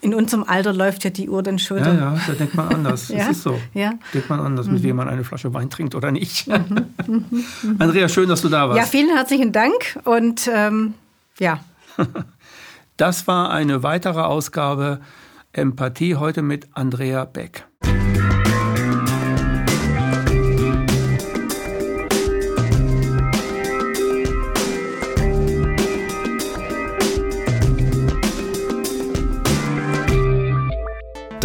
in 0.00 0.14
unserem 0.14 0.44
Alter 0.44 0.72
läuft 0.72 1.04
ja 1.04 1.10
die 1.10 1.28
Uhr 1.28 1.42
dann 1.42 1.58
schon. 1.58 1.78
Ja, 1.78 1.94
ja, 1.94 2.20
da 2.26 2.32
denkt 2.34 2.54
man 2.54 2.68
anders. 2.68 3.08
ja? 3.10 3.18
Das 3.18 3.28
ist 3.30 3.42
so. 3.42 3.58
Ja. 3.74 3.92
Denkt 4.12 4.28
man 4.28 4.40
anders, 4.40 4.66
mit 4.66 4.80
mhm. 4.80 4.86
wem 4.86 4.96
man 4.96 5.08
eine 5.08 5.24
Flasche 5.24 5.52
Wein 5.54 5.70
trinkt 5.70 5.94
oder 5.94 6.12
nicht. 6.12 6.46
Mhm. 6.46 6.86
Mhm. 7.06 7.76
Andrea, 7.78 8.08
schön, 8.08 8.28
dass 8.28 8.42
du 8.42 8.48
da 8.48 8.68
warst. 8.68 8.78
Ja, 8.78 8.84
vielen 8.84 9.14
herzlichen 9.14 9.52
Dank 9.52 9.98
und 10.04 10.48
ähm, 10.52 10.94
ja. 11.38 11.60
Das 12.98 13.26
war 13.26 13.50
eine 13.50 13.82
weitere 13.82 14.20
Ausgabe 14.20 15.00
Empathie 15.52 16.16
heute 16.16 16.40
mit 16.40 16.66
Andrea 16.72 17.26
Beck. 17.26 17.66